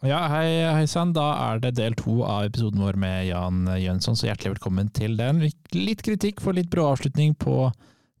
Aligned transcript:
Ja, 0.00 0.22
hei, 0.32 0.64
hei 0.64 0.86
sann. 0.88 1.10
Da 1.12 1.26
er 1.50 1.58
det 1.60 1.74
del 1.76 1.92
to 1.98 2.22
av 2.24 2.46
episoden 2.46 2.80
vår 2.80 2.96
med 3.00 3.26
Jan 3.28 3.66
Jønsson, 3.76 4.16
så 4.16 4.30
hjertelig 4.30 4.54
velkommen 4.54 4.88
til 4.96 5.18
den. 5.18 5.42
Litt 5.76 6.00
kritikk 6.06 6.40
for 6.40 6.56
litt 6.56 6.70
brå 6.72 6.86
avslutning 6.88 7.34
på 7.36 7.66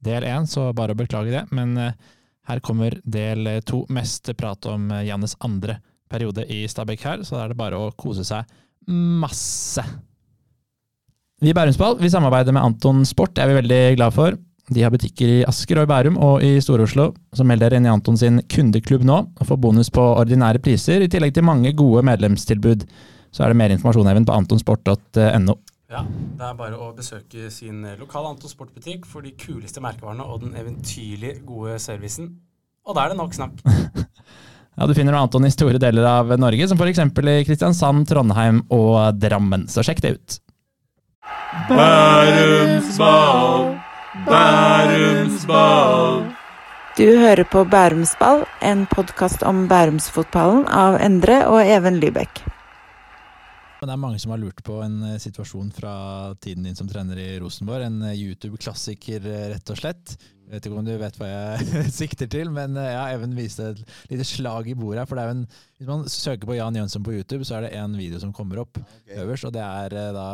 del 0.04 0.26
én, 0.28 0.44
så 0.44 0.66
bare 0.76 0.92
å 0.92 0.98
beklage 0.98 1.32
det. 1.32 1.46
Men 1.56 1.72
eh, 1.80 1.96
her 2.50 2.60
kommer 2.60 2.98
del 3.00 3.48
to. 3.64 3.86
Mest 3.88 4.28
prat 4.36 4.68
om 4.68 4.90
eh, 4.92 5.06
Jannes 5.08 5.38
andre 5.40 5.78
periode 6.12 6.44
i 6.52 6.66
Stabæk 6.68 7.06
her, 7.06 7.24
så 7.24 7.38
da 7.38 7.46
er 7.46 7.54
det 7.54 7.60
bare 7.62 7.80
å 7.80 7.88
kose 7.96 8.28
seg 8.28 8.44
masse. 8.90 9.86
Vi 11.40 11.54
i 11.54 11.56
Bærumsball 11.56 11.96
vi 11.96 12.12
samarbeider 12.12 12.52
med 12.52 12.66
Anton 12.66 13.06
Sport, 13.08 13.38
det 13.38 13.46
er 13.46 13.54
vi 13.54 13.60
veldig 13.62 13.82
glad 13.96 14.16
for. 14.18 14.36
De 14.70 14.84
har 14.84 14.92
butikker 14.94 15.26
i 15.26 15.38
Asker 15.48 15.80
og 15.80 15.88
i 15.88 15.90
Bærum 15.90 16.18
og 16.22 16.44
i 16.46 16.52
Stor-Oslo. 16.62 17.08
Så 17.34 17.42
meld 17.46 17.62
dere 17.64 17.80
inn 17.80 17.88
i 17.88 17.90
Anton 17.90 18.18
sin 18.20 18.38
kundeklubb 18.50 19.02
nå 19.06 19.16
og 19.34 19.48
få 19.48 19.56
bonus 19.58 19.90
på 19.90 20.02
ordinære 20.20 20.60
priser, 20.62 21.02
i 21.02 21.10
tillegg 21.10 21.34
til 21.34 21.46
mange 21.46 21.72
gode 21.74 22.04
medlemstilbud. 22.06 22.84
Så 23.34 23.44
er 23.44 23.50
det 23.50 23.58
mer 23.58 23.74
informasjon 23.74 24.10
Even, 24.12 24.26
på 24.26 24.36
antonsport.no. 24.36 25.56
Ja, 25.90 26.04
Det 26.06 26.46
er 26.46 26.54
bare 26.54 26.78
å 26.78 26.92
besøke 26.94 27.48
sin 27.50 27.82
lokale 27.98 28.30
Anton 28.30 28.50
Sportbutikk 28.50 29.08
for 29.10 29.26
de 29.26 29.32
kuleste 29.34 29.82
merkevarene 29.82 30.22
og 30.22 30.44
den 30.44 30.54
eventyrlig 30.58 31.40
gode 31.46 31.80
servicen. 31.82 32.36
Og 32.86 32.94
da 32.94 33.04
er 33.04 33.12
det 33.12 33.18
nok 33.18 33.34
snakk. 33.34 33.58
ja, 34.78 34.86
Du 34.86 34.94
finner 34.94 35.18
Anton 35.18 35.48
i 35.48 35.50
store 35.50 35.82
deler 35.82 36.06
av 36.06 36.30
Norge, 36.38 36.70
som 36.70 36.78
f.eks. 36.78 37.02
i 37.02 37.42
Kristiansand, 37.48 38.06
Trondheim 38.06 38.62
og 38.70 39.18
Drammen. 39.18 39.66
Så 39.66 39.82
sjekk 39.82 40.06
det 40.06 40.14
ut. 40.14 40.38
Bærumsball, 41.70 43.79
Bærumsball. 44.10 46.24
Du 46.98 47.06
hører 47.06 47.46
på 47.46 47.60
Bærumsball, 47.70 48.42
en 48.58 48.82
podkast 48.90 49.44
om 49.46 49.68
Bærumsfotballen 49.70 50.64
av 50.66 50.96
Endre 50.98 51.36
og 51.46 51.62
Even 51.62 52.00
Lybekk. 52.02 52.42
Det 53.78 53.86
er 53.86 54.02
mange 54.02 54.18
som 54.18 54.34
har 54.34 54.42
lurt 54.42 54.58
på 54.66 54.80
en 54.82 54.98
eh, 55.12 55.20
situasjon 55.22 55.70
fra 55.78 55.94
tiden 56.42 56.66
din 56.66 56.74
som 56.74 56.90
trener 56.90 57.22
i 57.22 57.38
Rosenborg. 57.38 57.86
En 57.86 58.02
eh, 58.10 58.18
YouTube-klassiker, 58.18 59.30
eh, 59.30 59.48
rett 59.54 59.70
og 59.70 59.78
slett. 59.78 60.18
Jeg 60.18 60.56
vet 60.56 60.66
ikke 60.66 60.82
om 60.82 60.90
du 60.90 60.96
vet 60.98 61.22
hva 61.22 61.30
jeg 61.30 61.82
sikter 62.02 62.34
til, 62.34 62.50
men 62.50 62.74
ja, 62.82 63.06
Even 63.14 63.38
viste 63.38 63.76
et 63.76 63.88
lite 64.10 64.26
slag 64.26 64.68
i 64.68 64.74
bordet 64.74 65.04
her. 65.04 65.08
For 65.08 65.20
det 65.20 65.28
er 65.28 65.36
en, 65.38 65.50
hvis 65.78 65.94
man 65.94 66.08
søker 66.10 66.50
på 66.50 66.58
Jan 66.58 66.82
Jønsson 66.82 67.06
på 67.06 67.14
YouTube, 67.14 67.46
så 67.46 67.60
er 67.60 67.68
det 67.68 67.76
én 67.78 67.94
video 67.94 68.18
som 68.18 68.34
kommer 68.34 68.66
opp 68.66 68.82
okay. 68.82 69.22
øverst, 69.22 69.46
og 69.46 69.54
det 69.54 69.62
er 69.62 70.00
da 70.18 70.32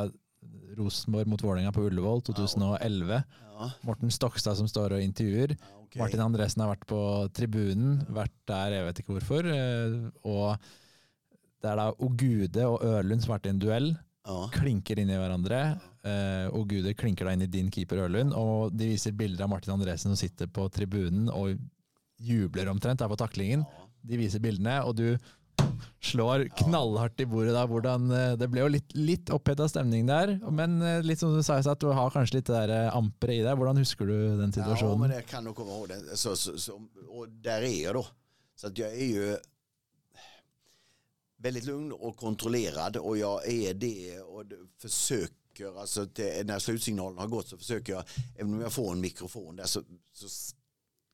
Rosenborg 0.79 1.29
mot 1.31 1.43
Vålerenga 1.43 1.73
på 1.75 1.85
Ullevål 1.89 2.23
2011. 2.29 3.21
Ja. 3.57 3.69
Morten 3.89 4.13
Stokstad 4.13 4.59
som 4.59 4.69
står 4.71 4.97
og 4.97 5.05
intervjuer. 5.05 5.55
Ja, 5.57 5.77
okay. 5.85 6.01
Martin 6.03 6.25
Andresen 6.25 6.65
har 6.65 6.75
vært 6.75 6.89
på 6.91 7.01
tribunen, 7.37 8.03
vært 8.13 8.35
der 8.51 8.77
jeg 8.77 8.89
vet 8.89 9.01
ikke 9.03 9.17
hvorfor. 9.17 9.49
Og 10.29 10.67
det 11.63 11.71
er 11.71 11.81
da 11.81 11.87
Ogude 12.05 12.67
og 12.69 12.85
Ørlund 12.85 13.25
som 13.25 13.33
har 13.33 13.41
vært 13.41 13.49
i 13.51 13.55
en 13.55 13.63
duell. 13.63 13.89
Ja. 14.27 14.41
Klinker 14.55 14.99
inn 14.99 15.13
i 15.13 15.19
hverandre. 15.19 15.61
Uh, 16.07 16.51
Ogude 16.59 16.95
klinker 16.99 17.29
da 17.29 17.35
inn 17.37 17.47
i 17.47 17.51
din 17.51 17.71
keeper 17.73 18.03
Ørlund, 18.07 18.35
og 18.35 18.75
de 18.75 18.91
viser 18.93 19.15
bilder 19.17 19.47
av 19.47 19.53
Martin 19.53 19.77
Andresen 19.77 20.13
som 20.13 20.19
sitter 20.19 20.51
på 20.51 20.67
tribunen 20.75 21.31
og 21.31 21.55
jubler 22.23 22.71
omtrent 22.73 23.03
der 23.03 23.11
på 23.13 23.19
taklingen. 23.21 23.65
De 24.07 24.19
viser 24.19 24.43
bildene, 24.43 24.81
og 24.87 24.97
du 24.99 25.09
slår 26.03 26.47
knallhardt 26.63 27.21
i 27.21 27.29
bordet 27.31 27.55
da. 27.57 27.65
Hvordan, 27.71 28.11
eh, 28.11 28.37
det 28.41 28.51
ble 28.53 28.65
jo 28.65 28.71
litt, 28.73 28.95
litt 28.97 29.33
oppheta 29.35 29.69
stemning 29.71 30.07
der, 30.11 30.37
men 30.51 30.79
eh, 30.83 31.01
litt 31.07 31.23
som 31.23 31.35
du 31.35 31.43
sa, 31.47 31.59
at 31.59 31.83
du 31.83 31.91
har 31.93 32.15
kanskje 32.15 32.41
litt 32.41 32.53
det 32.53 32.63
der 32.71 32.95
amperet 32.95 33.41
i 33.41 33.45
deg. 33.47 33.57
Hvordan 33.59 33.83
husker 33.83 34.09
du 34.09 34.17
den 34.41 34.55
situasjonen? 34.55 34.97
Ja, 34.97 35.03
men 35.03 35.17
jeg 35.19 35.29
kan 35.31 35.45
nok 35.47 35.59
komme 35.61 35.77
ihåg 35.77 35.91
det. 35.93 36.01
Så, 36.17 36.37
så, 36.39 36.57
så, 36.61 36.79
og 37.09 37.29
der 37.45 37.67
er 37.67 37.75
jeg, 37.75 37.95
da. 37.99 38.07
Så 38.57 38.71
at 38.71 38.81
jeg 38.81 38.97
er 38.97 39.13
jo 39.13 39.37
väldigt 41.37 41.65
lugn 41.65 41.93
och 41.93 42.17
kontrollerad 42.17 42.97
och 42.97 43.19
jag 43.19 43.49
är 43.49 43.75
det 43.75 44.21
och 44.21 44.45
försöker, 44.79 45.81
alltså 45.81 46.07
till, 46.07 46.47
när 46.47 46.59
slutsignalen 46.59 47.19
har 47.19 47.27
gått 47.27 47.49
så 47.49 47.59
försöker 47.59 47.93
jag, 47.93 48.05
även 48.37 48.55
om 48.55 48.61
jag 48.61 48.73
får 48.73 48.93
en 48.93 49.01
mikrofon 49.01 49.57
där 49.57 49.65
så, 49.65 49.83
så 50.13 50.55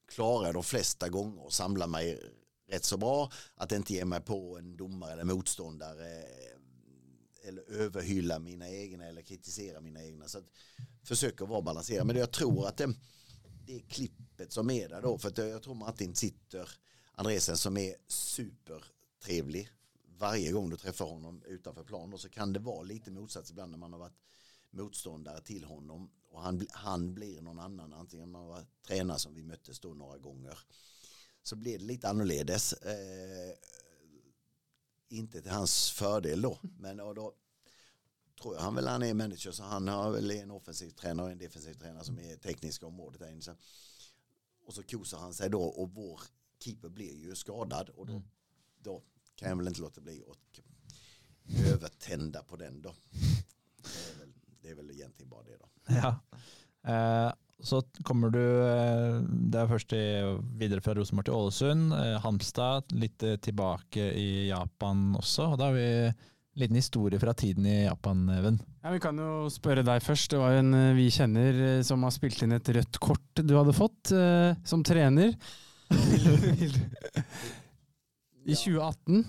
klarar 0.08 0.46
jag 0.46 0.54
de 0.54 0.62
flesta 0.62 1.08
gånger 1.08 1.46
att 1.46 1.52
samla 1.52 1.86
mig 1.86 2.20
rätt 2.66 2.84
så 2.84 2.96
bra, 2.96 3.32
att 3.54 3.72
inte 3.72 3.92
ge 3.92 4.04
mig 4.04 4.20
på 4.20 4.58
en 4.58 4.76
domare 4.76 5.12
eller 5.12 5.24
motståndare 5.24 6.22
eh, 6.22 7.48
eller 7.48 7.62
överhylla 7.70 8.38
mina 8.38 8.68
egna 8.68 9.06
eller 9.06 9.22
kritisera 9.22 9.80
mina 9.80 10.04
egna. 10.04 10.28
Så 10.28 10.38
att 10.38 10.50
försöka 11.02 11.44
vara 11.44 11.62
balanserad. 11.62 12.06
Men 12.06 12.16
jag 12.16 12.30
tror 12.30 12.66
att 12.66 12.76
det, 12.76 12.94
det 13.66 13.80
klippet 13.80 14.52
som 14.52 14.70
är 14.70 14.88
där 14.88 15.02
då, 15.02 15.18
för 15.18 15.28
att 15.28 15.38
jag 15.38 15.62
tror 15.62 15.74
Martin 15.74 16.14
sitter, 16.14 16.68
Andresen 17.14 17.56
som 17.56 17.76
är 17.76 17.94
supertrevlig 18.06 19.68
varje 20.18 20.52
gång 20.52 20.70
du 20.70 20.76
träffar 20.76 21.04
honom 21.04 21.42
utanför 21.46 21.84
plan 21.84 22.12
och 22.12 22.20
så 22.20 22.28
kan 22.28 22.52
det 22.52 22.60
vara 22.60 22.82
lite 22.82 23.10
motsats 23.10 23.50
ibland 23.50 23.70
när 23.70 23.78
man 23.78 23.92
har 23.92 24.00
varit 24.00 24.18
motståndare 24.70 25.40
till 25.40 25.64
honom 25.64 26.10
och 26.30 26.42
han, 26.42 26.66
han 26.70 27.14
blir 27.14 27.40
någon 27.40 27.58
annan, 27.58 27.92
antingen 27.92 28.30
man 28.30 28.46
var 28.46 28.66
tränare 28.86 29.18
som 29.18 29.34
vi 29.34 29.42
möttes 29.42 29.80
då 29.80 29.94
några 29.94 30.18
gånger 30.18 30.58
så 31.42 31.56
blir 31.56 31.78
det 31.78 31.84
lite 31.84 32.08
annorledes. 32.08 32.72
Eh, 32.72 33.54
inte 35.08 35.42
till 35.42 35.50
hans 35.50 35.90
fördel 35.90 36.42
då, 36.42 36.58
men 36.78 37.00
och 37.00 37.14
då 37.14 37.34
tror 38.42 38.54
jag 38.54 38.62
han 38.62 38.74
väl 38.74 38.86
han 38.86 39.02
är 39.02 39.14
manager 39.14 39.52
så 39.52 39.62
han 39.62 39.88
har 39.88 40.10
väl 40.10 40.30
en 40.30 40.50
offensiv 40.50 40.90
tränare 40.90 41.26
och 41.26 41.32
en 41.32 41.38
defensiv 41.38 41.74
tränare 41.74 42.04
som 42.04 42.18
är 42.18 42.36
tekniska 42.36 42.86
området 42.86 43.20
där 43.20 43.30
inne. 43.30 43.56
Och 44.66 44.74
så 44.74 44.82
kosar 44.82 45.18
han 45.18 45.34
sig 45.34 45.50
då 45.50 45.62
och 45.62 45.90
vår 45.94 46.20
keeper 46.58 46.88
blir 46.88 47.16
ju 47.16 47.34
skadad 47.34 47.88
och 47.88 48.06
då, 48.06 48.12
mm. 48.12 48.24
då 48.78 49.02
kan 49.34 49.48
jag 49.48 49.56
väl 49.56 49.68
inte 49.68 49.80
låta 49.80 50.00
bli 50.00 50.24
att 50.30 50.60
övertända 51.66 52.42
på 52.42 52.56
den 52.56 52.82
då. 52.82 52.94
Det 53.82 54.10
är 54.10 54.18
väl, 54.18 54.32
det 54.62 54.70
är 54.70 54.74
väl 54.74 54.90
egentligen 54.90 55.30
bara 55.30 55.42
det 55.42 55.56
då. 55.56 55.68
Ja. 55.86 56.20
Eh, 56.92 57.32
så 57.62 57.80
kommer 58.06 58.32
du, 58.34 58.42
eh, 58.42 59.22
det 59.22 59.60
er 59.60 59.70
først 59.70 59.94
videre 60.58 60.82
fra 60.82 60.94
Rosenborg 60.98 61.28
til 61.28 61.36
Ålesund, 61.38 61.92
eh, 61.94 62.18
Halmstad, 62.24 62.92
litt 62.98 63.22
eh, 63.22 63.38
tilbake 63.42 64.08
i 64.18 64.48
Japan 64.48 65.14
også. 65.18 65.52
og 65.52 65.58
Da 65.60 65.70
har 65.70 65.76
vi 65.76 65.86
en 66.10 66.14
liten 66.58 66.76
historie 66.76 67.18
fra 67.22 67.32
tiden 67.32 67.66
i 67.66 67.84
Japan, 67.84 68.28
Even. 68.34 68.60
Ja, 68.82 68.90
Vi 68.92 68.98
kan 69.00 69.16
jo 69.16 69.48
spørre 69.48 69.84
deg 69.86 70.02
først. 70.02 70.30
Det 70.34 70.38
var 70.42 70.58
en 70.58 70.96
vi 70.98 71.08
kjenner 71.14 71.82
som 71.86 72.02
har 72.02 72.12
spilt 72.12 72.42
inn 72.42 72.52
et 72.52 72.68
rødt 72.68 72.98
kort 73.00 73.40
du 73.40 73.54
hadde 73.56 73.72
fått 73.76 74.12
eh, 74.12 74.54
som 74.64 74.82
trener. 74.84 75.32
I 78.42 78.54
2018? 78.58 79.22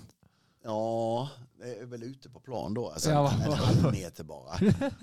Ja, 0.64 1.28
är 1.64 1.86
väl 1.86 2.02
ute 2.02 2.30
på 2.30 2.40
plan 2.40 2.74
då. 2.74 2.90
Alltså 2.90 3.10
ja, 3.10 3.32
en 3.44 3.52
halv 3.52 3.92
meter 3.92 4.24
bara. 4.24 4.58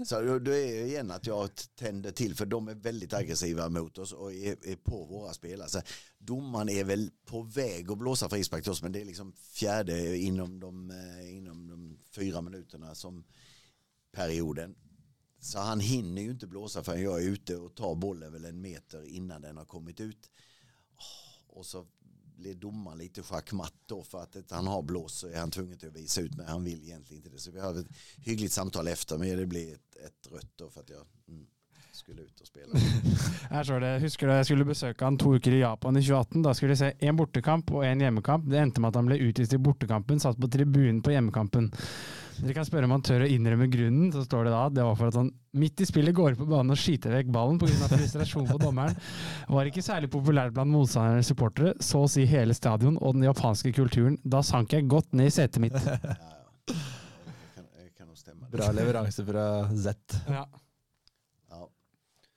Så 0.06 0.22
då, 0.22 0.34
är 0.34 0.40
det 0.40 0.88
igen 0.88 1.12
att 1.12 1.28
jag 1.28 1.50
tänder 1.76 2.12
till 2.12 2.36
för 2.36 2.46
de 2.46 2.68
är 2.68 2.76
väldigt 2.76 3.14
aggressiva 3.14 3.70
mot 3.70 3.98
oss 3.98 4.14
och 4.14 4.34
är, 4.34 4.68
är 4.68 4.76
på 4.76 5.06
våra 5.06 5.34
spelare. 5.34 5.70
Så 5.70 5.82
domaren 6.18 6.70
är 6.70 6.84
väl 6.84 7.12
på 7.26 7.42
väg 7.42 7.92
att 7.92 7.98
blåsa 7.98 8.30
frispark 8.30 8.64
till 8.64 8.72
oss 8.72 8.84
men 8.84 8.92
det 8.92 9.02
är 9.02 9.06
liksom 9.06 9.34
fjärde 9.34 10.18
inom 10.18 10.60
de, 10.60 10.92
eh, 10.92 11.38
inom 11.38 11.68
de 11.68 12.00
fyra 12.12 12.42
minuterna 12.42 12.96
som 12.96 13.24
perioden. 14.12 14.76
Så 15.40 15.60
han 15.60 15.80
hinner 15.80 16.22
ju 16.22 16.32
inte 16.32 16.48
blåsa 16.48 16.84
förrän 16.84 17.02
jag 17.02 17.24
är 17.24 17.28
ute 17.28 17.58
och 17.58 17.76
tar 17.76 17.96
bollen 17.96 18.34
väl 18.34 18.46
en 18.46 18.62
meter 18.62 19.04
innan 19.04 19.42
den 19.42 19.58
har 19.58 19.66
kommit 19.66 20.00
ut. 20.00 20.30
Och 21.48 21.66
så 21.66 21.88
blir 22.42 22.56
domaren 22.56 22.98
lite 22.98 23.24
schackmatt 23.24 23.74
då 23.86 24.04
för 24.04 24.24
att 24.24 24.52
han 24.52 24.68
har 24.68 24.82
blås 24.82 25.14
så 25.14 25.28
är 25.28 25.40
han 25.40 25.52
tvungen 25.52 25.74
att 25.74 25.96
visa 25.96 26.22
ut 26.22 26.36
men 26.36 26.46
han 26.48 26.64
vill 26.64 26.84
egentligen 26.84 27.24
inte 27.24 27.30
det. 27.30 27.40
Så 27.40 27.52
vi 27.52 27.60
har 27.60 27.80
ett 27.80 27.88
hyggligt 28.18 28.54
samtal 28.54 28.88
efter 28.88 29.18
men 29.18 29.38
det 29.38 29.46
blir 29.46 29.74
ett, 29.74 29.96
ett 30.06 30.32
rött 30.32 30.52
då 30.56 30.70
för 30.70 30.82
att 30.82 30.90
jag 30.90 31.06
mm, 31.28 31.46
skulle 31.92 32.22
ut 32.22 32.42
och 32.42 32.48
spela. 32.48 32.74
jag 33.52 33.66
står 33.66 33.80
det, 33.80 34.00
Husker 34.00 34.28
du 34.28 34.34
jag 34.34 34.46
skulle 34.46 34.66
besöka 34.66 35.06
han 35.06 35.18
två 35.18 35.30
veckor 35.30 35.54
i 35.54 35.60
Japan 35.60 35.98
i 35.98 36.02
2018. 36.02 36.42
då 36.42 36.54
skulle 36.54 36.72
jag 36.72 36.78
se 36.78 36.94
en 37.00 37.16
bortekamp 37.16 37.72
och 37.72 37.86
en 37.86 38.02
hemmakamp. 38.02 38.50
Det 38.50 38.60
endte 38.60 38.82
med 38.82 38.88
att 38.88 38.96
han 38.96 39.06
blev 39.06 39.20
utvist 39.20 39.54
i 39.54 39.58
bortekampen, 39.58 40.20
satt 40.20 40.38
på 40.38 40.48
tribunen 40.48 41.02
på 41.02 41.12
hemmakampen. 41.12 41.76
Dere 42.40 42.56
kan 42.56 42.66
spørre 42.68 42.88
om 42.88 42.94
han 42.96 43.04
tør 43.06 43.26
å 43.26 43.30
innrømme 43.30 43.68
grunnen. 43.72 44.12
Så 44.14 44.24
står 44.26 44.48
det 44.48 44.54
da 44.54 44.62
det 44.72 44.86
var 44.88 44.96
for 45.00 45.12
at 45.12 45.18
han 45.20 45.32
midt 45.62 45.84
i 45.84 45.88
spillet 45.90 46.16
går 46.16 46.38
på 46.40 46.48
banen 46.50 46.74
og 46.74 46.80
skyter 46.80 47.14
vekk 47.18 47.30
ballen 47.36 47.60
pga. 47.62 47.90
frustrasjon 47.92 48.48
på 48.50 48.58
dommeren. 48.62 48.96
Var 49.52 49.70
ikke 49.72 49.84
særlig 49.86 50.12
populær 50.14 50.54
blant 50.56 50.72
motstandernes 50.72 51.30
supportere, 51.32 51.76
så 51.84 52.06
å 52.06 52.10
si 52.12 52.26
hele 52.30 52.56
stadion 52.58 52.98
og 53.02 53.18
den 53.18 53.28
japanske 53.28 53.74
kulturen. 53.76 54.18
Da 54.24 54.42
sank 54.46 54.74
jeg 54.78 54.90
godt 54.92 55.12
ned 55.18 55.32
i 55.32 55.36
setet 55.36 55.62
mitt. 55.64 55.78
Bra 58.52 58.68
leveranse 58.76 59.24
fra 59.24 59.46
Z. 59.72 60.18
Ja. 60.28 60.44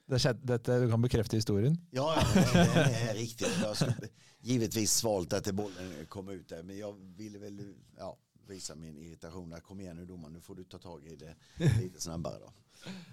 Det 0.04 0.20
skjedde, 0.20 0.44
dette, 0.46 0.76
du 0.84 0.90
kan 0.92 1.00
bekrefte 1.02 1.38
historien? 1.40 1.76
Ja, 1.90 2.10
ja 2.14 2.52
det, 2.52 3.10
är 3.10 3.14
riktigt. 3.14 3.56
Jag 3.62 3.76
skulle 3.76 4.08
givetvis 4.40 4.92
svalt 4.92 5.32
att 5.32 5.52
bollen 5.52 6.06
kom 6.08 6.28
ut 6.28 6.48
där, 6.48 6.62
men 6.62 6.78
jag 6.78 6.94
ville 7.16 7.38
väl 7.38 7.74
ja, 7.98 8.16
visa 8.48 8.74
min 8.74 8.98
irritation. 8.98 9.54
Kom 9.62 9.80
igen 9.80 9.96
nu 9.96 10.04
domaren, 10.06 10.34
nu 10.34 10.40
får 10.40 10.54
du 10.54 10.64
ta 10.64 10.78
tag 10.78 11.06
i 11.06 11.16
det 11.16 11.34
lite 11.80 12.00
snabbare 12.00 12.38
då. 12.40 12.52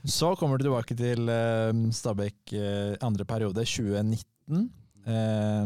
Så 0.04 0.36
kommer 0.36 0.58
du 0.58 0.64
tilbake 0.64 0.96
til 0.98 1.30
uh, 1.30 1.92
Stabæk 1.92 2.54
uh, 2.54 2.96
andre 3.02 3.26
periode, 3.26 3.66
2019. 3.66 4.72
eh, 5.06 5.66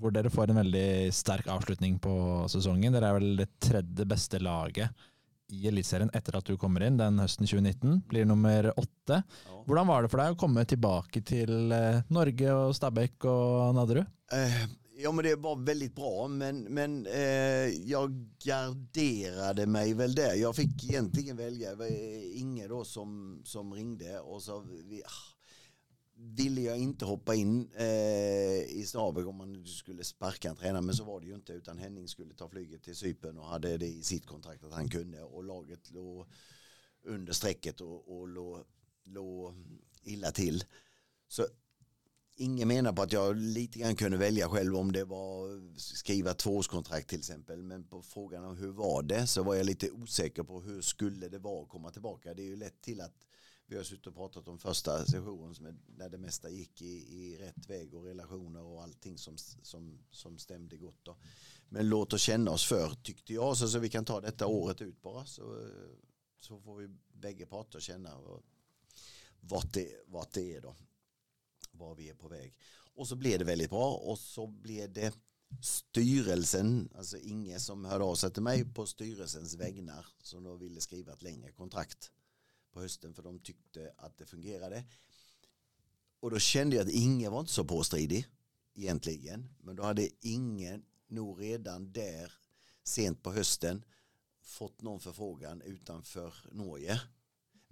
hvor 0.00 0.14
dere 0.14 0.32
får 0.32 0.50
en 0.50 0.62
veldig 0.62 0.88
sterk 1.14 1.48
avslutning 1.52 1.98
på 2.02 2.14
sesongen. 2.52 2.94
Dere 2.94 3.10
er 3.10 3.20
vel 3.20 3.36
det 3.42 3.50
tredje 3.62 4.08
beste 4.08 4.40
laget 4.42 5.06
i 5.54 5.68
Eliteserien 5.70 6.10
etter 6.16 6.38
at 6.38 6.48
du 6.48 6.56
kommer 6.58 6.82
inn 6.82 6.98
den 6.98 7.20
høsten 7.22 7.46
2019. 7.46 8.00
Blir 8.10 8.26
nummer 8.26 8.72
åtte. 8.74 9.20
Ja. 9.22 9.60
Hvordan 9.66 9.90
var 9.90 10.02
det 10.02 10.10
for 10.10 10.22
deg 10.22 10.34
å 10.34 10.40
komme 10.40 10.64
tilbake 10.66 11.22
til 11.26 11.72
eh, 11.74 12.02
Norge 12.14 12.56
og 12.56 12.74
Stabæk 12.76 13.28
og 13.30 13.76
Nadderud? 13.78 14.10
Eh, 14.34 14.64
ja, 14.96 15.12
men 15.12 15.24
det 15.24 15.36
var 15.36 15.56
väldigt 15.56 15.94
bra, 15.94 16.28
men, 16.28 16.62
men 16.62 17.06
eh, 17.06 17.68
jag 17.68 18.26
garderade 18.44 19.66
mig 19.66 19.94
väl 19.94 20.14
där. 20.14 20.34
Jag 20.34 20.56
fick 20.56 20.84
egentligen 20.84 21.36
välja, 21.36 21.70
det 21.70 21.76
var 21.76 21.86
Inge 22.36 22.68
då 22.68 22.84
som, 22.84 23.40
som 23.44 23.74
ringde 23.74 24.20
och 24.20 24.42
så 24.42 24.60
vi, 24.60 25.02
ah, 25.04 25.36
ville 26.14 26.60
jag 26.60 26.78
inte 26.78 27.04
hoppa 27.04 27.34
in 27.34 27.70
eh, 27.74 28.62
i 28.62 28.84
Stabäck 28.86 29.26
om 29.26 29.36
man 29.36 29.66
skulle 29.66 30.04
sparka 30.04 30.50
en 30.50 30.56
tränare, 30.56 30.82
men 30.82 30.94
så 30.94 31.04
var 31.04 31.20
det 31.20 31.26
ju 31.26 31.34
inte, 31.34 31.52
utan 31.52 31.78
Henning 31.78 32.08
skulle 32.08 32.34
ta 32.34 32.48
flyget 32.48 32.82
till 32.82 32.96
Cypern 32.96 33.38
och 33.38 33.46
hade 33.46 33.78
det 33.78 33.86
i 33.86 34.02
sitt 34.02 34.26
kontrakt 34.26 34.64
att 34.64 34.72
han 34.72 34.88
kunde 34.88 35.22
och 35.22 35.44
laget 35.44 35.90
låg 35.90 36.26
under 37.04 37.32
strecket 37.32 37.80
och, 37.80 38.18
och 38.18 38.28
låg, 38.28 38.64
låg 39.04 39.54
illa 40.02 40.30
till. 40.30 40.64
Så 41.28 41.46
Ingen 42.38 42.68
menar 42.68 42.92
på 42.92 43.02
att 43.02 43.12
jag 43.12 43.36
lite 43.36 43.78
grann 43.78 43.96
kunde 43.96 44.16
välja 44.16 44.48
själv 44.48 44.76
om 44.76 44.92
det 44.92 45.04
var 45.04 45.60
skriva 45.78 46.34
tvåårskontrakt 46.34 47.08
till 47.08 47.18
exempel. 47.18 47.62
Men 47.62 47.84
på 47.84 48.02
frågan 48.02 48.44
om 48.44 48.56
hur 48.56 48.72
var 48.72 49.02
det 49.02 49.26
så 49.26 49.42
var 49.42 49.54
jag 49.54 49.66
lite 49.66 49.90
osäker 49.90 50.42
på 50.42 50.60
hur 50.60 50.82
skulle 50.82 51.28
det 51.28 51.38
vara 51.38 51.62
att 51.62 51.68
komma 51.68 51.90
tillbaka. 51.90 52.34
Det 52.34 52.42
är 52.42 52.46
ju 52.46 52.56
lätt 52.56 52.80
till 52.80 53.00
att 53.00 53.26
vi 53.66 53.76
har 53.76 53.82
suttit 53.82 54.06
och 54.06 54.14
pratat 54.14 54.48
om 54.48 54.58
första 54.58 55.04
sessionen 55.04 55.78
när 55.86 56.08
det 56.08 56.18
mesta 56.18 56.50
gick 56.50 56.82
i, 56.82 56.86
i 56.86 57.36
rätt 57.38 57.70
väg 57.70 57.94
och 57.94 58.04
relationer 58.04 58.62
och 58.62 58.82
allting 58.82 59.18
som, 59.18 59.36
som, 59.62 59.98
som 60.10 60.38
stämde 60.38 60.76
gott. 60.76 61.00
Då. 61.02 61.16
Men 61.68 61.88
låt 61.88 62.12
oss 62.12 62.22
känna 62.22 62.50
oss 62.50 62.66
för 62.66 62.94
tyckte 63.02 63.34
jag 63.34 63.56
så, 63.56 63.68
så 63.68 63.78
vi 63.78 63.88
kan 63.88 64.04
ta 64.04 64.20
detta 64.20 64.46
året 64.46 64.80
ut 64.80 65.02
bara 65.02 65.24
så, 65.24 65.68
så 66.40 66.60
får 66.60 66.76
vi 66.76 66.88
bägge 67.12 67.46
parter 67.46 67.80
känna 67.80 68.10
vart 69.40 69.72
det, 69.72 69.88
vart 70.06 70.32
det 70.32 70.56
är 70.56 70.60
då 70.60 70.76
var 71.76 71.94
vi 71.94 72.08
är 72.08 72.14
på 72.14 72.28
väg. 72.28 72.54
Och 72.94 73.08
så 73.08 73.16
blev 73.16 73.38
det 73.38 73.44
väldigt 73.44 73.70
bra 73.70 73.94
och 73.94 74.18
så 74.18 74.46
blev 74.46 74.92
det 74.92 75.14
styrelsen, 75.62 76.88
alltså 76.94 77.18
Inge 77.18 77.60
som 77.60 77.84
hörde 77.84 78.04
av 78.04 78.14
sig 78.14 78.30
till 78.30 78.42
mig 78.42 78.74
på 78.74 78.86
styrelsens 78.86 79.54
vägnar 79.54 80.06
som 80.22 80.44
då 80.44 80.54
ville 80.54 80.80
skriva 80.80 81.12
ett 81.12 81.22
längre 81.22 81.52
kontrakt 81.52 82.12
på 82.72 82.80
hösten 82.80 83.14
för 83.14 83.22
de 83.22 83.38
tyckte 83.38 83.92
att 83.96 84.18
det 84.18 84.26
fungerade. 84.26 84.84
Och 86.20 86.30
då 86.30 86.38
kände 86.38 86.76
jag 86.76 86.86
att 86.86 86.92
Inge 86.94 87.28
var 87.28 87.40
inte 87.40 87.52
så 87.52 87.64
påstridig 87.64 88.26
egentligen, 88.74 89.48
men 89.58 89.76
då 89.76 89.82
hade 89.82 90.08
Inge 90.20 90.80
nog 91.08 91.42
redan 91.42 91.92
där 91.92 92.32
sent 92.84 93.22
på 93.22 93.32
hösten 93.32 93.84
fått 94.42 94.82
någon 94.82 95.00
förfrågan 95.00 95.62
utanför 95.62 96.34
Norge. 96.52 97.00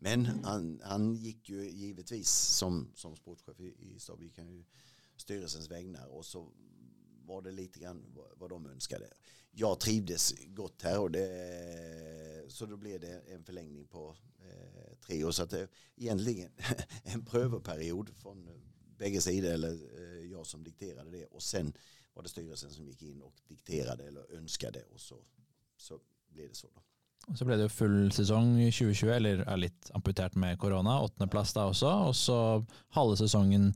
Men 0.05 0.27
han, 0.27 0.81
han 0.85 1.15
gick 1.15 1.49
ju 1.49 1.71
givetvis 1.71 2.31
som, 2.31 2.91
som 2.95 3.17
sportchef 3.17 3.61
i, 3.61 3.75
i 3.79 3.99
Stab, 3.99 4.23
gick 4.23 4.39
han 4.39 4.53
ju 4.53 4.65
styrelsens 5.17 5.71
vägnar 5.71 6.07
och 6.07 6.27
så 6.27 6.53
var 7.25 7.43
det 7.43 7.51
lite 7.51 7.79
grann 7.79 8.05
vad, 8.15 8.39
vad 8.39 8.51
de 8.51 8.67
önskade. 8.67 9.09
Jag 9.51 9.81
trivdes 9.81 10.35
gott 10.47 10.83
här 10.83 11.01
och 11.01 11.11
det, 11.11 12.45
så 12.49 12.67
då 12.67 12.77
blev 12.77 13.01
det 13.01 13.21
en 13.21 13.45
förlängning 13.45 13.87
på 13.87 14.17
eh, 14.39 14.97
tre 15.07 15.25
år. 15.25 15.31
Så 15.31 15.43
att 15.43 15.51
det 15.51 15.69
egentligen 15.97 16.51
en 17.03 17.25
prövoperiod 17.25 18.11
från 18.17 18.51
bägge 18.99 19.21
sidor 19.21 19.51
eller 19.51 19.73
eh, 19.73 20.31
jag 20.31 20.47
som 20.47 20.65
dikterade 20.65 21.11
det 21.11 21.25
och 21.25 21.43
sen 21.43 21.73
var 22.15 22.23
det 22.23 22.29
styrelsen 22.29 22.71
som 22.71 22.89
gick 22.89 23.03
in 23.03 23.23
och 23.23 23.41
dikterade 23.49 24.05
eller 24.05 24.33
önskade 24.33 24.85
och 24.85 25.01
så, 25.01 25.25
så 25.77 26.01
blev 26.29 26.49
det 26.49 26.55
så 26.55 26.71
då. 26.75 26.83
Så 27.33 27.47
ble 27.47 27.57
det 27.57 27.69
jo 27.69 27.73
full 27.73 27.99
sesong 28.13 28.59
i 28.61 28.69
2020, 28.69 29.13
eller 29.17 29.45
er 29.49 29.61
litt 29.63 29.91
amputert 29.97 30.37
med 30.37 30.59
korona. 30.61 30.99
Åttendeplass 31.07 31.55
da 31.57 31.69
også. 31.71 31.93
Og 32.11 32.17
så 32.19 32.39
halve 32.97 33.17
sesongen 33.21 33.71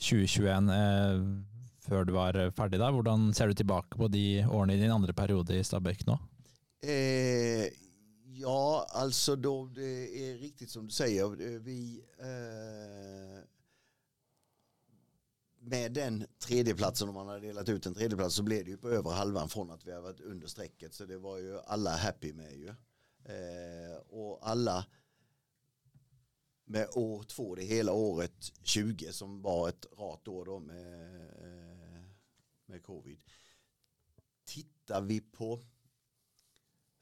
2021 0.00 0.72
eh, 0.72 1.26
før 1.86 2.08
du 2.08 2.14
var 2.16 2.38
ferdig 2.56 2.80
da. 2.80 2.88
Hvordan 2.94 3.28
ser 3.36 3.52
du 3.52 3.58
tilbake 3.58 4.00
på 4.00 4.08
de 4.12 4.46
årene 4.48 4.76
i 4.76 4.80
din 4.80 4.94
andre 4.94 5.14
periode 5.16 5.58
i 5.58 5.64
Stabæk 5.64 6.06
nå? 6.08 6.16
Eh, 6.86 7.68
ja, 8.36 8.86
alltså 8.90 9.36
då 9.36 9.66
det 9.66 10.30
är 10.30 10.38
riktigt 10.38 10.70
som 10.70 10.86
du 10.86 10.92
säger. 10.92 11.58
Vi 11.58 12.04
eh, 12.18 13.44
med 15.66 15.92
den 15.92 16.26
tredjeplatsen, 16.38 17.08
om 17.08 17.14
man 17.14 17.28
hade 17.28 17.40
delat 17.40 17.68
ut 17.68 17.86
en 17.86 17.94
tredjeplats 17.94 18.34
så 18.34 18.42
blev 18.42 18.64
det 18.64 18.70
ju 18.70 18.76
på 18.76 18.90
över 18.90 19.10
halvan 19.10 19.48
från 19.48 19.70
att 19.70 19.86
vi 19.86 19.92
har 19.92 20.00
varit 20.00 20.20
under 20.20 20.46
strecket. 20.46 20.94
Så 20.94 21.04
det 21.04 21.18
var 21.18 21.38
ju 21.38 21.58
alla 21.66 21.96
happy 21.96 22.32
med 22.32 22.52
ju. 22.52 22.74
Eh, 23.28 23.96
och 24.08 24.48
alla 24.48 24.86
med 26.64 26.88
år 26.94 27.22
två, 27.22 27.54
det 27.54 27.64
hela 27.64 27.92
året 27.92 28.52
20 28.62 29.12
som 29.12 29.42
var 29.42 29.68
ett 29.68 29.86
rart 29.98 30.28
år 30.28 30.44
då 30.44 30.58
med, 30.58 31.14
eh, 31.30 32.02
med 32.66 32.82
covid. 32.82 33.18
Tittar 34.44 35.00
vi 35.00 35.20
på 35.20 35.60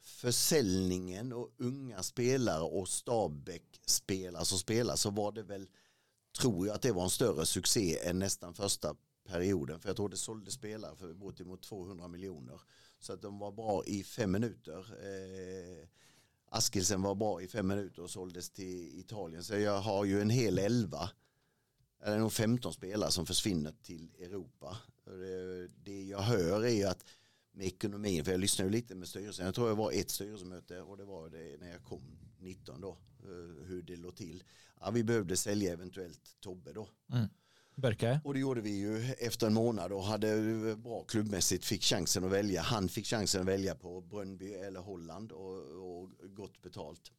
försäljningen 0.01 1.33
och 1.33 1.53
unga 1.57 2.03
spelare 2.03 2.63
och 2.63 2.89
Stabäck 2.89 3.81
spelare 3.85 4.45
som 4.45 4.57
spelar 4.57 4.95
så 4.95 5.09
var 5.09 5.31
det 5.31 5.43
väl, 5.43 5.69
tror 6.39 6.67
jag 6.67 6.75
att 6.75 6.81
det 6.81 6.91
var 6.91 7.03
en 7.03 7.09
större 7.09 7.45
succé 7.45 7.99
än 7.99 8.19
nästan 8.19 8.53
första 8.53 8.95
perioden. 9.23 9.79
För 9.79 9.89
jag 9.89 9.95
tror 9.95 10.09
det 10.09 10.17
sålde 10.17 10.51
spelare 10.51 10.95
för 10.95 11.13
bortemot 11.13 11.61
200 11.61 12.07
miljoner. 12.07 12.61
Så 12.99 13.13
att 13.13 13.21
de 13.21 13.39
var 13.39 13.51
bra 13.51 13.85
i 13.85 14.03
fem 14.03 14.31
minuter. 14.31 14.79
Eh, 14.79 15.87
Askilsen 16.49 17.01
var 17.01 17.15
bra 17.15 17.41
i 17.41 17.47
fem 17.47 17.67
minuter 17.67 18.01
och 18.01 18.09
såldes 18.09 18.49
till 18.49 18.99
Italien. 18.99 19.43
Så 19.43 19.57
jag 19.57 19.81
har 19.81 20.05
ju 20.05 20.21
en 20.21 20.29
hel 20.29 20.57
elva, 20.57 21.09
eller 22.03 22.19
nog 22.19 22.33
15 22.33 22.73
spelare 22.73 23.11
som 23.11 23.25
försvinner 23.25 23.73
till 23.83 24.09
Europa. 24.19 24.77
Det, 25.83 26.03
jag 26.03 26.21
hör 26.21 26.63
är 26.63 26.69
ju 26.69 26.83
att 26.83 27.05
med 27.51 27.67
ekonomin, 27.67 28.25
för 28.25 28.31
jag 28.31 28.39
lyssnade 28.39 28.69
ju 28.69 28.75
lite 28.75 28.95
med 28.95 29.07
styrelsen, 29.07 29.45
jag 29.45 29.55
tror 29.55 29.67
det 29.69 29.75
var 29.75 29.91
ett 29.91 30.09
styrelsemöte 30.09 30.81
och 30.81 30.97
det 30.97 31.05
var 31.05 31.29
det 31.29 31.57
när 31.59 31.71
jag 31.71 31.83
kom 31.83 32.17
19 32.39 32.81
då, 32.81 32.97
eh, 33.19 33.65
hur 33.67 33.81
det 33.81 33.95
låg 33.95 34.15
till. 34.15 34.43
Ja, 34.79 34.91
vi 34.91 35.03
behövde 35.03 35.37
sälja 35.37 35.73
eventuellt 35.73 36.37
Tobbe 36.39 36.73
då. 36.73 36.89
Mm. 37.11 37.27
Berke. 37.75 38.19
Och 38.23 38.33
det 38.33 38.39
gjorde 38.39 38.61
vi 38.61 38.69
ju 38.69 39.13
efter 39.19 39.47
en 39.47 39.53
månad 39.53 39.91
och 39.91 40.03
hade 40.03 40.29
eh, 40.69 40.75
bra 40.75 41.03
klubbmässigt, 41.03 41.65
fick 41.65 41.83
chansen 41.83 42.23
att 42.23 42.31
välja. 42.31 42.61
Han 42.61 42.89
fick 42.89 43.05
chansen 43.05 43.41
att 43.41 43.47
välja 43.47 43.75
på 43.75 44.01
Brönnby 44.01 44.53
eller 44.53 44.79
Holland 44.79 45.31
och, 45.31 45.57
och 45.57 46.09
gott 46.35 46.61
betalt. 46.61 47.11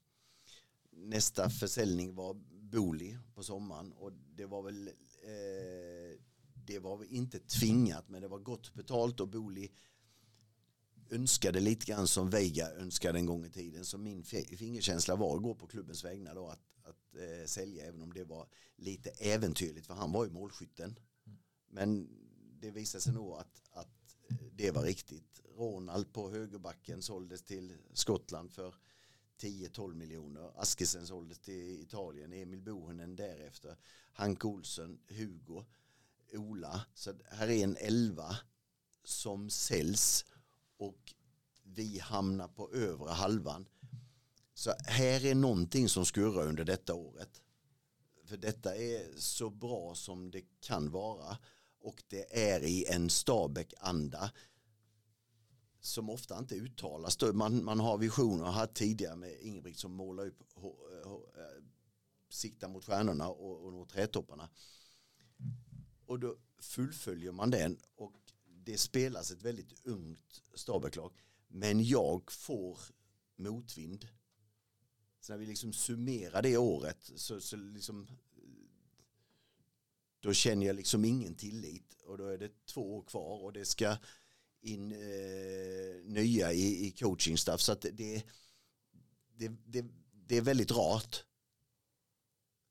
Nästa 0.91 1.51
försäljning 1.51 2.15
var 2.15 2.35
Boli 2.51 3.19
på 3.35 3.43
sommaren 3.43 3.93
och 3.93 4.13
det 4.37 4.47
var 4.47 4.63
väl 4.63 4.89
eh, 4.89 6.19
det 6.67 6.79
var 6.79 7.05
inte 7.05 7.39
tvingat 7.39 8.09
men 8.09 8.23
det 8.23 8.29
var 8.29 8.39
gott 8.39 8.75
betalt 8.75 9.21
och 9.21 9.29
Boli 9.29 9.71
önskade 11.11 11.61
lite 11.61 11.87
grann 11.87 12.09
som 12.09 12.31
Veiga 12.31 12.71
önskade 12.71 13.19
en 13.19 13.27
gång 13.27 13.45
i 13.45 13.51
tiden. 13.51 13.85
Så 13.85 13.99
min 13.99 14.23
fingerkänsla 14.25 15.17
var 15.17 15.37
att 15.37 15.43
gå 15.43 15.55
på 15.55 15.67
klubbens 15.67 16.05
vägnar 16.05 16.35
då 16.35 16.49
att 16.49 16.61
eh, 17.17 17.47
sälja 17.47 17.85
även 17.85 18.03
om 18.03 18.13
det 18.13 18.25
var 18.25 18.49
lite 18.77 19.11
äventyrligt 19.11 19.87
för 19.87 19.95
han 19.95 20.13
var 20.13 20.25
ju 20.25 20.31
målskytten. 20.31 20.99
Men 21.69 22.09
det 22.61 22.71
visade 22.71 23.03
sig 23.03 23.13
nog 23.13 23.33
att, 23.33 23.63
att 23.71 24.17
det 24.53 24.71
var 24.71 24.83
riktigt. 24.83 25.41
Ronald 25.57 26.13
på 26.13 26.31
högerbacken 26.31 27.03
såldes 27.03 27.43
till 27.43 27.77
Skottland 27.93 28.53
för 28.53 28.75
10-12 29.41 29.95
miljoner. 29.95 30.61
Askesen 30.61 31.07
såldes 31.07 31.39
till 31.39 31.81
Italien. 31.83 32.33
Emil 32.33 32.61
Bohunen 32.61 33.17
därefter. 33.17 33.77
Hank 34.13 34.45
Olsen, 34.45 34.99
Hugo, 35.09 35.65
Ola. 36.33 36.87
Så 36.95 37.15
här 37.25 37.49
är 37.49 37.65
en 37.65 37.77
elva 37.77 38.37
som 39.05 39.51
säljs 39.51 40.25
och 40.77 41.15
vi 41.63 41.99
hamnar 41.99 42.49
på 42.49 42.73
övre 42.73 43.11
halvan. 43.11 43.69
Så 44.57 44.75
här 44.85 45.25
är 45.25 45.35
någonting 45.35 45.89
som 45.89 46.07
skurrar 46.07 46.47
under 46.47 46.65
detta 46.65 46.95
året. 46.95 47.43
För 48.25 48.37
detta 48.37 48.77
är 48.77 49.17
så 49.17 49.51
bra 49.51 49.95
som 49.95 50.31
det 50.31 50.43
kan 50.61 50.91
vara 50.91 51.39
och 51.81 52.03
det 52.09 52.51
är 52.51 52.61
i 52.61 52.85
en 52.85 53.11
Stabäck-anda 53.11 54.31
som 55.81 56.11
ofta 56.11 56.39
inte 56.39 56.55
uttalas. 56.55 57.19
Man, 57.35 57.65
man 57.65 57.81
har 57.81 57.99
visioner, 57.99 58.45
har 58.45 58.53
haft 58.53 58.75
tidigare 58.75 59.17
med 59.17 59.41
Ingebrigt 59.41 59.79
som 59.79 59.93
målar 59.93 60.27
upp, 60.27 60.43
eh, 60.57 61.13
sikta 62.29 62.69
mot 62.69 62.85
stjärnorna 62.85 63.29
och, 63.29 63.65
och 63.65 63.73
nå 63.73 63.85
trädtopparna. 63.85 64.49
Och 66.07 66.21
då 66.21 66.37
fullföljer 66.59 67.33
man 67.33 67.51
den 67.51 67.79
och 67.95 68.13
det 68.45 68.79
spelas 68.79 69.31
ett 69.31 69.43
väldigt 69.43 69.87
ungt 69.87 70.43
Stabäcklag. 70.55 71.13
Men 71.49 71.85
jag 71.85 72.33
får 72.33 72.79
motvind. 73.37 74.09
Så 75.27 75.33
när 75.33 75.39
vi 75.39 75.47
liksom 75.47 75.73
summerar 75.73 76.43
det 76.43 76.57
året 76.57 77.11
så, 77.17 77.41
så 77.41 77.57
liksom 77.57 78.09
då 80.21 80.33
känner 80.33 80.67
jag 80.67 80.77
liksom 80.77 81.05
ingen 81.05 81.35
tillit. 81.35 81.95
Och 82.05 82.19
då 82.19 82.27
är 82.27 82.39
det 82.39 82.67
två 82.67 82.97
år 82.97 83.03
kvar 83.03 83.43
och 83.43 83.53
det 83.53 83.65
ska 83.65 83.97
in 84.61 84.93
eh, 84.93 86.05
nya 86.05 86.53
i, 86.53 86.87
i 86.87 86.91
coachingstaff 86.91 87.61
så 87.61 87.73
att 87.73 87.81
det, 87.81 88.23
det, 89.37 89.49
det, 89.65 89.85
det 90.27 90.37
är 90.37 90.43
väldigt 90.43 90.71
rart. 90.71 91.25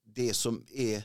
Det 0.03 0.33
som 0.33 0.65
är 0.69 1.03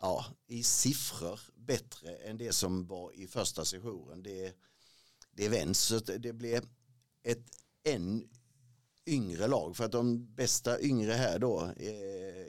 ja, 0.00 0.26
i 0.46 0.62
siffror 0.62 1.40
bättre 1.54 2.16
än 2.16 2.38
det 2.38 2.52
som 2.52 2.86
var 2.86 3.12
i 3.12 3.26
första 3.26 3.64
sessionen 3.64 4.22
det, 4.22 4.54
det 5.30 5.48
vänds 5.48 5.80
så 5.80 5.96
att 5.96 6.10
det 6.18 6.32
blir 6.32 6.62
ett 7.22 7.56
än 7.84 8.28
yngre 9.10 9.46
lag 9.46 9.76
för 9.76 9.84
att 9.84 9.92
de 9.92 10.34
bästa 10.34 10.80
yngre 10.80 11.12
här 11.12 11.38
då 11.38 11.72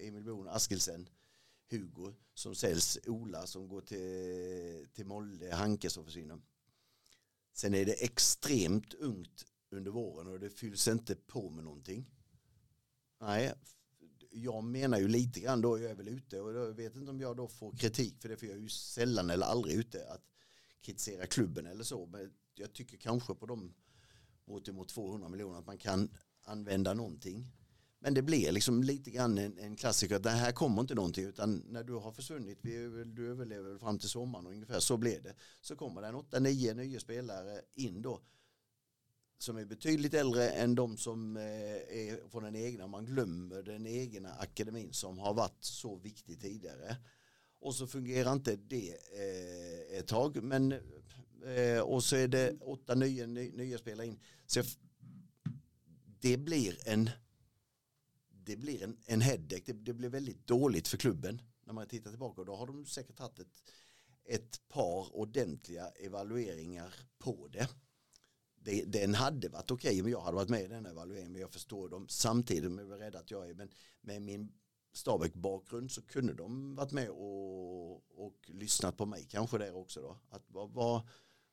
Emil 0.02 0.24
Boon, 0.24 0.48
Askelsen, 0.48 1.10
Hugo 1.70 2.14
som 2.34 2.56
säljs, 2.56 3.00
Ola 3.08 3.48
som 3.48 3.68
går 3.68 3.82
till, 3.82 4.88
till 4.94 5.06
Molde, 5.06 5.56
Hanke 5.56 5.90
som 5.90 6.06
försvinner. 6.06 6.42
Sen 7.54 7.74
är 7.74 7.86
det 7.86 8.04
extremt 8.04 8.94
ungt 8.94 9.46
under 9.70 9.92
våren 9.92 10.28
och 10.28 10.40
det 10.40 10.50
fylls 10.50 10.88
inte 10.88 11.16
på 11.16 11.50
med 11.50 11.64
någonting. 11.64 12.06
Nej, 13.20 13.54
jag 14.32 14.64
menar 14.64 15.00
ju 15.00 15.08
lite 15.08 15.40
grann 15.40 15.62
då, 15.62 15.80
jag 15.80 15.92
är 15.92 15.96
väl 15.96 16.08
ute 16.08 16.42
och 16.42 16.54
jag 16.54 16.74
vet 16.74 16.96
inte 16.96 17.12
om 17.12 17.22
jag 17.22 17.38
då 17.38 17.48
får 17.48 17.72
kritik 17.78 18.22
för 18.22 18.30
det 18.30 18.38
för 18.38 18.48
jag 18.48 18.56
är 18.56 18.62
ju 18.62 18.70
sällan 18.70 19.30
eller 19.30 19.46
aldrig 19.46 19.76
ute 19.76 20.12
att 20.12 20.24
kritisera 20.82 21.28
klubben 21.28 21.66
eller 21.66 21.84
så. 21.84 22.06
Men 22.06 22.34
jag 22.56 22.74
tycker 22.74 22.98
kanske 22.98 23.36
på 23.36 23.46
de 23.46 23.74
mot 24.46 24.90
200 24.90 25.30
miljoner 25.30 25.60
att 25.60 25.66
man 25.66 25.78
kan 25.78 26.10
använda 26.44 26.94
någonting. 26.94 27.52
Men 28.00 28.14
det 28.14 28.22
blir 28.22 28.52
liksom 28.52 28.84
lite 28.84 29.12
grann 29.12 29.38
en, 29.38 29.58
en 29.58 29.76
klassiker 29.76 30.20
det 30.20 30.30
här 30.30 30.52
kommer 30.52 30.82
inte 30.82 30.96
någonting 30.96 31.26
utan 31.26 31.64
när 31.70 31.84
du 31.84 31.94
har 31.94 32.12
försvunnit, 32.12 32.60
vi, 32.62 33.04
du 33.06 33.32
överlever 33.32 33.78
fram 33.78 34.00
till 34.00 34.10
sommaren 34.10 34.48
ungefär, 34.48 34.80
så 34.80 34.98
blir 34.98 35.22
det. 35.22 35.34
Så 35.62 35.76
kommer 35.76 36.02
det 36.02 36.08
en 36.08 36.16
8-9 36.16 36.74
nya 36.74 37.00
spelare 37.00 37.62
in 37.74 38.02
då 38.02 38.22
som 39.44 39.58
är 39.58 39.66
betydligt 39.66 40.14
äldre 40.14 40.50
än 40.50 40.76
de 40.76 40.98
som 40.98 41.38
eh, 41.38 41.44
är 41.44 42.30
från 42.30 42.44
den 42.44 42.56
egna. 42.56 42.88
Man 42.88 43.06
glömmer 43.06 43.64
den 43.64 43.88
egna 43.88 44.34
akademin 44.34 44.94
som 44.94 45.20
har 45.20 45.34
varit 45.34 45.64
så 45.64 45.96
viktig 45.96 46.42
tidigare. 46.42 46.96
Och 47.60 47.76
så 47.76 47.88
fungerar 47.88 48.34
inte 48.34 48.56
det 48.56 48.90
eh, 48.90 50.00
ett 50.00 50.08
tag. 50.08 50.44
Men, 50.44 50.72
eh, 51.46 51.80
och 51.82 52.04
så 52.04 52.16
är 52.16 52.28
det 52.28 52.58
åtta 52.62 52.96
nya, 52.96 53.28
nya 53.28 53.78
spelare 53.78 54.08
in. 54.08 54.20
Så 54.46 54.64
det 56.22 56.38
blir 56.38 56.78
en 56.86 57.10
det 58.44 58.58
blir 58.58 58.84
en, 58.84 58.98
en 59.06 59.22
headache. 59.22 59.64
Det, 59.66 59.74
det 59.74 59.94
blir 59.94 60.10
väldigt 60.10 60.48
dåligt 60.48 60.88
för 60.88 60.98
klubben 60.98 61.42
när 61.64 61.74
man 61.74 61.88
tittar 61.88 62.10
tillbaka. 62.10 62.42
Och 62.42 62.48
då 62.48 62.56
har 62.56 62.68
de 62.68 62.86
säkert 62.86 63.20
haft 63.20 63.40
ett, 63.40 63.64
ett 64.26 64.68
par 64.68 65.16
ordentliga 65.16 65.88
evalueringar 65.88 66.96
på 67.18 67.48
det. 67.48 67.70
det 68.56 68.86
den 68.86 69.14
hade 69.14 69.50
varit 69.50 69.72
okej 69.72 69.90
okay, 69.90 70.02
om 70.02 70.10
jag 70.10 70.22
hade 70.22 70.36
varit 70.36 70.50
med 70.50 70.64
i 70.64 70.68
den 70.68 70.86
evalueringen. 70.86 71.32
Men 71.32 71.42
jag 71.42 71.54
förstår 71.54 71.90
dem 71.90 72.08
samtidigt. 72.10 72.72
Men 72.72 72.90
jag 72.90 72.98
är 72.98 73.04
rädd 73.04 73.16
att 73.16 73.32
jag 73.32 73.50
är. 73.50 73.54
Men 73.54 73.70
med 74.02 74.22
min 74.22 74.52
Stabäck-bakgrund 74.94 75.92
så 75.92 76.02
kunde 76.02 76.34
de 76.34 76.76
varit 76.76 76.92
med 76.92 77.10
och, 77.10 78.26
och 78.26 78.38
lyssnat 78.48 78.98
på 78.98 79.06
mig 79.06 79.28
kanske 79.30 79.58
där 79.58 79.76
också 79.76 80.02
då. 80.02 80.18
Att 80.30 80.44
vad, 80.48 80.72
vad, 80.72 81.08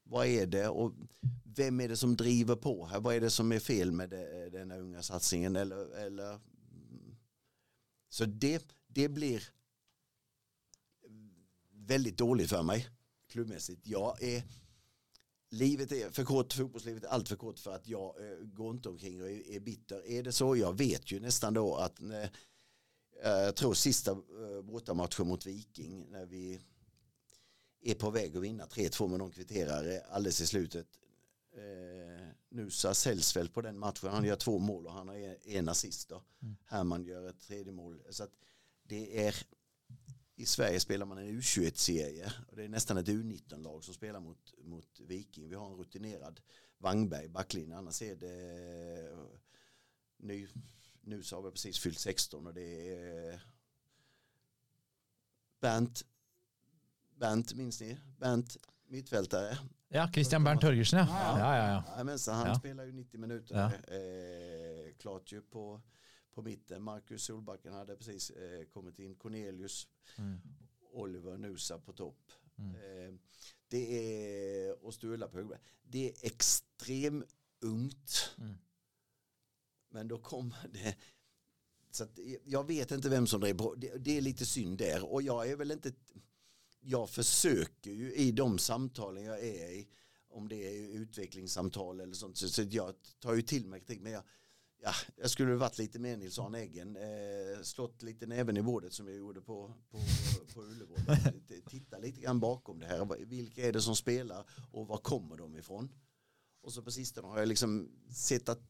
vad 0.09 0.27
är 0.27 0.47
det 0.47 0.69
och 0.69 0.95
vem 1.45 1.81
är 1.81 1.89
det 1.89 1.97
som 1.97 2.17
driver 2.17 2.57
på 2.57 2.87
här? 2.87 3.01
Vad 3.01 3.15
är 3.15 3.21
det 3.21 3.31
som 3.31 3.53
är 3.53 3.59
fel 3.59 3.93
med 3.93 4.11
det, 4.11 4.51
den 4.51 4.71
här 4.71 4.81
unga 4.81 5.03
satsningen? 5.03 5.57
Eller, 5.57 5.97
eller 5.97 6.29
mm. 6.31 7.17
så 8.09 8.25
det, 8.25 8.65
det 8.87 9.09
blir 9.09 9.43
väldigt 11.73 12.19
dåligt 12.19 12.51
för 12.51 12.63
mig 12.63 12.89
klubbmässigt. 13.29 13.87
Jag 13.87 14.23
är, 14.23 14.43
livet 15.51 15.93
är 15.93 16.11
för 16.11 16.25
kort, 16.25 16.53
fotbollslivet 16.53 17.05
är 17.05 17.09
allt 17.09 17.29
för 17.29 17.37
kort 17.37 17.59
för 17.59 17.75
att 17.75 17.89
jag 17.89 18.31
äh, 18.31 18.39
går 18.39 18.71
inte 18.71 18.89
omkring 18.89 19.23
och 19.23 19.31
är, 19.31 19.51
är, 19.51 19.61
bitter. 19.61 20.07
Är 20.07 20.23
det 20.23 20.33
så? 20.33 20.57
Jag 20.57 20.79
vet 20.79 21.13
ju 21.13 21.21
nästan 21.21 21.55
då 21.55 21.77
att 21.77 22.01
när, 22.01 22.25
äh, 23.23 23.31
jag 23.31 23.57
tror 23.57 23.75
sista 23.75 24.11
äh, 24.11 24.63
bortamatchen 24.63 25.29
mot 25.29 25.47
Viking 25.47 26.11
när 26.11 26.27
vi 26.27 26.61
är 27.81 27.95
på 27.95 28.11
väg 28.11 28.37
att 28.37 28.43
vinna 28.43 28.67
3-2 28.67 29.09
med 29.09 29.19
någon 29.19 29.31
kvitterare 29.31 30.01
alldeles 30.11 30.41
i 30.41 30.47
slutet. 30.47 30.87
Eh, 31.53 32.27
Nusa 32.49 32.95
säljs 32.95 33.37
väl 33.37 33.49
på 33.49 33.61
den 33.61 33.79
matchen. 33.79 34.11
Han 34.11 34.25
gör 34.25 34.37
två 34.37 34.59
mål 34.59 34.87
och 34.87 34.93
han 34.93 35.09
har 35.09 35.37
en 35.49 35.69
assist. 35.69 36.11
Mm. 36.11 36.57
Herman 36.65 37.05
gör 37.05 37.29
ett 37.29 37.41
tredje 37.41 37.73
mål. 37.73 38.03
Så 38.11 38.25
att 38.25 38.33
det 38.83 39.27
är 39.27 39.35
i 40.39 40.47
Sverige 40.47 40.81
spelar 40.81 41.07
man 41.07 41.19
en 41.19 41.41
U21-serie 41.41 42.33
och 42.49 42.57
det 42.57 42.65
är 42.65 42.69
nästan 42.69 42.97
ett 42.97 43.09
U19-lag 43.09 43.85
som 43.85 43.95
spelar 43.95 44.21
mot, 44.21 44.55
mot 44.63 45.01
Viking. 45.01 45.49
Vi 45.49 45.55
har 45.55 45.67
en 45.67 45.77
rutinerad 45.77 46.41
Wangberg 46.79 47.29
backlinje, 47.29 47.77
annars 47.77 48.03
är 48.03 48.17
det 48.17 49.17
ny, 50.17 50.49
nu 51.01 51.23
så 51.23 51.37
har 51.37 51.43
vi 51.43 51.51
precis 51.51 51.79
fyllt 51.79 51.99
16 51.99 52.47
och 52.47 52.55
det 52.55 52.95
är 52.95 53.43
Bernt, 55.61 56.05
Bernt 57.19 57.55
minns 57.55 57.81
ni? 57.81 57.97
Bernt 58.19 58.57
mittfältare 58.89 59.59
Ja, 59.89 60.11
Christian 60.13 60.45
Bernt 60.45 60.61
Torgersen, 60.61 60.99
ja. 60.99 61.07
ja, 61.11 61.39
ja, 61.39 61.57
ja. 61.57 61.85
ja 61.97 62.33
han 62.33 62.47
ja. 62.47 62.55
spelar 62.55 62.85
ju 62.85 62.93
90 62.93 63.21
minuter. 63.21 63.57
Eh, 63.57 64.95
klart 64.99 65.33
ju 65.33 65.41
på, 65.41 65.81
på 66.35 66.43
mitten. 66.43 66.83
Marcus 66.83 67.25
Solbacken 67.25 67.73
hade 67.73 67.97
precis 67.97 68.31
eh, 68.31 68.65
kommit 68.65 68.99
in. 68.99 69.15
Cornelius, 69.15 69.89
mm. 70.19 70.41
Oliver 70.93 71.39
Nusa 71.39 71.79
på 71.79 71.93
topp. 71.93 72.33
Mm. 72.59 72.75
Eh, 72.75 73.15
det 73.69 73.99
är, 73.99 74.85
och 74.85 74.95
Sturla 74.95 75.29
på. 75.29 75.55
Det 75.83 76.09
är 76.09 76.27
extremt 76.27 77.35
ungt. 77.61 78.35
Mm. 78.39 78.55
Men 79.91 80.09
då 80.09 80.19
kommer 80.19 80.69
det 80.73 80.97
så 81.91 82.07
jag 82.45 82.67
vet 82.67 82.91
inte 82.91 83.09
vem 83.09 83.27
som 83.27 83.41
drev 83.41 83.57
på. 83.57 83.75
Det, 83.75 83.99
det, 83.99 84.17
är 84.17 84.21
lite 84.21 84.47
synd 84.47 84.79
där. 84.79 85.13
Och 85.13 85.23
jag 85.23 85.51
är 85.51 85.57
väl 85.57 85.71
inte 85.71 85.93
jag 86.81 87.11
försöker 87.11 87.91
ju 87.91 88.13
i 88.13 88.33
de 88.33 88.59
samtalen 88.59 89.25
jag 89.25 89.39
är 89.39 89.71
i, 89.71 89.89
om 90.31 90.49
det 90.49 90.57
är 90.57 90.89
utvecklingssamtal 90.89 92.01
eller 92.01 92.15
sånt, 92.15 92.37
så, 92.37 92.49
så 92.49 92.63
jag 92.63 92.95
tar 93.21 93.35
ju 93.35 93.43
till 93.43 93.67
mig 93.67 93.81
kritik. 93.81 94.01
Men 94.03 94.13
jag, 94.13 94.23
ja, 94.83 94.93
jag 95.17 95.31
skulle 95.31 95.55
varit 95.55 95.79
lite 95.79 95.99
mer 95.99 96.17
Nils 96.17 96.39
Arne 96.39 96.61
Eggen, 96.61 96.97
eh, 96.97 97.63
slått 97.63 98.03
lite 98.03 98.27
näven 98.27 98.57
i 98.57 98.63
bordet 98.63 98.93
som 98.93 99.09
jag 99.09 99.17
gjorde 99.17 99.41
på, 99.41 99.75
på, 99.91 99.99
på 100.55 100.63
Ullevål. 100.63 100.99
Titta 101.71 101.99
lite 101.99 102.21
grann 102.21 102.41
bakom 102.41 102.79
det 102.79 102.87
här, 102.87 103.25
vilka 103.25 103.69
är 103.69 103.73
det 103.73 103.83
som 103.83 103.97
spelar 103.97 104.45
och 104.73 104.87
var 104.87 104.99
kommer 104.99 105.37
de 105.37 105.57
ifrån? 105.57 105.93
Och 106.63 106.73
så 106.73 106.83
på 106.83 106.91
sistone 106.91 107.29
har 107.29 107.39
jag 107.39 107.49
liksom 107.49 107.89
sett 108.11 108.49
att 108.49 108.61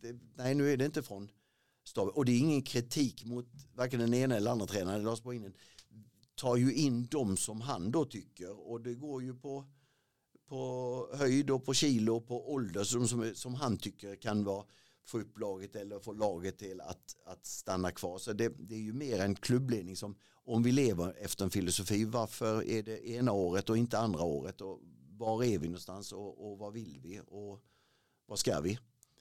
det, 0.00 0.16
nej 0.34 0.54
nu 0.54 0.72
är 0.72 0.76
det 0.76 0.84
inte 0.84 1.02
från 1.02 1.30
staben. 1.84 2.12
Och 2.14 2.24
det 2.24 2.32
är 2.32 2.38
ingen 2.38 2.62
kritik 2.62 3.24
mot 3.24 3.46
varken 3.74 4.00
den 4.00 4.14
ena 4.14 4.36
eller 4.36 4.50
andra 4.50 4.66
tränaren, 4.66 5.02
Lars 5.02 5.22
Boinen 5.22 5.54
tar 6.36 6.56
ju 6.56 6.74
in 6.74 7.06
de 7.06 7.36
som 7.36 7.60
han 7.60 7.90
då 7.90 8.04
tycker 8.04 8.70
och 8.70 8.80
det 8.80 8.94
går 8.94 9.22
ju 9.22 9.34
på, 9.34 9.64
på 10.48 11.08
höjd 11.14 11.50
och 11.50 11.64
på 11.64 11.74
kilo 11.74 12.16
och 12.16 12.26
på 12.26 12.52
ålder 12.52 12.84
som, 12.84 13.08
som, 13.08 13.34
som 13.34 13.54
han 13.54 13.76
tycker 13.76 14.16
kan 14.16 14.44
vara 14.44 14.64
få 15.06 15.20
upp 15.20 15.38
laget 15.38 15.76
eller 15.76 16.00
få 16.00 16.12
laget 16.12 16.58
till 16.58 16.80
att, 16.80 17.16
att 17.24 17.46
stanna 17.46 17.90
kvar. 17.90 18.18
Så 18.18 18.32
det, 18.32 18.48
det, 18.58 18.74
är 18.74 18.78
ju 18.78 18.92
mer 18.92 19.20
en 19.20 19.34
klubbledning 19.34 19.96
som 19.96 20.16
om 20.44 20.62
vi 20.62 20.72
lever 20.72 21.14
efter 21.18 21.44
en 21.44 21.50
filosofi 21.50 22.04
varför 22.04 22.62
är 22.68 22.82
det 22.82 23.08
ena 23.08 23.32
året 23.32 23.70
och 23.70 23.78
inte 23.78 23.98
andra 23.98 24.22
året 24.22 24.60
och 24.60 24.80
var 25.10 25.44
är 25.44 25.58
vi 25.58 25.66
någonstans 25.66 26.12
och, 26.12 26.50
och 26.50 26.58
vad 26.58 26.72
vill 26.72 27.00
vi 27.02 27.20
och 27.26 27.62
vad 28.26 28.38
ska 28.38 28.60
vi? 28.60 28.78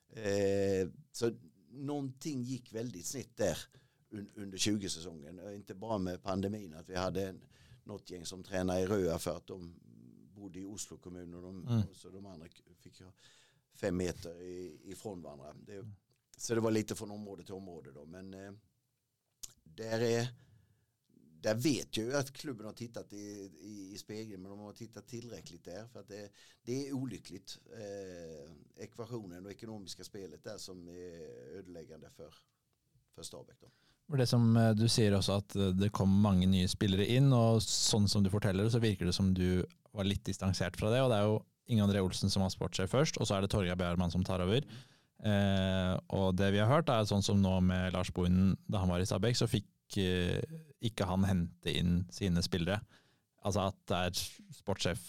Eh, 0.09 0.89
så 1.11 1.31
någonting 1.69 2.41
gick 2.41 2.73
väldigt 2.73 3.05
snett 3.05 3.37
där 3.37 3.57
under 4.35 4.57
20-säsongen. 4.57 5.53
Inte 5.53 5.75
bara 5.75 5.97
med 5.97 6.23
pandemin, 6.23 6.73
att 6.73 6.89
vi 6.89 6.95
hade 6.95 7.27
en, 7.27 7.41
något 7.83 8.09
gäng 8.09 8.25
som 8.25 8.43
tränade 8.43 8.79
i 8.79 8.87
Röa 8.87 9.19
för 9.19 9.37
att 9.37 9.47
de 9.47 9.75
bodde 10.35 10.59
i 10.59 10.65
Oslo 10.65 10.97
kommun 10.97 11.33
och 11.33 11.41
de, 11.41 11.67
mm. 11.67 11.83
så 11.93 12.09
de 12.09 12.25
andra 12.25 12.47
fick 12.79 13.01
fem 13.73 13.97
meter 13.97 14.41
ifrån 14.89 15.21
varandra. 15.21 15.53
Det, 15.65 15.91
så 16.37 16.55
det 16.55 16.61
var 16.61 16.71
lite 16.71 16.95
från 16.95 17.11
område 17.11 17.43
till 17.43 17.53
område 17.53 17.91
då. 17.91 18.05
Men 18.05 18.33
eh, 18.33 18.53
där, 19.63 19.99
är, 19.99 20.27
där 21.41 21.55
vet 21.55 21.97
jag 21.97 22.05
ju 22.05 22.15
att 22.15 22.31
klubben 22.31 22.65
har 22.65 22.73
tittat 22.73 23.13
i, 23.13 23.51
i, 23.59 23.91
i, 23.93 23.97
spegeln 23.97 24.41
men 24.41 24.51
de 24.51 24.59
har 24.59 24.73
tittat 24.73 25.07
tillräckligt 25.07 25.63
där 25.63 25.87
för 25.87 25.99
att 25.99 26.07
det, 26.07 26.31
det 26.63 26.87
är 26.87 26.93
olyckligt. 26.93 27.59
Eh, 27.73 28.51
ekvationen 28.83 29.45
och 29.45 29.51
ekonomiska 29.51 30.03
spelet 30.03 30.43
där 30.43 30.57
som 30.57 30.89
är 30.89 31.55
ödeläggande 31.57 32.09
för, 32.09 32.33
för 33.13 33.23
Stabæk. 33.23 33.61
Då. 33.61 33.67
Det 34.13 34.27
som 34.29 34.43
eh, 34.57 34.73
Du 34.77 34.85
sier 34.91 35.15
også 35.17 35.39
at 35.41 35.55
eh, 35.57 35.73
det 35.73 35.93
kom 35.95 36.11
mange 36.21 36.47
nye 36.49 36.69
spillere 36.69 37.07
inn, 37.15 37.31
og 37.33 37.63
sånn 37.63 38.07
som 38.11 38.23
du 38.23 38.31
forteller 38.33 38.67
det, 38.67 38.73
så 38.75 38.83
virker 38.83 39.09
det 39.09 39.15
som 39.17 39.33
du 39.33 39.63
var 39.95 40.07
litt 40.07 40.25
distansert 40.27 40.77
fra 40.77 40.91
det. 40.93 41.01
og 41.01 41.11
Det 41.11 41.19
er 41.19 41.29
jo 41.29 41.39
Inge 41.71 41.87
André 41.87 42.03
Olsen 42.05 42.29
som 42.29 42.43
har 42.45 42.53
sportssjef 42.53 42.91
først, 42.93 43.17
og 43.17 43.25
så 43.27 43.37
er 43.37 43.45
det 43.45 43.49
Torgeir 43.53 43.79
Bjørman 43.79 44.13
som 44.13 44.25
tar 44.25 44.43
over. 44.45 44.61
Eh, 45.25 45.93
og 46.13 46.35
det 46.37 46.51
vi 46.53 46.61
har 46.61 46.69
hørt, 46.69 46.91
er 46.91 47.07
sånn 47.09 47.25
som 47.25 47.41
nå 47.41 47.57
med 47.65 47.95
Lars 47.95 48.11
Bohinen 48.13 48.53
da 48.69 48.83
han 48.83 48.91
var 48.91 49.01
i 49.01 49.07
Stabæk, 49.09 49.39
så 49.39 49.49
fikk 49.49 49.97
eh, 50.01 50.41
ikke 50.85 51.07
han 51.09 51.25
hente 51.25 51.73
inn 51.73 52.03
sine 52.13 52.43
spillere. 52.45 52.81
Altså 53.45 53.69
at 53.71 53.79
det 53.89 54.01
er 54.01 54.59
sportssjef 54.59 55.01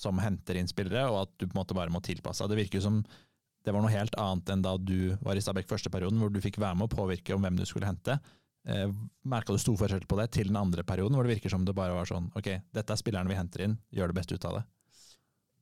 som 0.00 0.20
henter 0.22 0.56
inn 0.56 0.70
spillere, 0.70 1.08
og 1.10 1.24
at 1.26 1.32
du 1.36 1.46
på 1.48 1.52
en 1.52 1.60
måte 1.60 1.76
bare 1.76 1.92
må 1.92 2.00
tilpasse 2.04 2.44
deg. 2.44 2.54
Det 2.54 2.62
virker 2.62 2.80
jo 2.80 2.86
som 2.86 3.02
det 3.64 3.72
var 3.74 3.84
noe 3.84 3.92
helt 3.92 4.16
annet 4.20 4.52
enn 4.54 4.62
da 4.64 4.76
du 4.80 5.16
var 5.20 5.36
i 5.36 5.42
Stabæk 5.44 5.68
første 5.68 5.92
perioden, 5.92 6.20
hvor 6.20 6.32
du 6.32 6.40
fikk 6.40 6.58
være 6.60 6.78
med 6.78 6.88
å 6.88 6.94
påvirke 6.94 7.36
om 7.36 7.44
hvem 7.44 7.58
du 7.58 7.66
skulle 7.68 7.88
hente. 7.88 8.16
Eh, 8.68 8.88
Merka 9.28 9.52
du 9.52 9.60
stor 9.60 9.78
forskjell 9.80 10.06
på 10.08 10.18
det 10.20 10.30
til 10.36 10.50
den 10.52 10.60
andre 10.60 10.84
perioden, 10.84 11.16
hvor 11.16 11.26
det 11.26 11.36
virker 11.36 11.52
som 11.52 11.64
det 11.64 11.76
bare 11.76 11.96
var 11.96 12.08
sånn 12.08 12.30
ok, 12.36 12.50
dette 12.72 12.94
er 12.94 13.00
spillerne 13.00 13.30
vi 13.30 13.38
henter 13.38 13.66
inn, 13.66 13.78
gjør 13.92 14.12
det 14.12 14.20
beste 14.20 14.36
ut 14.36 14.46
av 14.48 14.60
det. 14.60 14.66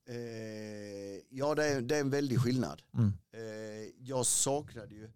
Eh, 0.09 1.21
ja, 1.31 1.55
det 1.55 1.65
är, 1.65 1.81
det 1.81 1.97
är 1.97 2.01
en 2.01 2.11
väldig 2.11 2.41
skillnad. 2.41 2.83
Mm. 2.95 3.13
Eh, 3.33 3.91
jag 3.99 4.27
saknade 4.27 4.95
ju, 4.95 5.11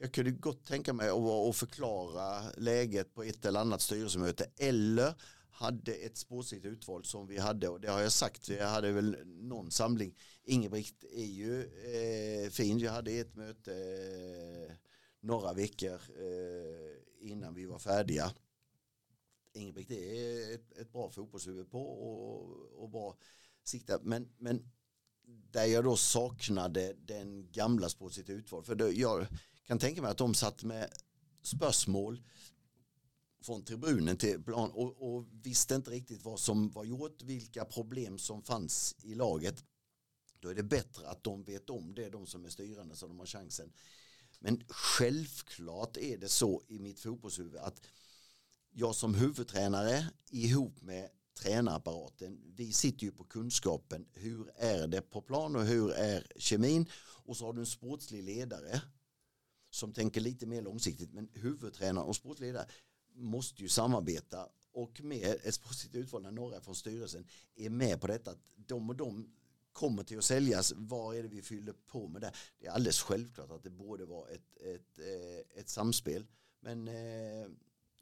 jag 0.00 0.12
kunde 0.12 0.30
gott 0.30 0.64
tänka 0.64 0.92
mig 0.92 1.08
att, 1.08 1.48
att 1.48 1.56
förklara 1.56 2.42
läget 2.56 3.14
på 3.14 3.22
ett 3.22 3.44
eller 3.44 3.60
annat 3.60 3.82
styrelsemöte 3.82 4.46
eller 4.56 5.14
hade 5.56 5.92
ett 5.94 6.16
spåsigt 6.16 6.64
utval 6.64 7.04
som 7.04 7.26
vi 7.26 7.38
hade 7.38 7.68
och 7.68 7.80
det 7.80 7.90
har 7.90 8.00
jag 8.00 8.12
sagt, 8.12 8.48
jag 8.48 8.68
hade 8.68 8.92
väl 8.92 9.16
någon 9.24 9.70
samling. 9.70 10.14
Ingebrigt 10.44 11.04
är 11.04 11.24
ju 11.24 11.62
eh, 11.62 12.50
fin, 12.50 12.78
jag 12.78 12.92
hade 12.92 13.10
ett 13.10 13.36
möte 13.36 13.72
eh, 13.72 14.74
några 15.20 15.52
veckor 15.52 16.00
eh, 16.18 17.30
innan 17.30 17.54
vi 17.54 17.66
var 17.66 17.78
färdiga. 17.78 18.32
Ingebrigt 19.52 19.90
är 19.90 20.54
ett, 20.54 20.78
ett 20.78 20.92
bra 20.92 21.10
fotbollshuvud 21.10 21.70
på 21.70 21.82
och, 21.82 22.82
och 22.82 22.90
bra 22.90 23.16
sikta. 23.64 23.98
Men, 24.02 24.28
men 24.38 24.72
där 25.50 25.64
jag 25.64 25.84
då 25.84 25.96
saknade 25.96 26.94
den 26.98 27.50
gamla 27.52 27.88
spåsigt 27.88 28.30
utval. 28.30 28.64
För 28.64 28.74
då, 28.74 28.92
jag 28.92 29.26
kan 29.66 29.78
tänka 29.78 30.02
mig 30.02 30.10
att 30.10 30.18
de 30.18 30.34
satt 30.34 30.62
med 30.64 30.90
spörsmål 31.42 32.22
från 33.46 33.64
tribunen 33.64 34.16
till 34.16 34.42
plan 34.42 34.70
och, 34.70 35.16
och 35.16 35.24
visste 35.42 35.74
inte 35.74 35.90
riktigt 35.90 36.22
vad 36.22 36.40
som 36.40 36.70
var 36.70 36.84
gjort, 36.84 37.22
vilka 37.22 37.64
problem 37.64 38.18
som 38.18 38.42
fanns 38.42 38.96
i 39.02 39.14
laget. 39.14 39.64
Då 40.40 40.48
är 40.48 40.54
det 40.54 40.62
bättre 40.62 41.08
att 41.08 41.24
de 41.24 41.44
vet 41.44 41.70
om 41.70 41.94
det, 41.94 42.08
de 42.10 42.26
som 42.26 42.44
är 42.44 42.48
styrande, 42.48 42.96
så 42.96 43.06
de 43.06 43.18
har 43.18 43.26
chansen. 43.26 43.72
Men 44.38 44.64
självklart 44.68 45.96
är 45.96 46.18
det 46.18 46.28
så 46.28 46.62
i 46.68 46.78
mitt 46.78 47.00
fotbollshuvud 47.00 47.56
att 47.56 47.80
jag 48.70 48.94
som 48.94 49.14
huvudtränare 49.14 50.10
ihop 50.30 50.82
med 50.82 51.10
tränarapparaten, 51.34 52.40
vi 52.56 52.72
sitter 52.72 53.04
ju 53.04 53.12
på 53.12 53.24
kunskapen, 53.24 54.06
hur 54.12 54.50
är 54.56 54.86
det 54.86 55.02
på 55.02 55.22
plan 55.22 55.56
och 55.56 55.64
hur 55.64 55.90
är 55.90 56.26
kemin 56.36 56.86
och 57.24 57.36
så 57.36 57.46
har 57.46 57.52
du 57.52 57.60
en 57.60 57.66
sportslig 57.66 58.22
ledare 58.22 58.82
som 59.70 59.92
tänker 59.92 60.20
lite 60.20 60.46
mer 60.46 60.62
långsiktigt 60.62 61.12
men 61.12 61.28
huvudtränare 61.32 62.04
och 62.04 62.16
sportledare, 62.16 62.66
måste 63.16 63.62
ju 63.62 63.68
samarbeta. 63.68 64.48
Och 64.72 65.00
med 65.00 65.36
ett 65.44 65.62
positivt 65.62 65.94
utval 66.04 66.22
när 66.22 66.30
några 66.30 66.60
från 66.60 66.74
styrelsen 66.74 67.26
är 67.54 67.70
med 67.70 68.00
på 68.00 68.06
detta 68.06 68.30
att 68.30 68.54
de 68.56 68.90
och 68.90 68.96
de 68.96 69.32
kommer 69.72 70.02
till 70.02 70.18
att 70.18 70.24
säljas, 70.24 70.72
vad 70.76 71.16
är 71.16 71.22
det 71.22 71.28
vi 71.28 71.42
fyller 71.42 71.72
på 71.72 72.08
med 72.08 72.22
det? 72.22 72.32
Det 72.58 72.66
är 72.66 72.70
alldeles 72.70 73.00
självklart 73.00 73.50
att 73.50 73.62
det 73.62 73.70
borde 73.70 74.04
vara 74.04 74.28
ett, 74.28 74.56
ett, 74.56 74.98
eh, 74.98 75.60
ett 75.60 75.68
samspel. 75.68 76.26
Men 76.60 76.88
eh, 76.88 77.48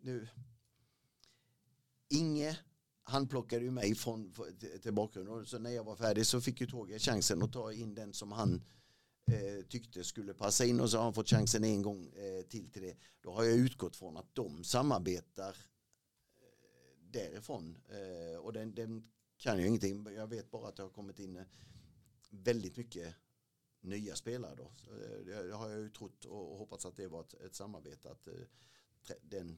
nu 0.01 0.29
Inge 2.09 2.59
han 3.05 3.29
plockade 3.29 3.65
ju 3.65 3.71
mig 3.71 3.95
från, 3.95 4.33
till, 4.83 4.93
bakgrunden. 4.93 5.35
Och 5.35 5.49
så 5.49 5.59
när 5.59 5.71
jag 5.71 5.85
var 5.85 5.97
färdig 5.97 6.27
så 6.27 6.41
fick 6.41 6.61
ju 6.61 6.67
Tåge 6.67 6.99
chansen 6.99 7.43
att 7.43 7.53
ta 7.53 7.73
in 7.73 7.95
den 7.95 8.13
som 8.13 8.33
han 8.33 8.63
eh, 9.27 9.65
tyckte 9.69 10.05
skulle 10.05 10.35
passa 10.35 10.65
in 10.65 10.81
och 10.81 10.91
så 10.91 10.97
har 10.97 11.05
han 11.05 11.15
fått 11.15 11.29
chansen 11.29 11.65
en 11.65 11.83
gång 11.83 12.07
eh, 12.07 12.43
till 12.43 12.71
till 12.71 12.83
det. 12.83 12.97
Då 13.21 13.33
har 13.33 13.45
jag 13.45 13.57
utgått 13.57 13.97
från 13.97 14.17
att 14.17 14.35
de 14.35 14.65
samarbetar 14.65 15.57
eh, 16.37 17.11
därifrån 17.11 17.79
eh, 17.89 18.39
och 18.39 18.53
den, 18.53 18.75
den 18.75 19.11
kan 19.37 19.59
ju 19.59 19.67
ingenting. 19.67 20.07
Jag 20.15 20.27
vet 20.27 20.51
bara 20.51 20.69
att 20.69 20.77
det 20.77 20.83
har 20.83 20.91
kommit 20.91 21.19
in 21.19 21.37
eh, 21.37 21.45
väldigt 22.31 22.77
mycket 22.77 23.15
nya 23.81 24.15
spelare 24.17 24.55
då. 24.57 24.73
Så, 24.77 24.91
eh, 24.91 25.25
det, 25.27 25.55
har 25.55 25.69
jag 25.69 25.81
ju 25.81 25.91
trott 25.91 26.25
och, 26.25 26.59
hoppats 26.59 26.87
att 26.87 26.97
det 26.97 27.09
var 27.09 27.21
ett, 27.21 27.35
ett 27.35 27.55
samarbete 27.55 28.11
att, 28.11 28.29
eh, 28.29 28.35
den, 29.23 29.57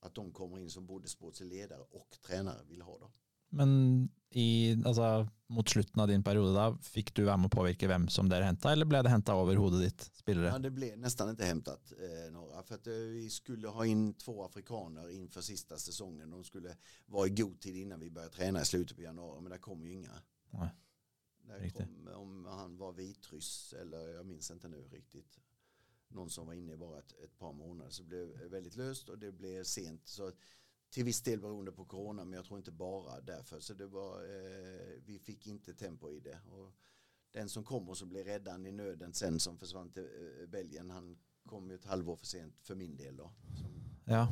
att 0.00 0.14
de 0.14 0.32
kommer 0.32 0.58
in 0.58 0.70
som 0.70 0.86
både 0.86 1.08
sportslig 1.08 1.48
ledare 1.48 1.82
och 1.90 2.18
tränare 2.22 2.64
vill 2.68 2.82
ha 2.82 2.98
då. 2.98 3.12
Men 3.48 4.08
i, 4.30 4.76
altså, 4.84 5.28
mot 5.46 5.68
slutten 5.68 6.02
av 6.02 6.08
din 6.08 6.22
periode, 6.22 6.52
da, 6.52 6.66
fikk 6.84 7.14
du 7.16 7.22
være 7.24 7.40
med 7.40 7.48
å 7.48 7.54
påvirke 7.56 7.88
hvem 7.88 8.08
som 8.12 8.28
dere 8.28 8.44
henta, 8.44 8.72
eller 8.72 8.88
ble 8.88 9.00
det 9.04 9.12
henta 9.12 9.36
over 9.40 9.56
hodet 9.56 9.86
ditt, 9.86 10.04
spillere? 10.20 10.52
Ja, 10.52 10.58
det 10.58 10.70
blev 10.70 10.98
nästan 10.98 11.30
inte 11.30 11.44
hämtat 11.44 11.92
eh, 11.96 12.32
några 12.32 12.62
för 12.62 12.74
att 12.74 12.86
eh, 12.86 12.92
vi 12.92 13.30
skulle 13.30 13.68
ha 13.68 13.86
in 13.86 14.14
två 14.14 14.44
afrikaner 14.44 15.10
inför 15.10 15.40
sista 15.40 15.78
säsongen. 15.78 16.30
De 16.30 16.44
skulle 16.44 16.76
vara 17.06 17.26
i 17.26 17.30
god 17.30 17.60
tid 17.60 17.76
innan 17.76 18.00
vi 18.00 18.10
började 18.10 18.34
träna 18.34 18.62
i 18.62 18.64
slutet 18.64 18.96
på 18.96 19.02
januari 19.02 19.40
men 19.40 19.52
det 19.52 19.58
kom. 19.58 19.82
Nej, 19.82 20.70
Där 21.42 21.60
riktigt. 21.60 21.86
kom, 21.86 22.08
om 22.14 22.46
han 22.46 22.76
var 22.76 22.92
vitryss 22.92 23.74
eller 23.80 24.14
jag 24.14 24.26
minns 24.26 24.50
inte 24.50 24.68
nu 24.68 24.88
riktigt. 24.90 25.38
Någon 26.08 26.30
som 26.30 26.46
var 26.46 26.54
inne 26.54 26.72
i 26.72 26.76
bara 26.76 26.98
ett, 26.98 27.12
ett 27.24 27.38
par 27.38 27.52
månader 27.52 27.90
så 27.90 28.02
det 28.02 28.08
blev 28.08 28.28
väldigt 28.50 28.76
löst 28.76 29.08
och 29.08 29.18
det 29.18 29.32
blev 29.32 29.64
sent. 29.64 30.08
Så 30.08 30.32
till 30.90 31.04
viss 31.04 31.22
del 31.22 31.40
beroende 31.40 31.72
på 31.72 31.84
corona 31.84 32.24
men 32.24 32.32
jag 32.36 32.44
tror 32.44 32.58
inte 32.58 32.72
bara 32.72 33.20
därför. 33.20 33.60
Så 33.60 33.74
det 33.74 33.86
var, 33.86 34.14
eh, 34.22 35.00
vi 35.06 35.18
fick 35.18 35.46
inte 35.46 35.74
tempo 35.74 36.10
i 36.10 36.20
det. 36.20 36.38
Och 36.50 36.72
den 37.32 37.48
som 37.48 37.64
kom 37.64 37.88
och 37.88 37.96
så 37.98 38.06
blev 38.06 38.24
räddaren 38.26 38.66
i 38.66 38.72
nöden 38.72 39.12
sen 39.12 39.40
som 39.40 39.58
försvann 39.58 39.90
till 39.90 40.02
eh, 40.02 40.46
Belgien 40.48 40.90
han 40.90 41.18
kom 41.46 41.70
ju 41.70 41.74
ett 41.74 41.84
halvår 41.84 42.16
för 42.16 42.26
sent 42.26 42.54
för 42.62 42.74
min 42.74 42.96
del 42.96 43.16
då. 43.16 43.30
Som, 43.58 43.66
Ja. 44.04 44.22
eh, 44.22 44.28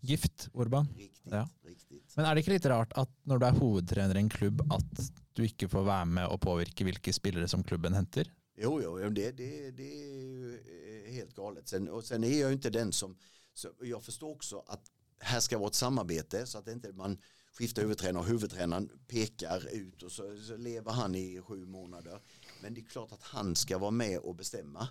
Gift, 0.00 0.48
Orban. 0.52 0.88
riktigt, 0.96 1.32
Ja. 1.32 1.48
riktigt. 1.62 2.16
Men 2.16 2.26
er 2.26 2.34
det 2.34 2.40
ikke 2.44 2.52
litt 2.52 2.66
rart 2.66 2.92
at 2.98 3.08
når 3.24 3.38
du 3.38 3.46
er 3.46 3.52
hovedtrener 3.58 4.16
i 4.16 4.20
en 4.20 4.28
klubb, 4.28 4.60
at 4.72 5.12
du 5.32 5.42
ikke 5.42 5.68
får 5.68 5.84
være 5.84 6.06
med 6.06 6.26
og 6.28 6.40
påvirke 6.40 6.84
hvilke 6.84 7.12
spillere 7.12 7.48
som 7.48 7.62
klubben 7.64 7.94
henter? 7.94 8.28
Jo, 8.56 8.80
jo, 8.82 8.98
det, 9.10 9.32
det, 9.38 9.70
det 9.70 9.88
är 10.02 10.12
ju 10.12 10.58
eh, 10.58 11.12
helt 11.12 11.34
galet. 11.34 11.68
Sen, 11.68 11.88
och 11.88 12.04
sen 12.04 12.24
är 12.24 12.40
jag 12.40 12.48
ju 12.50 12.52
inte 12.54 12.70
den 12.70 12.92
som, 12.92 13.16
så 13.54 13.68
jag 13.82 14.02
förstår 14.02 14.30
också 14.30 14.62
att 14.66 14.90
här 15.24 15.40
ska 15.40 15.58
vara 15.58 15.68
ett 15.68 15.74
samarbete 15.74 16.46
så 16.46 16.58
att 16.58 16.68
inte 16.68 16.92
man 16.92 17.18
skiftar 17.52 17.82
huvudtränare 17.82 18.22
och 18.22 18.28
huvudtränaren 18.28 18.90
pekar 19.06 19.68
ut 19.72 20.02
och 20.02 20.12
så, 20.12 20.38
så 20.48 20.56
lever 20.56 20.92
han 20.92 21.14
i 21.14 21.40
sju 21.40 21.66
månader. 21.66 22.20
Men 22.62 22.74
det 22.74 22.80
är 22.80 22.84
klart 22.84 23.12
att 23.12 23.22
han 23.22 23.56
ska 23.56 23.78
vara 23.78 23.90
med 23.90 24.18
och 24.18 24.34
bestämma. 24.34 24.88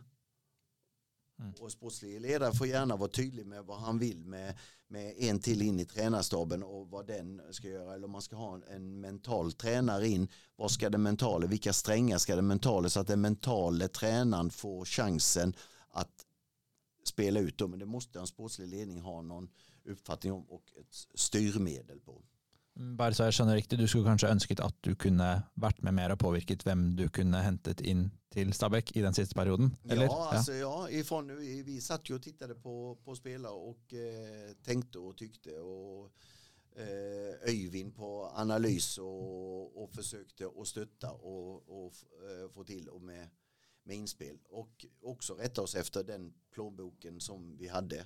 Mm. 1.40 1.54
Och 1.60 1.72
sportslig 1.72 2.22
ledare 2.22 2.54
får 2.54 2.68
gärna 2.68 2.96
vara 2.96 3.10
tydlig 3.10 3.46
med 3.46 3.66
vad 3.66 3.80
han 3.80 4.00
vill 4.00 4.26
med, 4.26 4.58
med 4.88 5.14
en 5.18 5.40
till 5.40 5.62
in 5.62 5.80
i 5.80 5.86
tränarstaben 5.86 6.64
och 6.64 6.90
vad 6.90 7.08
den 7.08 7.42
ska 7.52 7.68
göra. 7.68 7.94
Eller 7.94 8.06
om 8.06 8.12
man 8.12 8.22
ska 8.22 8.36
ha 8.36 8.56
en, 8.56 8.64
en 8.64 9.02
mental 9.02 9.52
tränare 9.52 10.08
in. 10.08 10.28
Vad 10.56 10.72
ska 10.72 10.90
den 10.90 11.04
mentala, 11.04 11.48
vilka 11.48 11.74
strängar 11.74 12.18
ska 12.18 12.36
den 12.36 12.48
mentala 12.48 12.90
så 12.90 13.00
att 13.00 13.08
den 13.08 13.22
mentala 13.22 13.88
tränaren 13.88 14.50
får 14.50 14.86
chansen 14.86 15.56
att 15.90 16.26
spela 17.04 17.40
ut 17.40 17.58
dem. 17.58 17.70
Men 17.70 17.80
det 17.80 17.86
måste 17.86 18.20
en 18.20 18.28
sportslig 18.28 18.68
ledning 18.68 19.02
ha 19.02 19.22
någon 19.22 19.50
uppfattning 19.86 20.34
om 20.34 20.44
och 20.50 20.72
ett 20.80 21.08
styrmedel 21.16 22.00
på. 22.00 22.22
Bare 22.74 23.14
så 23.14 23.28
jeg 23.28 23.36
skjønner 23.38 23.60
riktig, 23.60 23.78
du 23.78 23.86
skulle 23.88 24.08
kanskje 24.08 24.32
ønsket 24.34 24.62
at 24.66 24.78
du 24.82 24.96
kunne 24.98 25.28
vært 25.62 25.84
med 25.86 25.94
mer 25.94 26.16
og 26.16 26.18
påvirket 26.24 26.64
hvem 26.66 26.96
du 26.98 27.04
kunne 27.14 27.42
hentet 27.46 27.84
inn 27.86 28.08
til 28.34 28.50
Stabæk 28.54 28.96
i 28.98 29.04
den 29.06 29.14
siste 29.14 29.38
perioden? 29.38 29.76
Eller? 29.86 30.08
Ja, 30.10 30.30
alltså, 30.34 30.54
ja 30.58 30.88
ifrån, 30.90 31.30
vi, 31.38 31.62
vi 31.62 31.82
satt 31.82 32.10
ju 32.10 32.16
och 32.16 32.24
tittade 32.24 32.56
på, 32.56 32.98
på 33.06 33.16
spelare 33.16 33.54
och 33.54 33.94
eh, 33.94 34.56
tänkte 34.64 35.00
och 35.00 35.18
tyckte 35.18 35.60
och 35.60 36.12
eh, 36.76 37.50
Öyvind 37.50 37.96
på 37.96 38.32
analys 38.36 38.98
och, 38.98 39.84
och 39.84 39.92
försökte 39.92 40.50
att 40.62 40.68
stötta 40.68 41.12
och, 41.12 41.86
och 41.86 41.94
eh, 42.26 42.50
få 42.50 42.64
till 42.64 42.90
och 42.90 43.02
med, 43.02 43.30
med 43.84 43.96
inspel 43.96 44.38
och 44.50 44.86
också 45.02 45.34
rätta 45.34 45.62
oss 45.62 45.76
efter 45.76 46.04
den 46.04 46.34
plånboken 46.52 47.20
som 47.20 47.58
vi 47.58 47.68
hade. 47.68 48.06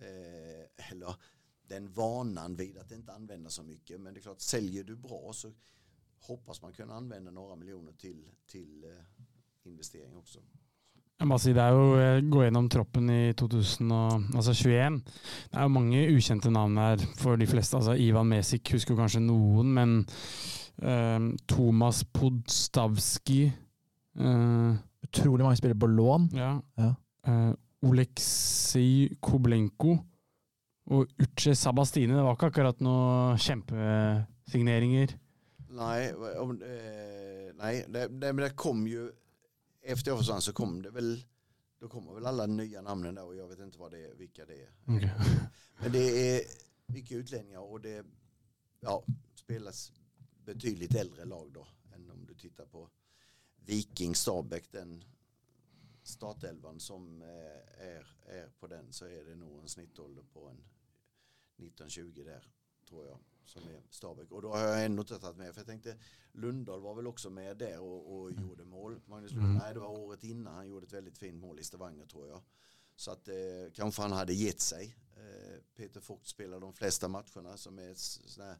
Eh, 0.00 0.92
eller 0.92 1.14
den 1.68 1.92
vanan 1.92 2.56
vid 2.56 2.78
att 2.78 2.90
inte 2.90 3.12
använda 3.12 3.50
så 3.50 3.62
mycket 3.62 4.00
men 4.00 4.14
det 4.14 4.20
är 4.20 4.22
klart 4.22 4.40
säljer 4.40 4.84
du 4.84 4.96
bra 4.96 5.32
så 5.32 5.52
hoppas 6.26 6.62
man 6.62 6.72
kunna 6.72 6.94
använda 6.94 7.30
några 7.30 7.56
miljoner 7.56 7.92
till, 7.92 8.24
till 8.46 8.84
eh, 8.84 9.70
investering 9.70 10.16
också. 10.16 10.40
Jeg 11.20 11.28
må 11.28 11.36
si, 11.36 11.52
det 11.52 11.60
er 11.60 11.74
jo 11.76 11.88
eh, 12.00 12.22
Gå 12.32 12.44
gjennom 12.46 12.68
troppen 12.72 13.10
i 13.12 13.32
2021. 13.36 14.36
Altså 14.40 14.54
det 14.56 15.58
er 15.58 15.66
jo 15.66 15.72
mange 15.74 16.04
ukjente 16.14 16.50
navn 16.50 16.78
her 16.80 17.02
for 17.20 17.36
de 17.36 17.46
fleste. 17.46 17.76
altså 17.76 17.92
Ivan 17.92 18.30
Mesik 18.30 18.72
husker 18.72 18.96
kanskje 18.96 19.20
noen, 19.20 19.74
men 19.76 19.98
eh, 20.80 21.20
Thomas 21.48 22.04
Podstavski 22.04 23.42
eh, 24.16 24.78
Utrolig 25.04 25.44
mange 25.44 25.56
spillere 25.56 25.78
på 25.80 25.86
lån. 25.86 26.30
Ja. 26.36 26.54
Ja. 26.78 26.94
Eh, 27.26 27.52
Oleksij 27.82 29.16
Koblenko 29.20 29.96
og 30.90 31.06
Uche 31.22 31.54
Sabastine. 31.54 32.16
Det 32.16 32.24
var 32.24 32.36
ikke 32.36 32.50
akkurat 32.50 32.80
noe 32.84 33.38
kjempesigneringer. 33.40 35.16
Nej, 35.70 36.10
om, 36.42 36.56
eh, 36.62 37.50
nej 37.56 37.84
det, 37.88 38.08
det, 38.20 38.32
men 38.34 38.44
det 38.44 38.56
kom 38.56 38.86
ju, 38.86 39.10
efter 39.82 40.10
jag 40.10 40.18
försvann 40.18 40.42
så 40.42 40.52
kom 40.52 40.82
det 40.82 40.90
väl 40.90 41.24
då 41.80 41.88
kommer 41.88 42.14
väl 42.14 42.26
alla 42.26 42.46
nya 42.46 42.82
namnen 42.82 43.14
där 43.14 43.24
och 43.24 43.36
jag 43.36 43.48
vet 43.48 43.58
inte 43.58 43.78
vad 43.78 43.90
det 43.90 44.04
är, 44.04 44.14
vilka 44.14 44.46
det 44.46 44.62
är. 44.62 44.70
Okej. 44.84 45.12
Men 45.80 45.92
det 45.92 46.36
är 46.36 46.42
mycket 46.86 47.16
utlänningar 47.16 47.60
och 47.60 47.80
det 47.80 48.06
ja, 48.80 49.04
spelas 49.34 49.92
betydligt 50.44 50.94
äldre 50.94 51.24
lag 51.24 51.52
då 51.52 51.66
än 51.94 52.10
om 52.10 52.26
du 52.26 52.34
tittar 52.34 52.66
på 52.66 52.88
Viking, 53.64 54.14
Stabäck, 54.14 54.72
den 54.72 55.04
startelvan 56.10 56.80
som 56.80 57.22
eh, 57.22 57.86
är, 57.86 58.06
är 58.26 58.48
på 58.60 58.66
den 58.66 58.92
så 58.92 59.04
är 59.04 59.24
det 59.24 59.34
nog 59.34 59.60
en 59.62 59.68
snittålder 59.68 60.22
på 60.22 60.48
en 60.48 60.64
1920 61.56 62.22
där 62.24 62.52
tror 62.88 63.06
jag 63.06 63.18
som 63.44 63.62
är 63.62 63.82
Stabäck. 63.90 64.32
Och 64.32 64.42
då 64.42 64.52
har 64.52 64.58
jag 64.60 64.84
ändå 64.84 65.00
inte 65.00 65.18
tagit 65.18 65.36
med 65.36 65.54
för 65.54 65.60
jag 65.60 65.66
tänkte 65.66 65.96
Lundahl 66.32 66.80
var 66.80 66.94
väl 66.94 67.06
också 67.06 67.30
med 67.30 67.56
där 67.56 67.80
och, 67.80 68.20
och 68.20 68.32
gjorde 68.32 68.64
mål. 68.64 69.00
Magnus 69.06 69.32
Mm. 69.32 69.54
nej 69.54 69.74
det 69.74 69.80
var 69.80 69.98
året 69.98 70.24
innan 70.24 70.54
han 70.54 70.68
gjorde 70.68 70.86
ett 70.86 70.92
väldigt 70.92 71.18
fint 71.18 71.40
mål 71.40 71.60
i 71.60 71.64
Stavanger 71.64 72.06
tror 72.06 72.28
jag. 72.28 72.42
Så 72.96 73.10
att 73.10 73.28
eh, 73.28 73.34
kanske 73.74 74.02
han 74.02 74.12
hade 74.12 74.32
gett 74.32 74.60
sig. 74.60 74.96
Eh, 75.16 75.60
Peter 75.76 76.00
Vogt 76.06 76.26
spelar 76.26 76.60
de 76.60 76.72
flesta 76.72 77.08
matcherna 77.08 77.56
som 77.56 77.78
är 77.78 77.94
här 78.42 78.56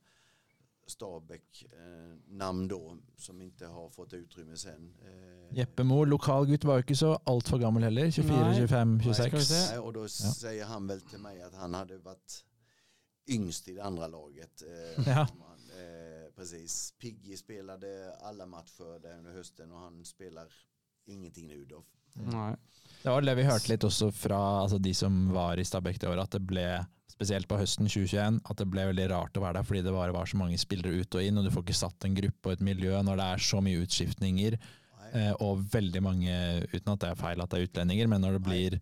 Stabäck 0.90 1.64
eh, 1.72 2.16
namn 2.26 2.68
då 2.68 2.96
som 3.16 3.42
inte 3.42 3.66
har 3.66 3.90
fått 3.90 4.12
utrymme 4.12 4.56
sen. 4.56 4.94
Eh, 5.02 5.58
Jeppe 5.58 5.84
Mo, 5.84 6.04
lokalgutt, 6.04 6.64
var 6.64 6.78
ikke 6.78 6.96
så 6.96 7.14
altfor 7.24 7.58
gammel 7.58 7.82
heller. 7.82 8.10
24, 8.10 8.36
Nei. 8.48 8.56
25, 8.56 8.94
Nej, 8.96 9.04
26. 9.04 9.28
ska 9.28 9.36
vi 9.36 9.44
se. 9.44 9.70
Nej, 9.70 9.78
och 9.78 9.92
då 9.92 10.08
säger 10.08 10.64
han 10.64 10.86
väl 10.86 11.00
till 11.00 11.18
mig 11.18 11.42
att 11.42 11.54
han 11.54 11.74
hade 11.74 11.98
varit 11.98 12.44
yngst 13.28 13.68
i 13.68 13.74
det 13.74 13.84
andra 13.84 14.06
laget. 14.06 14.62
Eh, 14.62 15.04
Ja. 15.08 15.20
eh, 15.22 16.32
precis. 16.36 16.94
Piggy 16.98 17.36
spelade 17.36 18.16
alla 18.20 18.46
matcher 18.46 18.82
under 19.18 19.32
hösten 19.32 19.72
och 19.72 19.78
han 19.78 20.04
spelar 20.04 20.52
ingenting 21.06 21.46
nu 21.48 21.64
då. 21.64 21.84
Nei. 22.30 22.54
Det 23.00 23.08
var 23.08 23.24
det 23.24 23.36
vi 23.38 23.46
hørte 23.48 23.70
litt 23.72 23.84
også 23.86 24.10
fra 24.12 24.38
altså 24.62 24.78
de 24.82 24.92
som 24.96 25.30
var 25.32 25.60
i 25.60 25.64
Stabæk 25.64 26.00
det 26.02 26.10
året, 26.10 26.26
at 26.26 26.36
det 26.36 26.42
ble, 26.44 26.66
spesielt 27.08 27.48
på 27.48 27.56
høsten 27.56 27.88
2021, 27.88 28.42
at 28.44 28.60
det 28.60 28.68
ble 28.68 28.84
veldig 28.90 29.06
rart 29.14 29.40
å 29.40 29.44
være 29.44 29.60
der 29.60 29.68
fordi 29.68 29.82
det 29.86 29.94
bare 29.94 30.14
var 30.16 30.28
så 30.28 30.40
mange 30.40 30.60
spillere 30.60 31.00
ut 31.00 31.16
og 31.16 31.24
inn, 31.24 31.40
og 31.40 31.46
du 31.46 31.52
får 31.54 31.64
ikke 31.64 31.80
satt 31.80 32.06
en 32.06 32.18
gruppe 32.18 32.50
og 32.50 32.58
et 32.58 32.66
miljø 32.68 33.00
når 33.06 33.20
det 33.20 33.26
er 33.32 33.44
så 33.46 33.62
mye 33.64 33.80
utskiftninger, 33.86 34.58
eh, 35.14 35.32
og 35.40 35.64
veldig 35.72 36.04
mange, 36.04 36.38
uten 36.74 36.92
at 36.92 37.02
det 37.02 37.12
er 37.12 37.20
feil 37.24 37.40
at 37.40 37.52
det 37.52 37.60
er 37.60 37.68
utlendinger, 37.70 38.12
men 38.12 38.24
når 38.26 38.36
det 38.36 38.46
blir 38.50 38.80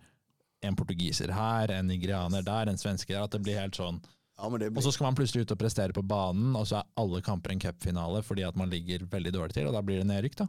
en 0.67 0.79
portugiser 0.79 1.31
her, 1.31 1.71
en 1.71 1.87
nigerianer 1.87 2.43
der, 2.43 2.71
en 2.71 2.81
svenske 2.81 3.15
der, 3.15 3.23
at 3.23 3.35
det 3.37 3.45
blir 3.47 3.61
helt 3.61 3.79
sånn. 3.79 4.01
Ja, 4.39 4.49
men 4.51 4.59
det 4.63 4.73
Og 4.73 4.79
blir, 4.79 4.87
så 4.87 4.95
skal 4.95 5.09
man 5.09 5.19
plutselig 5.19 5.47
ut 5.47 5.55
og 5.55 5.61
prestere 5.61 5.95
på 5.95 6.03
banen, 6.07 6.55
og 6.59 6.67
så 6.67 6.81
er 6.81 6.91
alle 6.99 7.23
kamper 7.27 7.55
en 7.55 7.63
cupfinale 7.63 8.23
fordi 8.27 8.47
at 8.47 8.59
man 8.59 8.71
ligger 8.71 9.07
veldig 9.11 9.35
dårlig 9.35 9.55
til, 9.55 9.71
og 9.71 9.79
da 9.79 9.83
blir 9.83 10.03
det 10.03 10.11
nedrykk 10.11 10.43
da. 10.43 10.49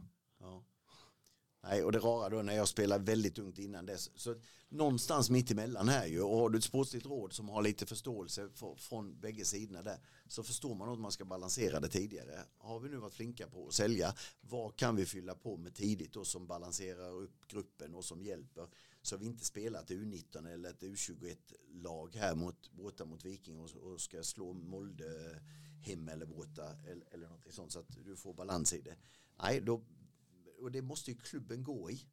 Nej, 1.62 1.84
och 1.84 1.92
det 1.92 1.98
rara 1.98 2.28
då 2.28 2.42
när 2.42 2.56
jag 2.56 2.68
spelade 2.68 3.04
väldigt 3.04 3.38
ungt 3.38 3.58
innan 3.58 3.86
dess. 3.86 4.10
Så 4.14 4.34
någonstans 4.68 5.30
mitt 5.30 5.50
emellan 5.50 5.88
här 5.88 6.06
ju. 6.06 6.22
Och 6.22 6.36
har 6.36 6.50
du 6.50 6.58
ett 6.58 6.64
sportsligt 6.64 7.06
råd 7.06 7.32
som 7.32 7.48
har 7.48 7.62
lite 7.62 7.86
förståelse 7.86 8.48
för, 8.54 8.74
från 8.74 9.20
bägge 9.20 9.44
sidorna 9.44 9.82
där. 9.82 9.98
Så 10.26 10.42
förstår 10.42 10.74
man 10.74 10.88
att 10.88 10.98
man 10.98 11.12
ska 11.12 11.24
balansera 11.24 11.80
det 11.80 11.88
tidigare. 11.88 12.44
Har 12.58 12.80
vi 12.80 12.88
nu 12.88 12.96
varit 12.96 13.14
flinka 13.14 13.48
på 13.48 13.66
att 13.66 13.74
sälja. 13.74 14.14
Vad 14.40 14.76
kan 14.76 14.96
vi 14.96 15.06
fylla 15.06 15.34
på 15.34 15.56
med 15.56 15.74
tidigt 15.74 16.12
då 16.12 16.24
som 16.24 16.46
balanserar 16.46 17.12
upp 17.12 17.48
gruppen 17.48 17.94
och 17.94 18.04
som 18.04 18.22
hjälper. 18.22 18.68
Så 19.02 19.16
vi 19.16 19.26
inte 19.26 19.44
spelar 19.44 19.80
ett 19.80 19.90
U19 19.90 20.52
eller 20.52 20.70
ett 20.70 20.82
U21-lag 20.82 22.14
här 22.14 22.34
mot, 22.34 22.72
borta 22.72 23.04
mot 23.04 23.24
Viking 23.24 23.60
och, 23.60 23.70
och 23.76 24.00
ska 24.00 24.22
slå 24.22 24.52
Molde 24.52 25.40
hem 25.82 26.08
eller 26.08 26.26
borta 26.26 26.76
eller, 26.86 27.04
eller 27.10 27.28
något 27.28 27.54
sånt 27.54 27.72
så 27.72 27.78
att 27.78 28.04
du 28.04 28.16
får 28.16 28.34
balans 28.34 28.72
i 28.72 28.80
det. 28.80 28.96
Nej, 29.42 29.60
då, 29.60 29.80
och 30.60 30.72
det 30.72 30.82
måste 30.82 31.10
ju 31.10 31.16
klubben 31.16 31.64
gå 31.64 31.90
i. 31.90 32.06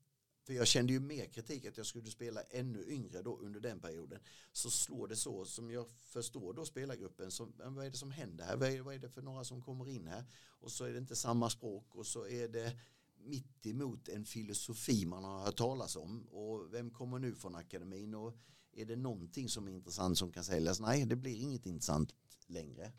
För 0.43 0.53
jag 0.53 0.67
kände 0.67 0.93
ju 0.93 0.99
mer 0.99 1.25
kritik 1.25 1.65
att 1.65 1.77
jag 1.77 1.86
skulle 1.86 2.10
spela 2.10 2.41
ännu 2.41 2.86
yngre 2.88 3.21
då 3.21 3.38
under 3.38 3.60
den 3.60 3.79
perioden. 3.79 4.19
Så 4.51 4.69
slår 4.69 5.07
det 5.07 5.15
så 5.15 5.45
som 5.45 5.71
jag 5.71 5.89
förstår 5.89 6.53
då 6.53 6.65
spelargruppen. 6.65 7.31
Så, 7.31 7.49
vad 7.57 7.86
är 7.86 7.89
det 7.89 7.97
som 7.97 8.12
händer 8.12 8.45
här? 8.45 8.57
Vad 8.57 8.69
är, 8.69 8.81
vad 8.81 8.95
är 8.95 8.99
det 8.99 9.10
för 9.10 9.21
några 9.21 9.43
som 9.43 9.62
kommer 9.62 9.88
in 9.88 10.07
här? 10.07 10.25
Och 10.47 10.71
så 10.71 10.83
är 10.86 10.91
det 10.91 10.97
inte 10.97 11.15
samma 11.15 11.49
språk 11.49 11.95
och 11.95 12.05
så 12.05 12.27
är 12.27 12.47
det 12.47 12.79
mitt 13.17 13.65
emot 13.65 14.10
en 14.10 14.25
filosofi 14.25 15.05
man 15.05 15.23
har 15.23 15.39
hört 15.39 15.57
talas 15.57 15.95
om. 15.95 16.21
Och 16.21 16.73
vem 16.73 16.89
kommer 16.89 17.19
nu 17.19 17.36
från 17.36 17.55
akademin? 17.55 18.13
Och 18.13 18.38
är 18.73 18.86
det 18.86 18.95
någonting 18.95 19.49
som 19.49 19.67
är 19.67 19.71
intressant 19.71 20.17
som 20.17 20.31
kan 20.31 20.43
säljas? 20.43 20.79
Nej, 20.79 21.05
det 21.05 21.15
blir 21.15 21.41
inget 21.41 21.65
intressant 21.65 22.13
längre. 22.47 22.91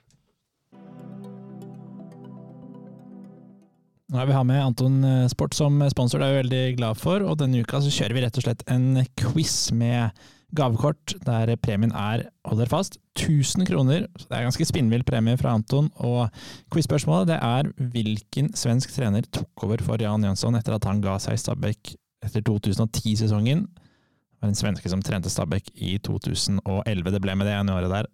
Nei, 4.09 4.25
vi 4.25 4.33
har 4.33 4.45
med 4.49 4.63
Anton 4.65 5.03
eh, 5.05 5.27
Sport 5.29 5.53
som 5.53 5.83
sponsor, 5.93 6.23
det 6.23 6.27
er 6.29 6.33
vi 6.33 6.43
veldig 6.43 6.77
glad 6.79 6.97
for. 6.97 7.21
Og 7.29 7.37
denne 7.43 7.61
uka 7.61 7.81
så 7.85 7.93
kjører 7.93 8.17
vi 8.17 8.23
rett 8.25 8.39
og 8.41 8.47
slett 8.47 8.65
en 8.73 9.03
quiz 9.21 9.69
med 9.77 10.17
gavekort, 10.57 11.13
der 11.27 11.53
premien 11.61 11.93
er, 11.93 12.25
hold 12.49 12.63
dere 12.63 12.73
fast, 12.73 12.97
1000 13.19 13.67
kroner. 13.69 14.07
Så 14.17 14.31
det 14.31 14.39
er 14.39 14.47
ganske 14.47 14.67
spinnvill 14.71 15.05
premie 15.05 15.37
fra 15.37 15.53
Anton. 15.59 15.91
Og 16.01 16.33
quiz-spørsmålet 16.73 17.35
det 17.35 17.39
er 17.45 17.69
hvilken 17.93 18.49
svensk 18.57 18.97
trener 18.97 19.29
tok 19.29 19.69
over 19.69 19.85
for 19.85 20.01
Jan 20.01 20.25
Jønsson 20.25 20.57
etter 20.57 20.79
at 20.79 20.89
han 20.89 21.05
ga 21.05 21.19
seg 21.21 21.37
i 21.37 21.45
Stabæk 21.45 21.93
etter 22.25 22.49
2010-sesongen? 22.49 23.67
Det 23.69 24.41
var 24.41 24.55
en 24.55 24.63
svenske 24.63 24.89
som 24.89 25.05
trente 25.05 25.29
Stabæk 25.29 25.69
i 25.75 25.99
2011. 26.01 27.13
Det 27.13 27.21
ble 27.21 27.37
med 27.37 27.51
det 27.51 27.59
ene 27.59 27.77
året 27.77 27.93
der. 27.93 28.09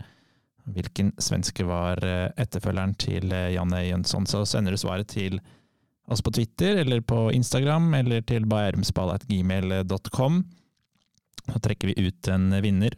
Hvilken 0.74 1.14
svenske 1.22 1.66
var 1.68 2.02
eh, 2.02 2.32
etterfølgeren 2.40 2.96
til 2.98 3.30
eh, 3.30 3.52
Janne 3.54 3.84
Jønsson? 3.84 4.26
Så 4.26 4.42
sender 4.48 4.74
du 4.74 4.80
svaret 4.80 5.06
til 5.12 5.38
oss 6.06 6.22
på 6.22 6.32
Twitter 6.32 6.76
eller 6.82 7.00
på 7.00 7.32
Instagram 7.32 7.94
eller 7.94 8.22
till 8.22 8.46
bayermsball.gmail.com. 8.46 10.44
Så 11.52 11.58
trekker 11.60 11.88
vi 11.88 12.06
ut 12.06 12.28
en 12.28 12.62
vinner. 12.62 12.96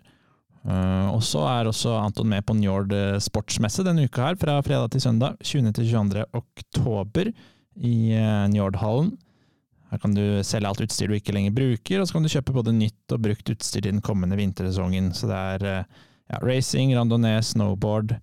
Eh, 0.66 1.09
og 1.14 1.23
så 1.23 1.45
er 1.51 1.69
også 1.69 1.95
Anton 1.99 2.29
med 2.31 2.47
på 2.47 2.55
Njord 2.59 2.90
Sportsmässa 2.90 3.14
eh, 3.14 3.23
sportsmesse 3.23 3.85
denne 3.87 4.07
uka 4.07 4.31
her, 4.31 4.38
fra 4.40 4.59
fredag 4.66 4.90
til 4.95 5.05
søndag, 5.05 5.37
20. 5.42 5.73
til 5.79 5.90
22. 5.92 6.25
oktober 6.35 7.31
i 7.77 7.97
eh, 8.16 8.47
Njordhallen. 8.51 9.12
Her 9.92 10.03
kan 10.03 10.16
du 10.16 10.42
selge 10.42 10.66
alt 10.66 10.83
utstyr 10.83 11.11
du 11.11 11.14
ikke 11.14 11.35
lenger 11.37 11.55
bruker, 11.55 12.01
og 12.01 12.09
så 12.09 12.16
kan 12.16 12.27
du 12.27 12.33
kjøpe 12.33 12.55
både 12.57 12.75
nytt 12.75 13.14
og 13.14 13.23
brukt 13.23 13.53
utstyr 13.53 13.85
til 13.85 13.92
den 13.92 14.03
kommende 14.03 14.38
vintersesongen. 14.38 15.12
Så 15.14 15.31
det 15.31 15.42
er 15.55 15.66
eh, 15.71 16.01
ja, 16.33 16.40
racing, 16.42 16.95
randonee, 16.97 17.42
snowboard. 17.42 18.16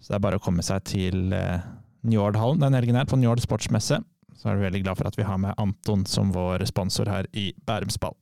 Så 0.00 0.12
det 0.12 0.18
er 0.18 0.26
bare 0.26 0.40
å 0.40 0.44
komme 0.44 0.62
seg 0.62 0.84
til 0.86 1.32
uh, 1.32 1.64
Njordhallen 2.06 2.60
den 2.60 2.76
helgen 2.76 2.98
her, 3.00 3.08
på 3.08 3.16
Njord 3.16 3.40
sportsmesse. 3.42 4.02
Så 4.36 4.50
er 4.50 4.58
vi 4.58 4.66
veldig 4.66 4.82
glad 4.84 4.98
for 5.00 5.08
at 5.08 5.16
vi 5.18 5.26
har 5.26 5.40
med 5.40 5.56
Anton 5.58 6.04
som 6.08 6.32
vår 6.34 6.66
sponsor 6.68 7.08
her 7.10 7.28
i 7.32 7.48
Bærumsball. 7.66 8.16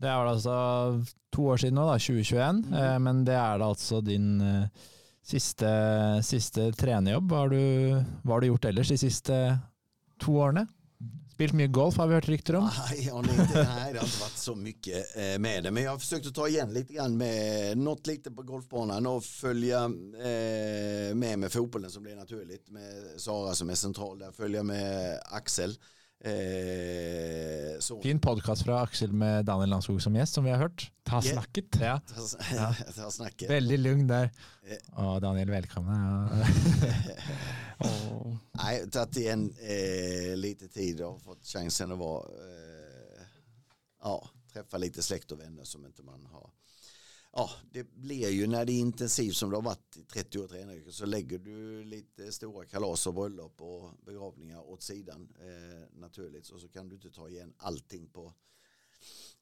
Det 0.00 0.08
er 0.08 0.16
vel 0.16 0.30
altså 0.32 0.54
to 1.30 1.46
år 1.52 1.60
siden 1.60 1.76
nå, 1.76 1.84
da, 1.84 1.98
2021. 2.00 2.62
Eh, 2.72 2.96
men 3.04 3.24
det 3.28 3.36
er 3.36 3.60
da 3.60 3.68
altså 3.68 4.00
din 4.04 4.40
eh, 4.40 4.88
siste, 5.20 5.70
siste 6.26 6.70
trenerjobb. 6.80 7.28
Hva 7.28 7.44
har, 7.44 7.52
du, 7.52 8.20
hva 8.24 8.36
har 8.36 8.42
du 8.42 8.50
gjort 8.50 8.70
ellers 8.70 8.92
de 8.94 9.00
siste 9.02 9.40
to 10.20 10.38
årene? 10.40 10.64
Spelat 11.40 11.54
mycket 11.54 11.72
golf 11.72 11.96
har 11.96 12.06
vi 12.06 12.14
hört 12.14 12.28
rykten 12.28 12.56
om. 12.56 12.64
Ah, 12.64 12.72
nej, 12.90 13.06
jag 13.06 13.14
har 13.14 13.20
inte, 13.20 13.34
nej, 13.54 13.92
det 13.92 13.98
har 13.98 14.06
inte 14.06 14.20
varit 14.20 14.36
så 14.36 14.54
mycket 14.54 15.16
eh, 15.16 15.38
med 15.38 15.64
det. 15.64 15.70
Men 15.70 15.82
jag 15.82 15.90
har 15.90 15.98
försökt 15.98 16.26
att 16.26 16.34
ta 16.34 16.48
igen 16.48 16.72
lite 16.72 16.92
grann 16.92 17.16
med 17.16 17.78
något 17.78 18.06
lite 18.06 18.30
på 18.30 18.42
golfbanan 18.42 19.06
och 19.06 19.24
följa 19.24 19.84
eh, 19.84 21.14
med 21.14 21.38
med 21.38 21.52
fotbollen 21.52 21.90
som 21.90 22.02
blir 22.02 22.16
naturligt. 22.16 22.70
Med 22.70 22.92
Sara 23.16 23.54
som 23.54 23.70
är 23.70 23.74
central 23.74 24.18
där, 24.18 24.32
följa 24.32 24.62
med 24.62 25.20
Axel. 25.24 25.76
Eh, 26.24 27.78
så. 27.80 28.02
Fin 28.02 28.20
podkast 28.20 28.62
fra 28.64 28.80
Aksel 28.82 29.12
med 29.12 29.44
Daniel 29.48 29.70
Landskog 29.70 30.02
som 30.02 30.16
gjest, 30.16 30.34
som 30.36 30.44
vi 30.44 30.50
har 30.50 30.58
hørt. 30.58 30.90
Ta 31.02 31.16
Ja. 31.24 31.32
snakket. 31.32 31.76
Ja, 31.80 32.00
Ja. 32.54 32.74
Ta 32.96 33.10
snacket. 33.10 33.50
Veldig 33.50 33.78
lugn 33.78 34.06
der. 34.08 34.30
Eh. 34.68 34.76
Å, 35.00 35.18
Daniel, 35.20 35.50
velkommen. 35.50 35.96
Ja. 35.96 36.46
Åh. 37.88 38.36
Nej, 38.52 38.90
tagit 38.90 39.16
igen 39.16 39.54
eh, 39.60 40.36
lite 40.36 40.68
tid 40.68 41.00
och 41.00 41.22
fått 41.22 41.46
chansen 41.46 41.92
att 41.92 41.98
vara, 41.98 42.22
eh, 42.28 43.22
ja, 44.02 44.28
träffa 44.52 44.78
lite 44.78 45.02
släkt 45.02 45.32
och 45.32 45.40
vänner 45.40 45.64
som 45.64 45.86
inte 45.86 46.02
man 46.02 46.26
har. 46.32 46.50
Ja, 47.32 47.50
det 47.72 47.84
blir 47.84 48.30
ju 48.30 48.46
när 48.46 48.64
det 48.64 48.72
är 48.72 48.78
intensivt 48.78 49.36
som 49.36 49.50
det 49.50 49.56
har 49.56 49.62
varit 49.62 49.96
i 49.96 50.04
30 50.04 50.38
år 50.38 50.48
tränaryrket 50.48 50.94
så 50.94 51.06
lägger 51.06 51.38
du 51.38 51.84
lite 51.84 52.32
stora 52.32 52.66
kalas 52.66 53.06
och 53.06 53.14
bröllop 53.14 53.62
och 53.62 53.90
begravningar 54.04 54.60
åt 54.60 54.82
sidan 54.82 55.36
eh, 55.40 55.98
naturligt 55.98 56.48
och 56.48 56.60
så 56.60 56.68
kan 56.68 56.88
du 56.88 56.94
inte 56.94 57.10
ta 57.10 57.28
igen 57.28 57.54
allting 57.56 58.08
på 58.08 58.34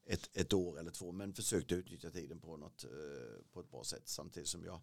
ett, 0.05 0.29
ett 0.33 0.53
år 0.53 0.79
eller 0.79 0.91
två 0.91 1.11
men 1.11 1.33
försökte 1.33 1.75
utnyttja 1.75 2.11
tiden 2.11 2.39
på 2.39 2.57
något 2.57 2.83
eh, 2.83 2.89
på 3.51 3.59
ett 3.59 3.71
bra 3.71 3.83
sätt 3.83 4.07
samtidigt 4.07 4.49
som 4.49 4.65
jag 4.65 4.81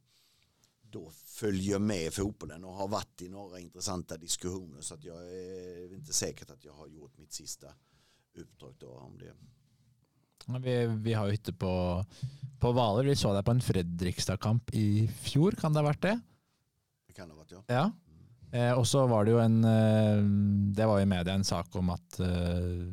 då 0.81 1.11
följer 1.11 1.79
med 1.79 2.15
fotbollen 2.15 2.65
och 2.65 2.73
har 2.73 2.89
varit 2.89 3.23
i 3.23 3.29
några 3.29 3.61
intressanta 3.61 4.17
diskussioner 4.17 4.81
så 4.81 4.95
att 4.95 5.05
jag 5.05 5.33
är 5.33 5.95
inte 5.95 6.13
säkert 6.13 6.51
att 6.51 6.65
jag 6.65 6.73
har 6.73 6.87
gjort 6.87 7.19
mitt 7.19 7.33
sista 7.33 7.75
uppdrag 8.35 8.75
då 8.79 8.89
om 8.89 9.19
det. 9.19 9.35
Vi, 10.47 10.75
vi 10.87 11.15
har 11.15 11.31
hytte 11.31 11.53
på, 11.53 11.71
på 12.63 12.73
Hvaler. 12.73 13.09
Vi 13.09 13.17
så 13.19 13.33
deg 13.35 13.47
på 13.47 13.55
en 13.57 13.63
Fredrikstad-kamp 13.65 14.71
i 14.79 15.07
fjor, 15.27 15.57
kan 15.59 15.75
det 15.75 15.83
ha 15.83 15.89
vært 15.89 16.05
det? 16.07 16.17
Det 17.09 17.17
kan 17.17 17.31
ha 17.33 17.39
varit 17.39 17.57
ja. 17.57 17.63
Ja. 17.73 17.87
Eh, 18.55 18.73
og 18.79 18.87
så 18.87 19.03
var 19.11 19.27
det 19.27 19.35
jo 19.35 19.41
en 19.43 19.59
eh, 19.67 20.21
Det 20.77 20.87
var 20.87 21.01
i 21.03 21.09
media 21.11 21.35
en 21.35 21.45
sak 21.45 21.75
om 21.81 21.91
at 21.97 22.21
eh, 22.23 22.87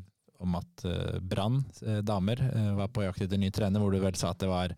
om 0.44 0.58
at 0.58 0.86
eh, 0.90 1.20
Brann 1.22 1.62
damer 2.04 2.42
var 2.76 2.90
på 2.92 3.06
jakt 3.06 3.22
etter 3.24 3.40
ny 3.40 3.52
trener, 3.54 3.80
hvor 3.80 3.94
du 3.94 4.02
vel 4.02 4.18
sa 4.20 4.34
at 4.34 4.42
det 4.42 4.50
var 4.50 4.74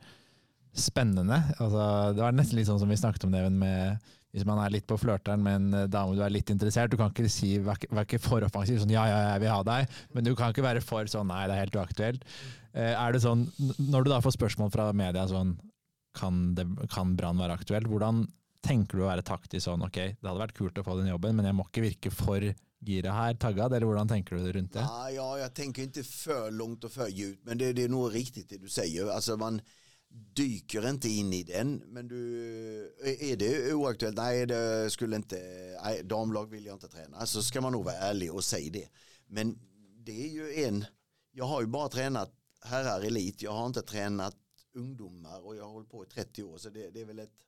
spennende. 0.76 1.40
Altså, 1.56 2.12
det 2.14 2.22
var 2.22 2.36
nesten 2.36 2.60
litt 2.60 2.68
sånn 2.68 2.82
som 2.82 2.92
vi 2.92 3.00
snakket 3.00 3.26
om 3.26 3.34
det 3.34 3.48
med 3.56 4.12
hvis 4.36 4.44
man 4.44 4.60
er 4.60 4.74
litt 4.74 4.84
på 4.84 4.98
flørteren 5.00 5.40
med 5.40 5.56
en 5.56 5.88
dame 5.88 6.18
du 6.18 6.20
er 6.20 6.34
litt 6.34 6.50
interessert, 6.52 6.92
du 6.92 7.00
kan 7.00 7.14
ikke 7.14 7.32
si, 7.32 7.54
vær 7.64 7.80
ikke 8.04 8.20
for 8.20 8.44
offensiv, 8.44 8.82
sånn 8.82 8.92
ja, 8.92 9.06
ja, 9.08 9.22
jeg 9.32 9.46
vil 9.46 9.54
ha 9.54 9.62
deg, 9.64 9.94
men 10.12 10.28
du 10.28 10.34
kan 10.36 10.52
ikke 10.52 10.66
være 10.66 10.84
for 10.84 11.08
sånn 11.08 11.32
nei, 11.32 11.46
det 11.48 11.56
er 11.56 11.64
helt 11.64 11.78
uaktuelt. 11.80 12.26
Eh, 12.76 12.92
er 12.92 13.16
det 13.16 13.24
sånn, 13.24 13.46
når 13.80 14.06
du 14.06 14.12
da 14.12 14.20
får 14.24 14.36
spørsmål 14.36 14.72
fra 14.74 14.90
media 14.96 15.24
sånn 15.32 15.56
kan, 16.16 16.54
det, 16.56 16.66
kan 16.92 17.16
Brann 17.16 17.40
være 17.40 17.56
aktuelt, 17.56 17.88
hvordan 17.92 18.26
tenker 18.66 18.98
du 18.98 19.06
å 19.06 19.10
være 19.10 19.24
taktisk 19.26 19.68
sånn 19.68 19.84
ok, 19.86 20.00
det 20.16 20.28
hadde 20.28 20.42
vært 20.42 20.58
kult 20.58 20.80
å 20.80 20.84
få 20.84 20.98
den 21.00 21.12
jobben, 21.12 21.36
men 21.38 21.48
jeg 21.48 21.56
må 21.56 21.68
ikke 21.68 21.86
virke 21.86 22.12
for 22.12 22.44
gira 22.86 23.14
her, 23.16 23.38
taggad, 23.40 23.74
eller 23.74 23.88
hvordan 23.88 24.10
tenker 24.12 24.38
du 24.38 24.52
rundt 24.56 24.76
det? 24.76 24.84
Ja, 24.84 25.10
ja, 25.14 25.28
jag 25.40 25.54
tänker 25.54 25.84
inte 25.84 26.04
för 26.04 26.52
långt 26.52 26.84
och 26.84 26.92
för 26.92 27.08
djupt, 27.08 27.46
men 27.46 27.58
det, 27.58 27.74
det 27.74 27.84
är 27.84 27.90
nog 27.90 28.14
riktigt 28.16 28.50
det 28.50 28.58
du 28.58 28.70
säger. 28.70 29.08
Alltså 29.08 29.38
man 29.38 29.62
dyker 30.10 30.90
inte 30.90 31.10
in 31.10 31.34
i 31.34 31.44
den, 31.44 31.82
men 31.88 32.08
du, 32.08 32.18
är 33.20 33.36
det 33.36 33.74
oaktuellt? 33.74 34.18
Nej, 34.18 34.46
det 34.46 34.92
skulle 34.92 35.16
inte, 35.16 35.40
nej, 35.84 36.04
damlag 36.04 36.50
vill 36.50 36.66
jag 36.66 36.76
inte 36.76 36.88
träna. 36.88 37.26
Så 37.26 37.44
ska 37.44 37.62
man 37.62 37.72
nog 37.72 37.86
vara 37.86 37.96
ärlig 37.96 38.34
och 38.34 38.44
säga 38.44 38.72
det. 38.72 38.88
Men 39.28 39.60
det 40.06 40.26
är 40.26 40.30
ju 40.30 40.64
en, 40.64 40.86
jag 41.32 41.46
har 41.46 41.62
ju 41.62 41.68
bara 41.68 41.90
tränat 41.90 42.32
herrar 42.66 43.02
elit, 43.02 43.42
jag 43.42 43.52
har 43.52 43.66
inte 43.66 43.82
tränat 43.82 44.38
ungdomar 44.74 45.46
och 45.46 45.56
jag 45.56 45.64
har 45.64 45.72
hållit 45.72 45.90
på 45.90 46.04
i 46.04 46.08
30 46.08 46.44
år, 46.44 46.58
så 46.58 46.70
det, 46.70 46.90
det 46.90 47.02
är 47.02 47.06
väl 47.06 47.20
ett 47.20 47.46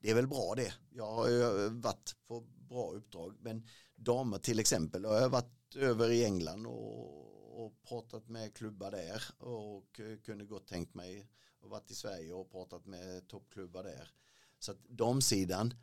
det 0.00 0.10
är 0.10 0.14
väl 0.14 0.26
bra 0.26 0.54
det. 0.56 0.74
Jag 0.90 1.12
har 1.12 1.28
ju 1.28 1.68
varit 1.68 2.16
på 2.26 2.40
bra 2.40 2.92
uppdrag. 2.92 3.36
Men 3.40 3.66
damer 3.96 4.38
till 4.38 4.58
exempel 4.58 5.04
har 5.04 5.14
jag 5.14 5.28
varit 5.28 5.76
över 5.76 6.10
i 6.10 6.24
England 6.24 6.66
och, 6.66 7.64
och 7.64 7.82
pratat 7.82 8.28
med 8.28 8.54
klubbar 8.54 8.90
där. 8.90 9.22
Och 9.38 10.00
kunde 10.24 10.44
gott 10.44 10.68
tänkt 10.68 10.94
mig 10.94 11.30
och 11.60 11.70
varit 11.70 11.90
i 11.90 11.94
Sverige 11.94 12.32
och 12.32 12.50
pratat 12.50 12.86
med 12.86 13.28
toppklubbar 13.28 13.84
där. 13.84 14.10
Så 14.58 14.72
att 14.72 14.88
damsidan 14.88 15.74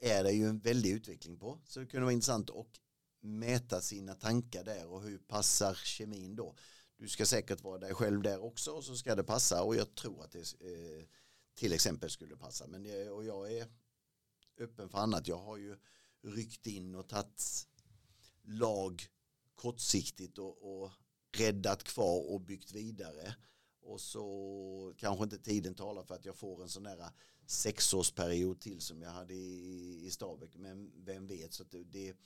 är 0.00 0.24
det 0.24 0.32
ju 0.32 0.48
en 0.48 0.58
väldig 0.58 0.90
utveckling 0.90 1.38
på. 1.38 1.58
Så 1.66 1.80
det 1.80 1.86
kunde 1.86 2.04
vara 2.04 2.12
intressant 2.12 2.50
att 2.50 2.80
mäta 3.20 3.80
sina 3.80 4.14
tankar 4.14 4.64
där 4.64 4.86
och 4.86 5.02
hur 5.02 5.18
passar 5.18 5.74
kemin 5.74 6.36
då. 6.36 6.54
Du 6.96 7.08
ska 7.08 7.26
säkert 7.26 7.62
vara 7.62 7.78
dig 7.78 7.94
själv 7.94 8.22
där 8.22 8.42
också 8.42 8.70
och 8.70 8.84
så 8.84 8.96
ska 8.96 9.14
det 9.14 9.24
passa 9.24 9.62
och 9.62 9.76
jag 9.76 9.94
tror 9.94 10.24
att 10.24 10.32
det 10.32 10.38
eh, 10.38 11.04
till 11.54 11.72
exempel 11.72 12.10
skulle 12.10 12.36
passa. 12.36 12.66
Men 12.66 12.84
jag, 12.84 13.14
och 13.14 13.24
jag 13.24 13.52
är 13.52 13.66
öppen 14.58 14.88
för 14.88 14.98
annat. 14.98 15.28
Jag 15.28 15.38
har 15.38 15.56
ju 15.56 15.76
ryckt 16.22 16.66
in 16.66 16.94
och 16.94 17.08
tagit 17.08 17.68
lag 18.42 19.06
kortsiktigt 19.54 20.38
och, 20.38 20.82
och 20.82 20.90
räddat 21.36 21.84
kvar 21.84 22.30
och 22.30 22.40
byggt 22.40 22.72
vidare. 22.72 23.34
Och 23.80 24.00
så 24.00 24.94
kanske 24.96 25.24
inte 25.24 25.38
tiden 25.38 25.74
talar 25.74 26.02
för 26.02 26.14
att 26.14 26.24
jag 26.24 26.36
får 26.36 26.62
en 26.62 26.68
sån 26.68 26.82
där 26.82 27.10
sexårsperiod 27.46 28.60
till 28.60 28.80
som 28.80 29.02
jag 29.02 29.10
hade 29.10 29.34
i, 29.34 30.06
i 30.06 30.10
Stabäck. 30.10 30.56
Men 30.56 30.92
vem 31.04 31.26
vet, 31.26 31.54
så 31.54 31.62
att 31.62 31.74
det, 31.84 32.16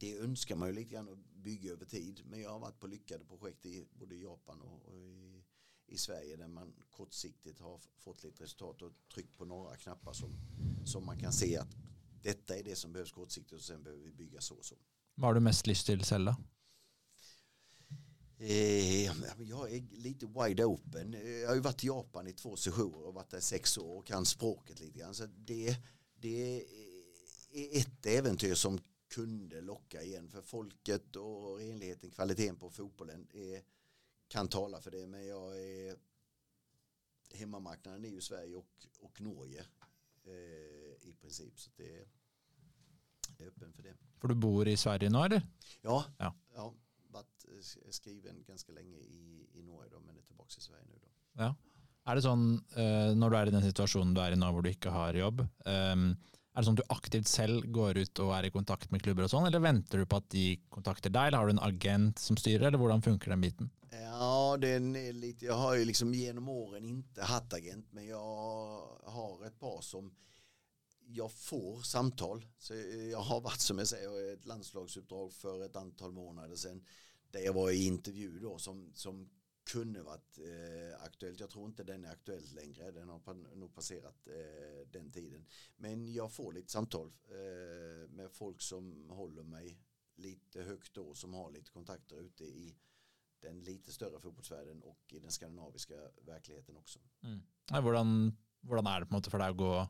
det, 0.00 0.18
önskar 0.18 0.56
man 0.56 0.68
ju 0.68 0.74
lite 0.74 0.92
grann 0.92 1.08
att 1.08 1.18
bygga 1.34 1.72
över 1.72 1.86
tid. 1.86 2.22
Men 2.24 2.40
jag 2.40 2.50
har 2.50 2.58
varit 2.58 2.80
på 2.80 2.86
lyckade 2.86 3.24
projekt 3.24 3.66
i 3.66 3.86
både 3.92 4.16
Japan 4.16 4.60
och, 4.60 4.94
i, 4.94 5.42
i 5.86 5.98
Sverige 5.98 6.36
där 6.36 6.48
man 6.48 6.72
kortsiktigt 6.90 7.60
har 7.60 7.80
fått 7.96 8.24
lite 8.24 8.42
resultat 8.42 8.82
och 8.82 8.92
tryckt 9.14 9.38
på 9.38 9.44
några 9.44 9.76
knappar 9.76 10.12
som, 10.12 10.30
som 10.84 11.06
man 11.06 11.18
kan 11.18 11.32
se 11.32 11.56
att 11.56 11.76
detta 12.22 12.56
är 12.56 12.62
det 12.62 12.76
som 12.76 12.92
behövs 12.92 13.12
kortsiktigt 13.12 13.52
och 13.52 13.62
sen 13.62 13.82
behöver 13.82 14.04
vi 14.04 14.12
bygga 14.12 14.40
så 14.40 14.54
och 14.54 14.64
så. 14.64 14.76
Hva 15.18 15.26
har 15.26 15.34
du 15.34 15.40
mest 15.40 15.66
lyst 15.66 15.86
til 15.86 16.04
selv, 16.06 16.30
da? 16.30 16.36
Eh, 18.38 19.04
jag 19.48 19.72
är 19.72 19.82
lite 19.90 20.26
wide 20.26 20.64
open. 20.64 21.12
Jag 21.12 21.48
har 21.48 21.54
ju 21.54 21.60
varit 21.60 21.84
i 21.84 21.86
Japan 21.86 22.26
i 22.26 22.32
två 22.32 22.56
sessioner 22.56 23.06
och 23.06 23.14
varit 23.14 23.30
där 23.30 23.38
i 23.38 23.42
sex 23.42 23.78
år 23.78 23.98
och 23.98 24.06
kan 24.06 24.26
språket 24.26 24.80
lite 24.80 24.98
grann. 24.98 25.14
Så 25.14 25.26
det, 25.26 25.76
det 26.14 26.62
är 27.52 27.80
ett 27.80 28.06
äventyr 28.06 28.54
som 28.54 28.78
kunde 29.08 29.60
locka 29.60 30.02
igen 30.02 30.28
för 30.30 30.42
folket 30.42 31.16
och 31.16 31.58
renligheten, 31.58 32.10
kvaliteten 32.10 32.56
på 32.56 32.70
fotbollen 32.70 33.28
är, 33.32 33.62
kan 34.28 34.48
tala 34.48 34.80
för 34.80 34.90
det. 34.90 35.06
Men 35.06 35.26
jag 35.26 35.60
är 35.62 35.96
hemmamarknaden 37.34 38.04
är 38.04 38.08
ju 38.08 38.20
Sverige 38.20 38.54
och, 38.54 38.86
och 39.00 39.20
Norge 39.20 39.64
eh, 40.24 41.08
i 41.08 41.14
princip. 41.20 41.60
Så 41.60 41.70
det 41.76 42.00
är, 42.00 42.06
jag 43.38 43.46
är 43.46 43.48
öppen 43.50 43.72
för 43.72 43.82
det. 43.82 43.94
For 44.18 44.28
du 44.28 44.34
bor 44.34 44.68
i 44.68 44.76
Sverige 44.76 45.10
nå, 45.10 45.24
eller? 45.24 45.42
Ja, 45.80 46.04
Ja. 46.18 46.34
ja. 46.54 46.74
varit 47.10 47.44
eh, 47.48 47.90
skriven 47.90 48.44
ganska 48.46 48.72
länge 48.72 48.96
i, 48.96 49.48
i 49.52 49.62
Norge 49.62 49.90
då, 49.90 50.00
men 50.00 50.16
är 50.18 50.22
tillbaka 50.22 50.54
i 50.58 50.60
Sverige 50.60 50.84
nu 50.86 50.98
då. 51.02 51.08
Ja. 51.42 51.54
Er 52.08 52.16
det 52.16 52.24
sånn, 52.24 52.44
eh, 52.72 53.10
når 53.12 53.30
du 53.30 53.36
er 53.36 53.50
i 53.50 53.52
den 53.52 53.64
situasjonen 53.66 54.14
du 54.16 54.20
er 54.22 54.32
i 54.32 54.38
nå 54.40 54.48
hvor 54.54 54.64
du 54.64 54.70
ikke 54.70 54.88
har 54.94 55.16
jobb, 55.18 55.42
ehm, 55.68 56.14
er 56.58 56.64
det 56.64 56.66
sånn 56.66 56.78
at 56.78 56.82
du 56.82 56.90
aktivt 56.90 57.28
selv 57.30 57.66
går 57.70 58.00
ut 58.02 58.20
og 58.24 58.32
er 58.34 58.48
i 58.48 58.50
kontakt 58.50 58.90
med 58.90 59.02
klubber 59.04 59.28
og 59.28 59.30
sånn, 59.30 59.46
eller 59.46 59.62
venter 59.62 60.02
du 60.02 60.08
på 60.10 60.18
at 60.18 60.24
de 60.34 60.46
kontakter 60.74 61.12
deg, 61.14 61.28
eller 61.28 61.38
har 61.38 61.46
du 61.46 61.54
en 61.54 61.66
agent 61.68 62.18
som 62.18 62.38
styrer, 62.40 62.66
eller 62.66 62.82
hvordan 62.82 63.04
funker 63.04 63.30
den 63.30 63.44
biten? 63.46 63.70
Ja, 63.94 64.56
den 64.60 64.96
är 64.96 65.12
lite, 65.12 65.46
jag 65.46 65.54
har 65.54 65.74
ju 65.74 65.84
liksom 65.84 66.14
genom 66.14 66.48
åren 66.48 66.84
inte 66.84 67.22
haft 67.22 67.54
agent, 67.54 67.86
men 67.92 68.06
jag 68.06 68.18
har 69.06 69.46
ett 69.46 69.60
par 69.60 69.80
som 69.80 70.10
jag 71.06 71.32
får 71.32 71.82
samtal. 71.82 72.46
Så 72.58 72.74
jag 73.10 73.20
har 73.20 73.40
varit 73.40 73.60
som 73.60 73.78
jag 73.78 73.88
säger 73.88 74.34
ett 74.34 74.46
landslagsuppdrag 74.46 75.32
för 75.32 75.64
ett 75.64 75.76
antal 75.76 76.12
månader 76.12 76.56
sedan 76.56 76.82
där 77.30 77.40
jag 77.40 77.52
var 77.52 77.70
i 77.70 77.86
intervju 77.86 78.38
då 78.38 78.58
som, 78.58 78.92
som 78.94 79.28
kunde 79.68 80.02
varit 80.02 80.38
eh, 80.38 81.04
aktuellt. 81.04 81.40
Jag 81.40 81.50
tror 81.50 81.66
inte 81.66 81.84
den 81.84 82.04
är 82.04 82.12
aktuell 82.12 82.54
längre. 82.54 82.90
Den 82.90 83.08
har 83.08 83.34
nog 83.56 83.74
passerat 83.74 84.26
eh, 84.26 84.88
den 84.92 85.10
tiden. 85.10 85.46
Men 85.76 86.12
jag 86.12 86.32
får 86.32 86.52
lite 86.52 86.72
samtal 86.72 87.12
eh, 87.28 88.08
med 88.10 88.32
folk 88.32 88.62
som 88.62 89.10
håller 89.10 89.42
mig 89.42 89.78
lite 90.16 90.62
högt 90.62 90.94
då 90.94 91.14
som 91.14 91.34
har 91.34 91.50
lite 91.50 91.70
kontakter 91.70 92.20
ute 92.20 92.44
i 92.44 92.76
den 93.40 93.60
lite 93.60 93.92
större 93.92 94.20
fotbollsvärlden 94.20 94.82
och 94.82 95.12
i 95.12 95.18
den 95.18 95.30
skandinaviska 95.30 95.94
verkligheten 96.26 96.76
också. 96.76 96.98
Hvordan, 97.70 98.36
hvordan 98.60 98.86
er 98.86 99.00
det 99.00 99.06
på 99.06 99.14
en 99.14 99.18
måte 99.18 99.30
for 99.30 99.38
deg 99.38 99.54
å 99.54 99.58
gå 99.62 99.88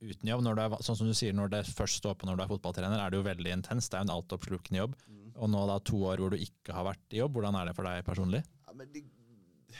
uten 0.00 0.28
jobb? 0.30 0.44
Når 0.46 0.54
du 0.54 0.62
er, 0.62 0.76
sånn 0.86 0.96
som 0.96 1.10
du 1.10 1.14
sier, 1.14 1.34
når 1.36 1.50
det 1.52 1.64
først 1.66 2.00
står 2.00 2.14
på 2.14 2.28
når 2.28 2.38
du 2.38 2.44
er 2.44 2.52
fotballtrener, 2.52 3.00
er 3.02 3.10
det 3.10 3.18
jo 3.18 3.26
veldig 3.26 3.52
intenst. 3.58 3.90
Det 3.90 3.98
er 3.98 4.06
jo 4.06 4.08
en 4.08 4.14
altoppslukende 4.14 4.80
jobb. 4.80 4.94
Og 5.36 5.50
nå 5.52 5.66
da 5.68 5.76
to 5.84 6.00
år 6.08 6.22
hvor 6.22 6.32
du 6.32 6.38
ikke 6.40 6.72
har 6.72 6.86
vært 6.88 7.12
i 7.12 7.20
jobb, 7.20 7.36
hvordan 7.36 7.58
er 7.58 7.68
det 7.68 7.76
for 7.76 7.90
deg 7.90 8.06
personlig? 8.06 8.42
Ja, 8.68 8.74
men 8.74 8.92
det, 8.92 9.04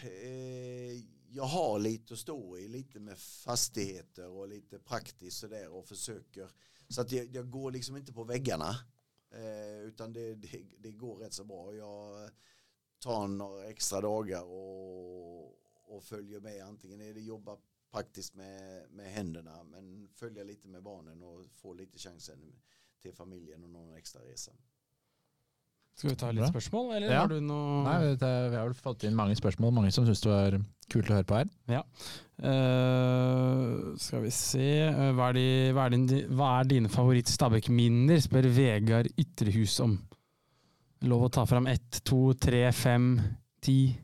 eh, 0.02 1.04
jag 1.30 1.44
har 1.44 1.78
lite 1.78 2.14
att 2.14 2.20
stå 2.20 2.58
i, 2.58 2.68
lite 2.68 3.00
med 3.00 3.18
fastigheter 3.18 4.28
och 4.28 4.48
lite 4.48 4.78
praktiskt 4.78 5.38
sådär 5.38 5.68
och 5.68 5.86
försöker. 5.86 6.50
Så 6.88 7.00
att 7.00 7.12
jag, 7.12 7.26
jag 7.34 7.50
går 7.50 7.70
liksom 7.70 7.96
inte 7.96 8.12
på 8.12 8.24
väggarna. 8.24 8.70
Eh, 9.30 9.80
utan 9.80 10.12
det, 10.12 10.34
det, 10.34 10.62
det 10.78 10.92
går 10.92 11.16
rätt 11.16 11.32
så 11.32 11.44
bra. 11.44 11.74
Jag 11.74 12.30
tar 12.98 13.28
några 13.28 13.64
extra 13.64 14.00
dagar 14.00 14.42
och, 14.42 15.46
och 15.84 16.04
följer 16.04 16.40
med. 16.40 16.62
Antingen 16.62 17.00
är 17.00 17.14
det 17.14 17.20
jobba 17.20 17.58
praktiskt 17.90 18.34
med, 18.34 18.90
med 18.90 19.12
händerna 19.12 19.64
men 19.64 20.08
följa 20.08 20.44
lite 20.44 20.68
med 20.68 20.82
barnen 20.82 21.22
och 21.22 21.46
få 21.50 21.72
lite 21.72 21.98
chansen 21.98 22.62
till 23.00 23.12
familjen 23.12 23.64
och 23.64 23.70
någon 23.70 23.94
extra 23.94 24.24
resa. 24.24 24.52
Skal 25.98 26.12
vi 26.12 26.16
ta 26.16 26.28
litt 26.30 26.46
spørsmål, 26.46 26.92
eller 26.94 27.10
Ja. 27.10 27.20
har 27.24 27.28
du 27.32 27.40
noe 27.42 27.82
Nei, 27.82 28.14
det, 28.14 28.28
Vi 28.52 28.56
har 28.56 28.68
vel 28.68 28.74
fått 28.78 29.02
inn 29.02 29.16
mange 29.18 29.34
spørsmål, 29.34 29.72
mange 29.74 29.90
som 29.90 30.06
syns 30.06 30.20
det 30.22 30.30
var 30.30 30.58
kult 30.88 31.10
å 31.10 31.16
høre 31.16 31.26
på 31.26 31.38
her. 31.40 31.48
Eh, 32.38 33.96
skal 33.98 34.22
vi 34.22 34.30
se 34.30 34.68
Eh, 34.88 35.12
hva, 35.12 35.30
er 35.30 35.32
de, 35.34 35.72
hva, 35.74 35.86
er 35.86 35.90
din, 35.96 36.06
hva 36.38 36.60
er 36.60 36.64
dine 36.70 36.88
favoritt-Stabæk-minner, 36.88 38.22
spør 38.22 38.46
Vegard 38.54 39.10
Ytrehus 39.18 39.80
om. 39.82 39.98
Lov 41.02 41.26
å 41.26 41.32
ta 41.34 41.44
fram 41.46 41.66
ett, 41.66 42.00
to, 42.04 42.32
tre, 42.34 42.70
fem, 42.72 43.18
ti. 43.60 43.98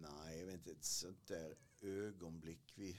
Nej, 0.00 0.38
jag 0.38 0.46
vet 0.46 0.54
inte, 0.54 0.70
ett 0.70 0.84
sånt 0.84 1.26
där 1.26 1.54
ögonblick. 1.82 2.62
Vi... 2.76 2.94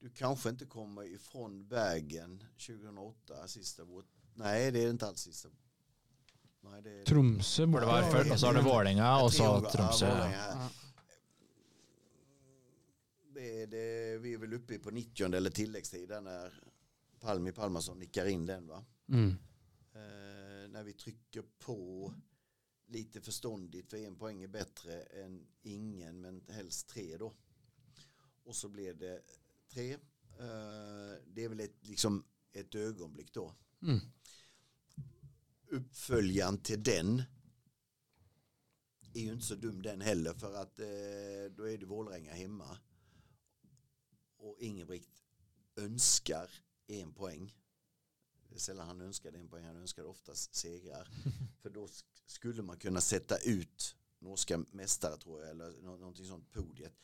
Du 0.00 0.10
kanske 0.10 0.48
inte 0.48 0.66
kommer 0.66 1.02
ifrån 1.02 1.68
vägen 1.68 2.44
2008, 2.66 3.48
sista 3.48 3.84
vårt... 3.84 4.06
Nej, 4.34 4.70
det 4.70 4.84
är 4.84 4.90
inte 4.90 5.06
alls 5.06 5.20
sista. 5.20 5.48
Nej, 6.60 6.82
det 6.82 6.90
är... 6.90 7.04
Tromsø 7.04 7.66
Hvor 7.66 7.80
det 7.80 7.86
var 7.86 8.02
Ja, 8.02 8.10
før, 8.12 8.32
og 8.32 8.40
så 8.40 8.46
har 8.46 8.54
du 8.54 8.62
Vålerenga, 8.62 9.22
og 9.22 9.32
så 9.32 9.60
Tromsø. 9.60 10.06
Ja. 10.06 10.30
Ja. 10.32 10.68
Det 13.34 13.62
är 13.62 13.66
det, 13.66 14.18
vi 14.18 14.34
är 14.34 14.38
väl 14.38 14.54
uppe 14.54 14.78
på 14.78 14.90
90 14.90 15.34
eller 15.34 15.50
tilläggstid 15.50 16.08
där 16.08 16.20
när 16.20 16.62
Palmi 17.20 17.52
Palmason 17.52 17.98
nickar 17.98 18.26
in 18.26 18.46
den 18.46 18.66
va. 18.66 18.84
Mm. 19.08 19.30
Eh, 19.94 20.68
när 20.68 20.82
vi 20.82 20.92
trycker 20.92 21.42
på 21.58 22.14
lite 22.86 23.20
förståndigt 23.20 23.90
för 23.90 23.96
en 23.96 24.16
poäng 24.16 24.42
är 24.42 24.48
bättre 24.48 25.02
än 25.02 25.46
ingen 25.62 26.20
men 26.20 26.42
helst 26.48 26.88
tre 26.88 27.16
då. 27.16 27.32
Och 28.44 28.56
så 28.56 28.68
blev 28.68 28.98
det 28.98 29.22
tre 29.68 29.98
Eh, 30.38 31.18
det 31.26 31.44
är 31.44 31.48
väl 31.48 31.60
ett, 31.60 31.86
liksom 31.86 32.24
ett 32.52 32.74
ögonblick 32.74 33.32
då. 33.34 33.54
Mm. 33.82 33.98
Uppföljaren 35.70 36.58
till 36.58 36.82
den 36.82 37.22
är 39.14 39.20
ju 39.20 39.32
inte 39.32 39.44
så 39.46 39.54
dum 39.54 39.82
den 39.82 40.00
heller 40.00 40.34
för 40.34 40.54
att 40.54 40.78
eh, 40.78 41.56
då 41.56 41.68
är 41.68 41.78
det 41.78 41.86
Vålerenga 41.86 42.32
hemma. 42.32 42.78
Och 44.36 44.56
Ingebrigt 44.58 45.22
önskar 45.76 46.50
en 46.86 47.12
poäng. 47.12 47.54
Det 48.48 48.54
är 48.54 48.58
sällan 48.58 48.86
han 48.88 49.00
önskar 49.00 49.32
en 49.32 49.48
poäng, 49.48 49.64
han 49.64 49.76
önskar 49.76 50.04
oftast 50.04 50.54
segrar. 50.54 51.08
för 51.60 51.70
då 51.70 51.86
sk- 51.86 52.22
skulle 52.26 52.62
man 52.62 52.78
kunna 52.78 53.00
sätta 53.00 53.36
ut 53.38 53.96
norska 54.18 54.58
mästare 54.58 55.16
tror 55.16 55.40
jag, 55.40 55.50
eller 55.50 55.82
nå- 55.82 55.96
någonting 55.96 56.26
sånt, 56.26 56.52
podiet 56.52 56.94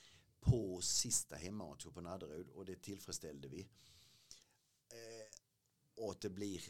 på 0.44 0.80
sista 0.80 1.36
hemmamatchen 1.36 1.92
på 1.92 2.00
Nadderud 2.00 2.48
och 2.48 2.64
det 2.64 2.82
tillfredsställde 2.82 3.48
vi. 3.48 3.60
Eh, 4.88 5.26
och 5.94 6.10
att 6.10 6.20
det 6.20 6.30
blir 6.30 6.62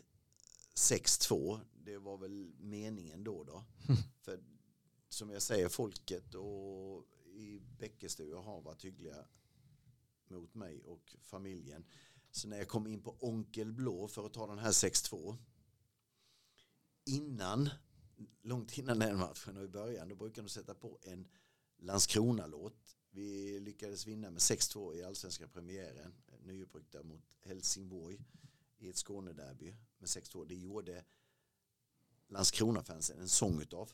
6-2, 0.74 1.60
det 1.84 1.98
var 1.98 2.16
väl 2.16 2.52
meningen 2.58 3.24
då 3.24 3.44
då. 3.44 3.64
För 4.22 4.40
som 5.08 5.30
jag 5.30 5.42
säger, 5.42 5.68
folket 5.68 6.34
och 6.34 7.06
i 7.26 7.60
Bäckestua 7.78 8.40
har 8.40 8.60
varit 8.60 8.84
hyggliga 8.84 9.24
mot 10.28 10.54
mig 10.54 10.82
och 10.84 11.16
familjen. 11.22 11.84
Så 12.30 12.48
när 12.48 12.58
jag 12.58 12.68
kom 12.68 12.86
in 12.86 13.02
på 13.02 13.16
Onkel 13.20 13.72
Blå 13.72 14.08
för 14.08 14.26
att 14.26 14.32
ta 14.32 14.46
den 14.46 14.58
här 14.58 14.70
6-2 14.70 15.36
innan, 17.04 17.70
långt 18.42 18.78
innan 18.78 18.98
den 18.98 19.18
matchen 19.18 19.56
och 19.56 19.64
i 19.64 19.68
början, 19.68 20.08
då 20.08 20.14
brukar 20.14 20.42
de 20.42 20.48
sätta 20.48 20.74
på 20.74 20.98
en 21.02 21.28
Landskrona-låt. 21.76 22.96
Vi 23.14 23.60
lyckades 23.60 24.06
vinna 24.06 24.30
med 24.30 24.38
6-2 24.38 24.94
i 24.94 25.04
allsvenska 25.04 25.48
premiären, 25.48 26.14
nyuppryckta 26.44 27.02
mot 27.02 27.22
Helsingborg 27.44 28.18
i 28.78 28.88
ett 28.88 28.96
Skånederby 28.96 29.74
med 29.98 30.06
6-2. 30.06 30.46
Det 30.48 30.54
gjorde 30.54 31.04
Landskrona-fansen 32.28 33.20
en 33.20 33.28
sång 33.28 33.60
utav 33.60 33.92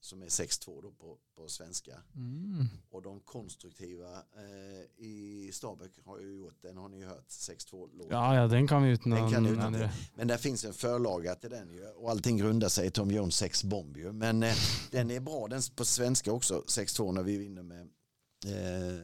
som 0.00 0.22
är 0.22 0.26
6-2 0.26 0.82
då 0.82 0.90
på, 0.90 1.18
på 1.36 1.48
svenska. 1.48 2.02
Mm. 2.16 2.66
Och 2.90 3.02
de 3.02 3.20
konstruktiva 3.20 4.12
eh, 4.16 5.04
i 5.04 5.50
Stabäck 5.52 5.92
har 6.04 6.20
ju 6.20 6.36
gjort 6.36 6.62
den, 6.62 6.76
har 6.76 6.88
ni 6.88 6.98
ju 6.98 7.06
hört, 7.06 7.28
6-2 7.28 7.90
låt. 7.98 8.06
Ja, 8.10 8.34
ja, 8.34 8.46
den 8.46 8.68
kan 8.68 8.82
vi 8.82 8.90
utan 8.90 9.10
Den 9.10 9.30
kan 9.30 9.46
utan 9.46 9.74
ändra. 9.74 9.90
Men 10.14 10.28
där 10.28 10.36
finns 10.36 10.64
en 10.64 10.72
förlaga 10.72 11.34
till 11.34 11.50
den 11.50 11.72
ju 11.72 11.86
och 11.86 12.10
allting 12.10 12.36
grundar 12.36 12.68
sig 12.68 12.86
i 12.86 12.90
Tom 12.90 13.10
Jones 13.10 13.36
6 13.36 13.64
bomb 13.64 13.96
ju. 13.96 14.12
Men 14.12 14.42
eh, 14.42 14.54
den 14.90 15.10
är 15.10 15.20
bra, 15.20 15.48
den 15.48 15.62
på 15.76 15.84
svenska 15.84 16.32
också, 16.32 16.64
6-2 16.66 17.12
när 17.12 17.22
vi 17.22 17.36
vinner 17.36 17.62
med 17.62 17.88
eh, 18.44 19.00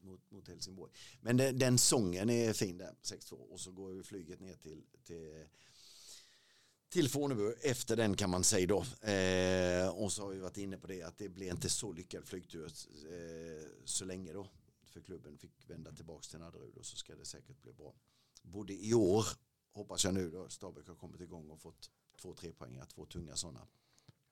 mot, 0.00 0.30
mot 0.30 0.48
Helsingborg. 0.48 0.92
Men 1.20 1.36
den, 1.36 1.58
den 1.58 1.78
sången 1.78 2.30
är 2.30 2.52
fin 2.52 2.78
där, 2.78 2.94
6-2 3.02 3.32
och 3.32 3.60
så 3.60 3.72
går 3.72 3.94
ju 3.94 4.02
flyget 4.02 4.40
ner 4.40 4.54
till, 4.54 4.82
till 5.04 5.46
till 6.88 7.08
Fornebu 7.08 7.54
efter 7.62 7.96
den 7.96 8.16
kan 8.16 8.30
man 8.30 8.44
säga 8.44 8.66
då. 8.66 8.78
Eh, 9.10 9.88
och 9.88 10.12
så 10.12 10.22
har 10.22 10.30
vi 10.30 10.38
varit 10.38 10.56
inne 10.56 10.76
på 10.76 10.86
det 10.86 11.02
att 11.02 11.18
det 11.18 11.28
blir 11.28 11.50
inte 11.50 11.68
så 11.68 11.92
lyckad 11.92 12.24
flygtur 12.24 12.64
eh, 12.64 13.66
så 13.84 14.04
länge 14.04 14.32
då. 14.32 14.48
För 14.84 15.00
klubben 15.00 15.38
fick 15.38 15.70
vända 15.70 15.92
tillbaka 15.92 16.22
till 16.30 16.38
Naderud 16.38 16.76
och 16.76 16.86
så 16.86 16.96
ska 16.96 17.14
det 17.14 17.24
säkert 17.24 17.62
bli 17.62 17.72
bra. 17.72 17.94
Både 18.42 18.72
i 18.72 18.94
år, 18.94 19.26
hoppas 19.72 20.04
jag 20.04 20.14
nu 20.14 20.30
då, 20.30 20.48
Stabäck 20.48 20.88
har 20.88 20.94
kommit 20.94 21.20
igång 21.20 21.50
och 21.50 21.60
fått 21.60 21.90
två 22.20 22.34
tre 22.34 22.52
poäng, 22.52 22.80
två 22.94 23.06
tunga 23.06 23.36
sådana. 23.36 23.60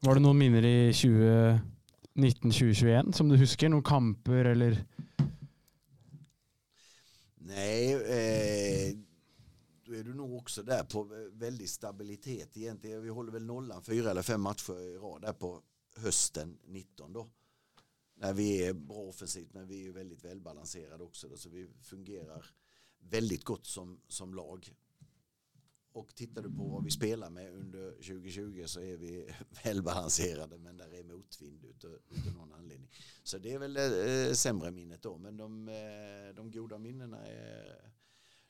Var 0.01 0.15
det 0.15 0.21
någon 0.21 0.39
mindre 0.39 0.89
i 0.89 0.93
20... 0.93 1.61
1920-21 2.15 3.13
som 3.13 3.29
du 3.29 3.37
husker? 3.37 3.69
Noen 3.69 3.83
kamper 3.83 4.45
eller 4.45 4.85
Nej, 7.47 7.93
eh, 7.93 8.97
då 9.85 9.95
är 9.95 10.05
du 10.05 10.15
nog 10.15 10.35
också 10.35 10.63
där 10.63 10.85
på 10.85 11.29
väldig 11.33 11.69
stabilitet 11.69 12.57
egentligen. 12.57 13.03
Vi 13.03 13.09
håller 13.09 13.33
väl 13.33 13.45
nollan 13.45 13.83
fyra 13.83 14.11
eller 14.11 14.23
fem 14.23 14.41
matcher 14.41 14.81
i 14.81 14.97
rad 14.97 15.23
där 15.23 15.33
på 15.33 15.63
hösten 15.97 16.59
19 16.67 17.13
då. 17.13 17.29
När 18.17 18.33
vi 18.33 18.65
är 18.65 18.73
bra 18.73 18.97
offensivt 18.97 19.53
men 19.53 19.67
vi 19.67 19.87
är 19.87 19.93
väldigt 19.93 20.25
välbalanserade 20.25 21.05
också 21.05 21.29
då, 21.29 21.37
så 21.37 21.49
vi 21.49 21.69
fungerar 21.83 22.47
väldigt 22.99 23.45
gott 23.45 23.67
som, 23.67 24.01
som 24.09 24.35
lag. 24.35 24.73
Och 25.95 26.15
tittar 26.15 26.43
du 26.43 26.51
på 26.51 26.63
vad 26.69 26.85
vi 26.85 26.91
spelar 26.91 27.31
med 27.31 27.53
under 27.53 27.91
2020 27.91 28.63
så 28.67 28.81
är 28.81 28.97
vi 28.97 29.29
välbalanserade 29.65 30.59
men 30.59 30.77
där 30.77 30.95
är 30.95 31.05
motvind 31.05 31.65
utav, 31.65 31.91
utav 32.11 32.33
någon 32.37 32.53
anledning. 32.53 32.91
Så 33.23 33.39
det 33.39 33.53
är 33.53 33.59
väl 33.59 33.75
det 33.75 34.27
eh, 34.29 34.33
sämre 34.33 34.71
minnet 34.71 35.03
då 35.03 35.19
men 35.19 35.37
de, 35.37 35.69
eh, 35.69 36.35
de 36.37 36.51
goda 36.51 36.79
minnena 36.79 37.27
är 37.27 37.91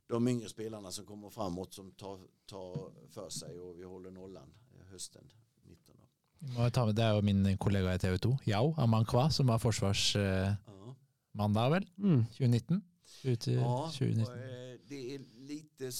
de 0.06 0.28
yngre 0.28 0.48
spelarna 0.48 0.90
som 0.92 1.06
kommer 1.06 1.30
framåt 1.30 1.74
som 1.74 1.92
tar, 1.92 2.20
tar 2.46 2.92
för 3.10 3.30
sig 3.30 3.60
och 3.60 3.78
vi 3.78 3.84
håller 3.84 4.10
nollan 4.10 4.54
eh, 4.74 4.86
hösten 4.86 5.32
19. 5.64 5.96
Då. 5.98 6.04
Vi 6.38 6.58
må 6.58 6.70
ta 6.70 6.86
med, 6.86 6.94
det 6.94 7.08
jo 7.14 7.22
min 7.22 7.58
kollega 7.58 7.94
i 7.94 7.98
TV 7.98 8.18
2, 8.18 8.38
Yao 8.44 8.74
Amankwa, 8.78 9.30
som 9.30 9.46
var 9.46 9.58
forsvarsmann 9.58 11.52
da, 11.54 11.68
vel? 11.68 11.86
mm. 11.98 12.24
2019? 12.26 12.82
Ut 13.24 13.48
i 13.48 13.54
Ja, 13.54 13.90
2019. 13.98 14.32
och, 14.34 14.38
eh, 14.40 14.78
det 14.88 15.14
är 15.14 15.18
lite, 15.36 15.92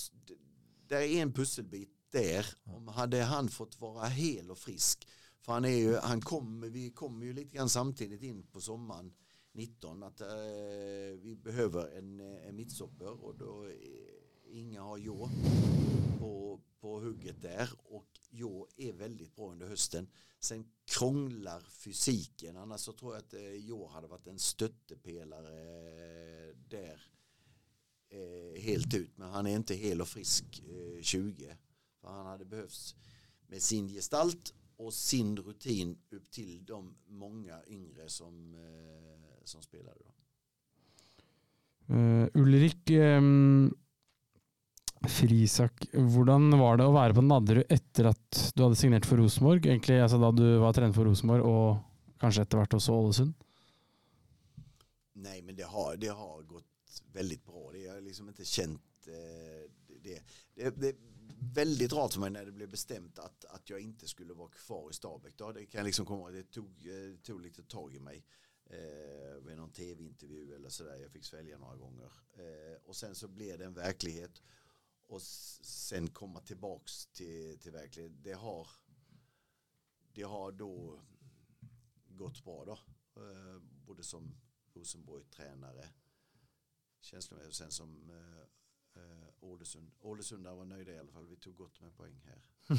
s- 0.85 0.89
d- 0.89 0.95
där 0.97 1.01
är 1.01 1.23
en 1.23 1.33
pusselbit 1.33 1.91
där. 2.11 2.47
Om 2.65 2.89
hade 2.89 3.23
han 3.23 3.49
fått 3.49 3.81
vara 3.81 4.07
hel 4.07 4.51
och 4.51 4.59
frisk, 4.59 5.09
för 5.41 5.53
han 5.53 5.65
är 5.65 5.69
ju, 5.69 5.97
han 5.97 6.21
kommer, 6.21 6.69
vi 6.69 6.91
kommer 6.91 7.27
ju 7.27 7.33
lite 7.33 7.57
grann 7.57 7.69
samtidigt 7.69 8.23
in 8.23 8.43
på 8.47 8.61
sommaren 8.61 9.13
19 9.53 10.03
att 10.03 10.21
eh, 10.21 10.27
vi 11.23 11.37
behöver 11.43 11.99
en, 11.99 12.21
eh, 12.21 12.49
en 12.49 12.57
mittstopper 12.57 13.25
och 13.25 13.35
då 13.39 13.65
eh, 13.67 13.73
Inga 14.47 14.83
har 14.83 14.99
Jo 14.99 15.29
på, 16.19 16.61
på 16.81 17.01
hugget 17.01 17.43
där 17.43 17.71
och 17.85 18.07
Jo 18.31 18.69
är 18.77 18.93
väldigt 18.93 19.37
bra 19.37 19.53
under 19.53 19.67
hösten. 19.69 20.09
Sen 20.41 20.71
krånglar 20.85 21.61
fysiken, 21.61 22.57
annars 22.57 22.81
så 22.81 22.93
tror 22.93 23.15
jag 23.15 23.19
att 23.19 23.35
eh, 23.35 23.55
Jo 23.55 23.87
hade 23.89 24.07
varit 24.07 24.27
en 24.27 24.39
stöttepelare 24.39 25.53
där 26.69 27.03
eh, 28.15 28.63
helt 28.63 28.95
ut. 28.95 29.19
Men 29.19 29.31
han 29.31 29.47
är 29.47 29.57
inte 29.57 29.75
hel 29.75 30.01
och 30.01 30.09
frisk 30.09 30.63
eh, 30.69 31.03
20. 31.03 31.57
För 32.01 32.09
han 32.09 32.27
hade 32.27 32.45
behövts 32.45 32.97
med 33.47 33.63
sin 33.63 33.89
gestalt 33.89 34.55
och 34.77 34.95
sin 34.95 35.37
rutin 35.37 35.99
upp 36.11 36.31
till 36.31 36.65
de 36.65 36.95
många 37.07 37.61
yngre 37.67 38.09
som, 38.09 38.55
eh, 38.55 39.45
som 39.45 39.63
spelade. 39.63 39.99
Då. 40.05 40.15
Eh, 41.95 42.29
Ulrik 42.35 42.91
um, 42.91 43.75
Frisak, 45.09 45.87
hvordan 45.93 46.49
var 46.59 46.79
det 46.81 46.87
å 46.89 46.95
være 46.95 47.17
på 47.17 47.25
Nadderud 47.25 47.73
etter 47.73 48.09
at 48.09 48.39
du 48.57 48.63
hadde 48.65 48.79
signert 48.81 49.05
for 49.05 49.21
Rosenborg? 49.21 49.67
Egentlig 49.67 49.99
altså 50.01 50.21
da 50.23 50.31
du 50.33 50.47
var 50.63 50.73
trener 50.73 50.97
for 50.97 51.05
Rosenborg 51.05 51.45
og 51.45 51.83
kanskje 52.23 52.47
etter 52.47 52.63
hvert 52.63 52.77
också 52.79 52.97
Ålesund? 52.97 53.35
Nej 55.13 55.43
men 55.43 55.57
det 55.57 55.69
har, 55.69 55.97
det 56.01 56.09
har 56.09 56.43
gått 56.49 56.67
väldigt 57.13 57.45
bra. 57.45 57.73
Det 57.73 57.87
har 57.87 58.01
liksom 58.01 58.29
inte 58.29 58.45
känt 58.45 59.07
eh, 59.07 59.71
det. 60.03 60.23
Det, 60.55 60.71
det 60.71 60.89
är 60.89 60.97
väldigt 61.55 61.93
rart 61.93 62.13
för 62.13 62.21
mig 62.21 62.31
när 62.31 62.45
det 62.45 62.53
blev 62.53 62.69
bestämt 62.69 63.19
att, 63.19 63.45
att 63.45 63.71
jag 63.71 63.81
inte 63.81 64.09
skulle 64.09 64.35
vara 64.35 64.49
kvar 64.49 64.91
i 64.91 64.95
Stabäck. 64.95 65.37
Då, 65.37 65.53
det 65.53 65.67
kan 65.67 65.85
liksom 65.85 66.07
komma, 66.07 66.31
det 66.31 66.51
tog, 66.51 66.71
det 66.83 67.23
tog 67.23 67.41
lite 67.41 67.63
tag 67.63 67.95
i 67.95 68.01
mig. 68.01 68.25
Eh, 68.67 69.37
vid 69.43 69.57
någon 69.57 69.73
tv-intervju 69.73 70.55
eller 70.55 70.69
sådär. 70.69 70.97
Jag 70.97 71.11
fick 71.11 71.25
svälja 71.25 71.59
några 71.59 71.77
gånger. 71.77 72.13
Eh, 72.33 72.77
och 72.85 72.97
sen 72.97 73.15
så 73.15 73.29
blev 73.29 73.59
det 73.59 73.65
en 73.65 73.75
verklighet. 73.75 74.43
Och 75.07 75.23
sen 75.23 76.09
komma 76.09 76.41
tillbaks 76.41 77.07
till, 77.07 77.59
till 77.59 77.73
verklighet. 77.73 78.13
Det 78.23 78.33
har, 78.33 78.69
det 80.13 80.23
har 80.23 80.53
då 80.53 81.01
gått 82.09 82.45
bra 82.45 82.65
då. 82.65 82.79
Eh, 83.23 83.61
både 83.87 84.03
som 84.03 84.35
Rosenborg-tränare 84.75 85.89
känslomässigt 87.05 87.49
och 87.49 87.55
sen 87.55 87.71
som 87.71 87.89
eh, 88.11 89.03
eh, 89.03 89.29
Ålesund. 89.41 89.91
Ålesundare 90.01 90.55
var 90.55 90.65
nöjda 90.65 90.93
i 90.93 90.99
alla 90.99 91.13
fall. 91.13 91.27
Vi 91.31 91.37
tog 91.37 91.57
gott 91.57 91.81
med 91.81 91.97
poäng 91.97 92.21
här. 92.27 92.39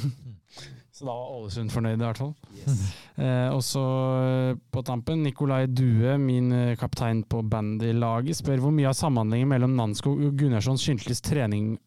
Så 0.91 1.05
da 1.05 1.13
var 1.13 1.29
Ålesund 1.37 1.71
fornøyd, 1.71 2.01
i 2.01 2.05
hvert 2.05 2.17
fall. 2.17 2.33
Yes. 2.57 2.79
Eh, 3.15 3.47
og 3.47 3.61
så 3.63 3.81
eh, 4.27 4.57
på 4.71 4.81
tampen, 4.83 5.21
Nikolai 5.23 5.69
Due, 5.71 6.17
min 6.19 6.51
eh, 6.51 6.73
kaptein 6.75 7.21
på 7.23 7.39
bandylaget, 7.47 8.35
spør 8.35 8.59
hvor 8.59 8.73
mye 8.75 8.89
av 8.89 8.97
samhandlingen 8.99 9.47
mellom 9.53 9.77
Nanskog 9.77 10.19
og 10.19 10.35
Gunnarsson 10.35 10.75
skyldtes 10.81 11.23
trening, 11.23 11.77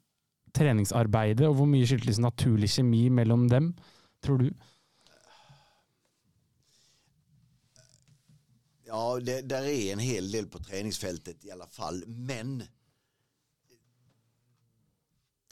treningsarbeidet, 0.56 1.44
og 1.50 1.58
hvor 1.58 1.68
mye 1.68 1.84
skyldtes 1.84 2.22
naturlig 2.24 2.70
kjemi 2.78 3.02
mellom 3.12 3.44
dem, 3.52 3.74
tror 4.24 4.40
du? 4.40 4.48
Ja, 8.98 9.20
det, 9.20 9.42
där 9.42 9.62
är 9.62 9.92
en 9.92 9.98
hel 9.98 10.30
del 10.30 10.46
på 10.46 10.58
träningsfältet 10.58 11.44
i 11.44 11.50
alla 11.50 11.66
fall. 11.66 12.04
Men 12.06 12.62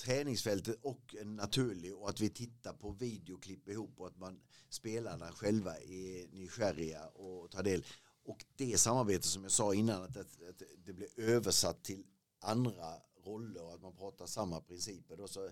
träningsfältet 0.05 0.79
och 0.83 1.15
en 1.21 1.37
naturlig 1.37 1.95
och 1.95 2.09
att 2.09 2.21
vi 2.21 2.31
tittar 2.31 2.73
på 2.73 2.91
videoklipp 2.91 3.69
ihop 3.69 4.01
och 4.01 4.07
att 4.07 4.17
man 4.19 4.41
spelarna 4.69 5.33
själva 5.33 5.77
är 5.77 6.29
Nigeria 6.33 7.07
och 7.07 7.51
tar 7.51 7.63
del. 7.63 7.85
Och 8.25 8.45
det 8.57 8.79
samarbete 8.79 9.29
som 9.29 9.43
jag 9.43 9.53
sa 9.53 9.75
innan 9.75 10.03
att, 10.03 10.17
att, 10.17 10.43
att 10.49 10.63
det 10.85 10.93
blir 10.93 11.21
översatt 11.21 11.85
till 11.85 12.05
andra 12.41 12.95
roller 13.25 13.63
och 13.63 13.75
att 13.75 13.83
man 13.83 13.97
pratar 13.97 14.27
samma 14.27 14.61
principer. 14.61 15.17
Då, 15.17 15.29
så 15.29 15.51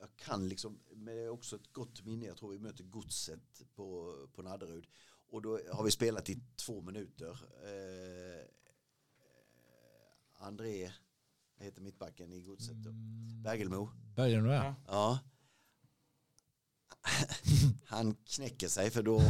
jag 0.00 0.16
kan 0.16 0.48
liksom, 0.48 0.80
men 0.94 1.16
det 1.16 1.22
är 1.22 1.28
också 1.28 1.56
ett 1.56 1.72
gott 1.72 2.04
minne, 2.04 2.26
jag 2.26 2.36
tror 2.36 2.50
vi 2.50 2.58
möter 2.58 2.84
godset 2.84 3.62
på, 3.74 4.16
på 4.34 4.42
Nadderud. 4.42 4.86
Och 5.30 5.42
då 5.42 5.60
har 5.72 5.84
vi 5.84 5.90
spelat 5.90 6.30
i 6.30 6.40
två 6.56 6.82
minuter. 6.82 7.30
Eh, 7.64 8.46
André, 10.38 10.92
vad 11.56 11.64
heter 11.64 11.82
mittbacken 11.82 12.32
i 12.32 12.40
godset 12.40 12.76
då? 12.76 12.90
Bergelmo. 13.42 13.90
Börjar 14.16 14.40
nu 14.40 14.48
ja. 14.48 14.74
Ja. 14.86 15.18
Han 17.86 18.14
knäcker 18.14 18.68
sig 18.68 18.90
för 18.90 19.02
då 19.02 19.22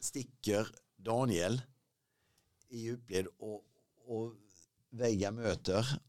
sticker 0.00 0.68
Daniel 0.96 1.62
i 2.68 2.78
djupled 2.78 3.26
och, 3.26 3.64
och 4.06 4.34
Veiga 4.90 5.30
möter. 5.30 6.00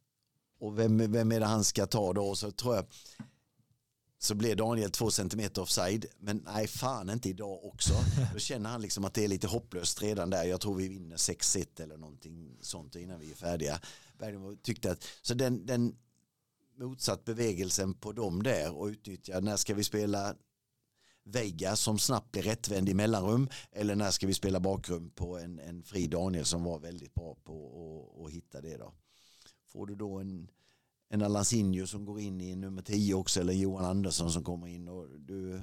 Och 0.60 0.80
vem, 0.80 0.98
vem 1.12 1.32
är 1.32 1.40
det 1.40 1.46
han 1.46 1.64
ska 1.64 1.86
ta 1.86 2.14
då? 2.14 2.36
Så 2.36 2.52
tror 2.52 2.76
jag 2.76 2.86
så 4.24 4.36
blir 4.36 4.56
Daniel 4.56 4.92
två 4.92 5.12
centimeter 5.12 5.62
offside. 5.62 6.06
Men 6.20 6.38
nej, 6.38 6.68
fan 6.68 7.10
inte 7.10 7.30
idag 7.30 7.66
också. 7.66 7.94
Då 8.34 8.40
känner 8.40 8.70
han 8.70 8.82
liksom 8.82 9.06
att 9.06 9.14
det 9.14 9.24
är 9.24 9.28
lite 9.28 9.48
hopplöst 9.48 10.02
redan 10.02 10.30
där. 10.30 10.44
Jag 10.44 10.62
tror 10.62 10.76
vi 10.76 10.88
vinner 10.88 11.18
6-1 11.18 11.82
eller 11.82 11.98
någonting 11.98 12.58
sånt 12.62 12.96
innan 12.96 13.20
vi 13.20 13.32
är 13.32 13.36
färdiga. 13.36 13.80
Tyckte 14.62 14.92
att, 14.92 15.04
så 15.22 15.34
den, 15.34 15.66
den 15.66 15.96
motsatt 16.78 17.26
bevägelsen 17.26 17.94
på 17.94 18.12
dem 18.12 18.44
där 18.44 18.76
och 18.76 18.86
utnyttja 18.86 19.40
när 19.40 19.58
ska 19.58 19.74
vi 19.74 19.84
spela 19.84 20.36
Veiga 21.24 21.76
som 21.76 22.00
snabbt 22.00 22.32
blir 22.32 22.44
rättvänd 22.44 22.90
i 22.90 22.94
mellanrum 22.94 23.50
eller 23.72 23.96
när 23.96 24.12
ska 24.12 24.28
vi 24.28 24.34
spela 24.34 24.60
bakrum 24.60 25.10
på 25.10 25.38
en, 25.38 25.60
en 25.60 25.84
fri 25.84 26.08
Daniel 26.08 26.46
som 26.46 26.64
var 26.64 26.80
väldigt 26.80 27.14
bra 27.14 27.36
på 27.44 28.26
att 28.26 28.32
hitta 28.32 28.62
det 28.62 28.78
då. 28.78 28.94
Får 29.68 29.86
du 29.88 29.96
då 29.96 30.20
en, 30.20 30.50
en 31.14 31.22
Alansinho 31.22 31.88
som 31.88 32.06
går 32.06 32.20
in 32.20 32.42
i 32.42 32.56
nummer 32.56 32.82
10 32.82 33.14
också 33.14 33.40
eller 33.40 33.54
Johan 33.54 33.86
Andersson 33.86 34.32
som 34.32 34.44
kommer 34.44 34.68
in 34.68 34.88
och 34.88 35.08
du 35.20 35.62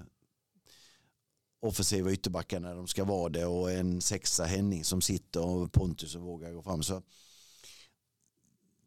offensiva 1.61 2.13
ytterbackar 2.13 2.61
när 2.61 2.75
de 2.75 2.87
ska 2.87 3.05
vara 3.05 3.29
det 3.29 3.47
och 3.47 3.73
en 3.73 4.01
sexa 4.01 4.45
Henning 4.45 4.85
som 4.85 5.01
sitter 5.01 5.45
och 5.45 5.73
Pontus 5.73 6.15
och 6.15 6.23
vågar 6.23 6.53
gå 6.53 6.63
fram 6.63 6.83
så 6.83 7.03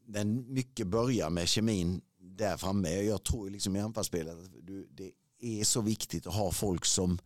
den 0.05 0.53
mycket 0.53 0.87
börjar 0.87 1.29
med 1.29 1.47
kemin 1.47 2.01
där 2.17 2.57
framme. 2.57 2.89
Jag 2.89 3.23
tror 3.23 3.49
liksom 3.49 3.75
i 3.75 3.79
anfallsspelet 3.79 4.33
att 4.33 4.51
du, 4.61 4.87
det 4.91 5.11
är 5.39 5.63
så 5.63 5.81
viktigt 5.81 6.27
att 6.27 6.35
ha 6.35 6.51
folk 6.51 6.85
som 6.85 7.19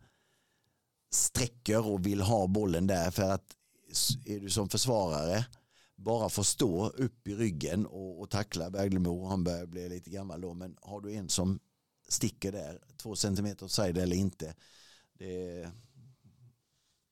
sträcker 1.10 1.86
och 1.86 2.06
vill 2.06 2.20
ha 2.20 2.46
bollen 2.46 2.86
där 2.86 3.10
för 3.10 3.30
att 3.30 3.56
är 4.24 4.40
du 4.40 4.50
som 4.50 4.68
försvarare 4.68 5.46
bara 5.98 6.28
får 6.28 6.42
stå 6.42 6.88
upp 6.88 7.28
i 7.28 7.34
ryggen 7.34 7.86
och, 7.86 8.20
och 8.20 8.30
tackla 8.30 8.70
Berglemo, 8.70 9.26
han 9.26 9.44
börjar 9.44 9.66
bli 9.66 9.88
lite 9.88 10.10
gammal 10.10 10.40
då, 10.40 10.54
men 10.54 10.76
har 10.82 11.00
du 11.00 11.12
en 11.12 11.28
som 11.28 11.58
sticker 12.08 12.52
där, 12.52 12.78
två 12.96 13.16
centimeter 13.16 13.64
åt 13.64 13.72
side 13.72 13.98
eller 13.98 14.16
inte, 14.16 14.54
det, 15.18 15.70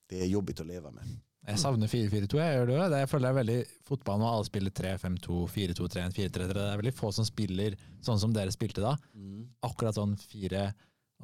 det 0.06 0.20
är 0.20 0.26
jobbigt 0.26 0.60
att 0.60 0.66
leva 0.66 0.90
med. 0.90 1.04
Jeg 1.46 1.60
savner 1.62 1.86
4-4-2. 1.86 2.38
Jeg 2.40 2.54
gjør 2.56 2.66
det 2.66 2.76
også. 2.76 2.98
Jeg 2.98 3.08
føler 3.10 3.26
det 3.26 3.30
er 3.30 3.38
veldig 3.38 3.58
Fotball 3.86 4.18
nå, 4.18 4.30
alle 4.34 4.46
spiller 4.48 4.72
3-5-2, 4.74 5.36
4-2-3-1, 5.54 6.16
4-3-3. 6.16 6.46
Det 6.50 6.64
er 6.64 6.80
veldig 6.80 6.94
få 6.98 7.10
som 7.14 7.28
spiller 7.28 7.76
sånn 8.02 8.18
som 8.18 8.34
dere 8.34 8.54
spilte 8.54 8.82
da. 8.82 8.96
Mm. 9.14 9.44
Akkurat 9.68 9.94
sånn 9.94 10.16
fire, 10.18 10.64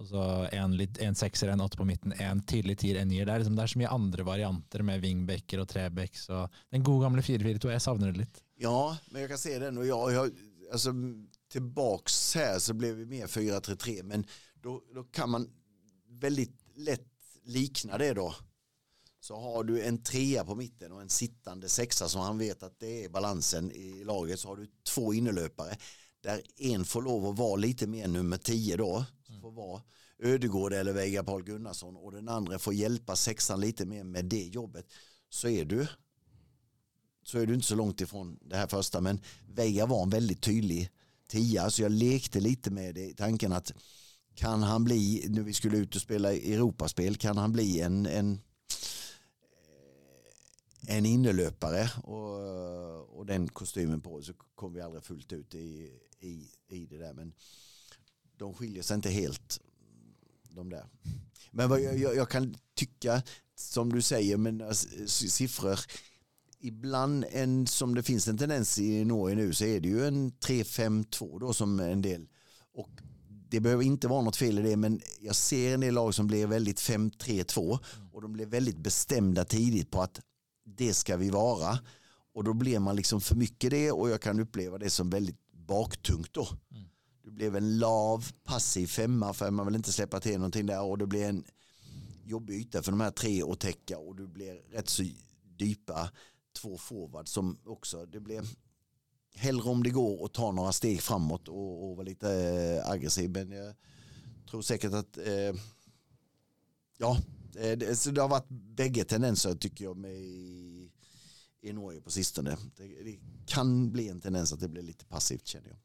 og 0.00 0.06
så 0.08 0.22
en, 0.56 0.76
litt, 0.76 0.96
en 1.04 1.16
sekser, 1.18 1.50
en 1.52 1.60
åtte 1.60 1.76
på 1.76 1.84
midten, 1.84 2.14
en 2.16 2.40
tidlig 2.48 2.78
tier, 2.80 2.96
en 3.00 3.10
nier. 3.10 3.26
Det 3.28 3.34
er, 3.34 3.42
liksom, 3.42 3.58
det 3.58 3.66
er 3.66 3.72
så 3.74 3.80
mye 3.82 3.92
andre 3.92 4.24
varianter 4.24 4.84
med 4.88 5.02
wingbacker 5.04 5.60
og 5.60 5.68
trebacks. 5.68 6.24
Og 6.32 6.62
den 6.72 6.86
gode 6.86 7.04
gamle 7.04 7.24
4-4-2, 7.24 7.74
jeg 7.74 7.84
savner 7.84 8.12
det 8.12 8.24
litt. 8.24 8.40
Ja, 8.62 8.96
men 9.10 9.24
jeg 9.24 9.32
kan 9.32 9.42
se 9.42 9.58
den 9.58 9.80
Og 9.82 9.86
jag, 9.86 10.12
jag 10.14 10.30
altså, 10.72 10.94
tillbaks 11.52 12.34
her 12.34 12.58
så 12.58 12.74
blev 12.74 12.96
vi 13.02 13.06
mer 13.06 13.26
4-3-3 13.26 14.02
men 14.02 14.26
da 14.62 15.04
kan 15.12 15.30
man 15.30 15.50
väldigt 16.08 16.56
lätt 16.76 17.08
likna 17.44 17.98
det 17.98 18.14
då. 18.14 18.34
Så 19.20 19.40
har 19.40 19.64
du 19.64 19.82
en 19.82 20.02
trea 20.02 20.44
på 20.44 20.54
mitten 20.54 20.92
och 20.92 21.02
en 21.02 21.08
sittande 21.08 21.68
sexa 21.68 22.08
som 22.08 22.20
han 22.20 22.38
vet 22.38 22.62
att 22.62 22.80
det 22.80 23.04
är 23.04 23.08
balansen 23.08 23.72
i 23.72 24.04
laget 24.04 24.40
så 24.40 24.48
har 24.48 24.56
du 24.56 24.66
två 24.94 25.14
innelöpare 25.14 25.76
där 26.20 26.42
en 26.56 26.84
får 26.84 27.02
lov 27.02 27.26
att 27.26 27.38
vara 27.38 27.56
lite 27.56 27.86
mer 27.86 28.08
nummer 28.08 28.36
10 28.36 28.76
då. 28.76 29.04
Får 29.42 29.50
vara 29.50 29.82
Ödegård 30.18 30.72
eller 30.72 30.92
Veiga 30.92 31.24
Paul 31.24 31.44
Gunnarsson 31.44 31.96
och 31.96 32.12
den 32.12 32.28
andra 32.28 32.58
får 32.58 32.74
hjälpa 32.74 33.16
sexan 33.16 33.60
lite 33.60 33.86
mer 33.86 34.04
med 34.04 34.24
det 34.24 34.44
jobbet. 34.44 34.86
Så 35.28 35.48
är 35.48 35.64
du 35.64 35.86
så 37.24 37.38
är 37.38 37.46
du 37.46 37.54
inte 37.54 37.66
så 37.66 37.74
långt 37.74 38.00
ifrån 38.00 38.38
det 38.42 38.56
här 38.56 38.66
första 38.66 39.00
men 39.00 39.20
Veiga 39.48 39.86
var 39.86 40.02
en 40.02 40.10
väldigt 40.10 40.42
tydlig 40.42 40.90
tia 41.28 41.70
så 41.70 41.82
jag 41.82 41.92
lekte 41.92 42.40
lite 42.40 42.70
med 42.70 42.94
det 42.94 43.06
i 43.06 43.14
tanken 43.14 43.52
att 43.52 43.72
kan 44.34 44.62
han 44.62 44.84
bli, 44.84 45.26
nu 45.28 45.42
vi 45.42 45.52
skulle 45.52 45.76
ut 45.76 45.96
och 45.96 46.02
spela 46.02 46.32
Europaspel, 46.32 47.16
kan 47.16 47.36
han 47.36 47.52
bli 47.52 47.80
en, 47.80 48.06
en 48.06 48.40
en 50.88 51.06
innelöpare 51.06 51.90
och, 52.04 53.18
och 53.18 53.26
den 53.26 53.48
kostymen 53.48 54.00
på 54.00 54.22
så 54.22 54.32
kom 54.54 54.72
vi 54.72 54.80
aldrig 54.80 55.04
fullt 55.04 55.32
ut 55.32 55.54
i, 55.54 55.98
i, 56.20 56.50
i 56.68 56.86
det 56.86 56.98
där. 56.98 57.12
Men 57.12 57.32
de 58.42 58.54
skiljer 58.54 58.82
sig 58.82 58.94
inte 58.94 59.10
helt 59.10 59.60
de 60.50 60.70
där. 60.70 60.84
Men 61.50 61.68
vad 61.68 61.80
jag, 61.80 61.98
jag, 61.98 62.16
jag 62.16 62.30
kan 62.30 62.54
tycka, 62.74 63.22
som 63.54 63.92
du 63.92 64.02
säger, 64.02 64.36
men 64.36 64.60
alltså, 64.60 64.88
siffror, 65.06 65.78
ibland 66.60 67.24
en, 67.30 67.66
som 67.66 67.94
det 67.94 68.02
finns 68.02 68.28
en 68.28 68.38
tendens 68.38 68.78
i 68.78 69.04
Norge 69.04 69.36
nu 69.36 69.52
så 69.52 69.64
är 69.64 69.80
det 69.80 69.88
ju 69.88 70.06
en 70.06 70.32
3-5-2 70.32 71.40
då 71.40 71.52
som 71.52 71.80
en 71.80 72.02
del. 72.02 72.28
Och 72.74 72.90
det 73.48 73.60
behöver 73.60 73.84
inte 73.84 74.08
vara 74.08 74.22
något 74.22 74.36
fel 74.36 74.58
i 74.58 74.62
det 74.62 74.76
men 74.76 75.00
jag 75.20 75.36
ser 75.36 75.74
en 75.74 75.80
del 75.80 75.94
lag 75.94 76.14
som 76.14 76.26
blir 76.26 76.46
väldigt 76.46 76.80
5-3-2 76.80 77.78
och 78.12 78.22
de 78.22 78.32
blir 78.32 78.46
väldigt 78.46 78.78
bestämda 78.78 79.44
tidigt 79.44 79.90
på 79.90 80.02
att 80.02 80.20
det 80.64 80.94
ska 80.94 81.16
vi 81.16 81.30
vara. 81.30 81.78
Och 82.34 82.44
då 82.44 82.52
blir 82.54 82.78
man 82.78 82.96
liksom 82.96 83.20
för 83.20 83.36
mycket 83.36 83.70
det 83.70 83.92
och 83.92 84.10
jag 84.10 84.20
kan 84.20 84.40
uppleva 84.40 84.78
det 84.78 84.90
som 84.90 85.10
väldigt 85.10 85.38
baktungt 85.52 86.32
då. 86.32 86.48
Mm. 86.70 86.91
Du 87.24 87.30
blev 87.30 87.56
en 87.56 87.78
lav, 87.78 88.32
passiv 88.44 88.86
femma 88.86 89.32
för 89.32 89.50
man 89.50 89.66
vill 89.66 89.74
inte 89.74 89.92
släppa 89.92 90.20
till 90.20 90.36
någonting 90.36 90.66
där 90.66 90.82
och 90.82 90.98
det 90.98 91.06
blir 91.06 91.24
en 91.24 91.44
jobbig 92.24 92.54
yta 92.54 92.82
för 92.82 92.90
de 92.90 93.00
här 93.00 93.10
tre 93.10 93.42
att 93.42 93.60
täcka 93.60 93.98
och 93.98 94.16
du 94.16 94.26
blir 94.26 94.54
rätt 94.70 94.88
så 94.88 95.02
dypa 95.56 96.10
två 96.52 96.78
forward 96.78 97.28
som 97.28 97.58
också, 97.64 98.06
det 98.06 98.20
blir 98.20 98.42
hellre 99.34 99.70
om 99.70 99.82
det 99.82 99.90
går 99.90 100.24
att 100.24 100.32
ta 100.32 100.52
några 100.52 100.72
steg 100.72 101.00
framåt 101.00 101.48
och, 101.48 101.90
och 101.90 101.96
vara 101.96 102.06
lite 102.06 102.32
eh, 102.32 102.90
aggressiv 102.90 103.30
men 103.30 103.50
jag 103.50 103.74
tror 104.50 104.62
säkert 104.62 104.92
att 104.92 105.18
eh, 105.18 105.54
ja, 106.98 107.18
eh, 107.56 107.78
det, 107.78 107.96
så 107.96 108.10
det 108.10 108.20
har 108.20 108.28
varit 108.28 108.48
bägge 108.48 109.04
tendenser 109.04 109.54
tycker 109.54 109.84
jag 109.84 109.96
med 109.96 110.16
i, 110.16 110.90
i 111.60 111.72
Norge 111.72 112.00
på 112.00 112.10
sistone. 112.10 112.56
Det, 112.76 112.86
det, 112.86 113.18
kan 113.46 113.92
bli 113.92 114.08
en 114.08 114.20
tendens 114.20 114.52
att 114.52 114.60
det 114.60 114.68
blir 114.68 114.82
lite 114.82 115.04
passivt 115.04 115.46
känner 115.46 115.68
jag. 115.68 115.78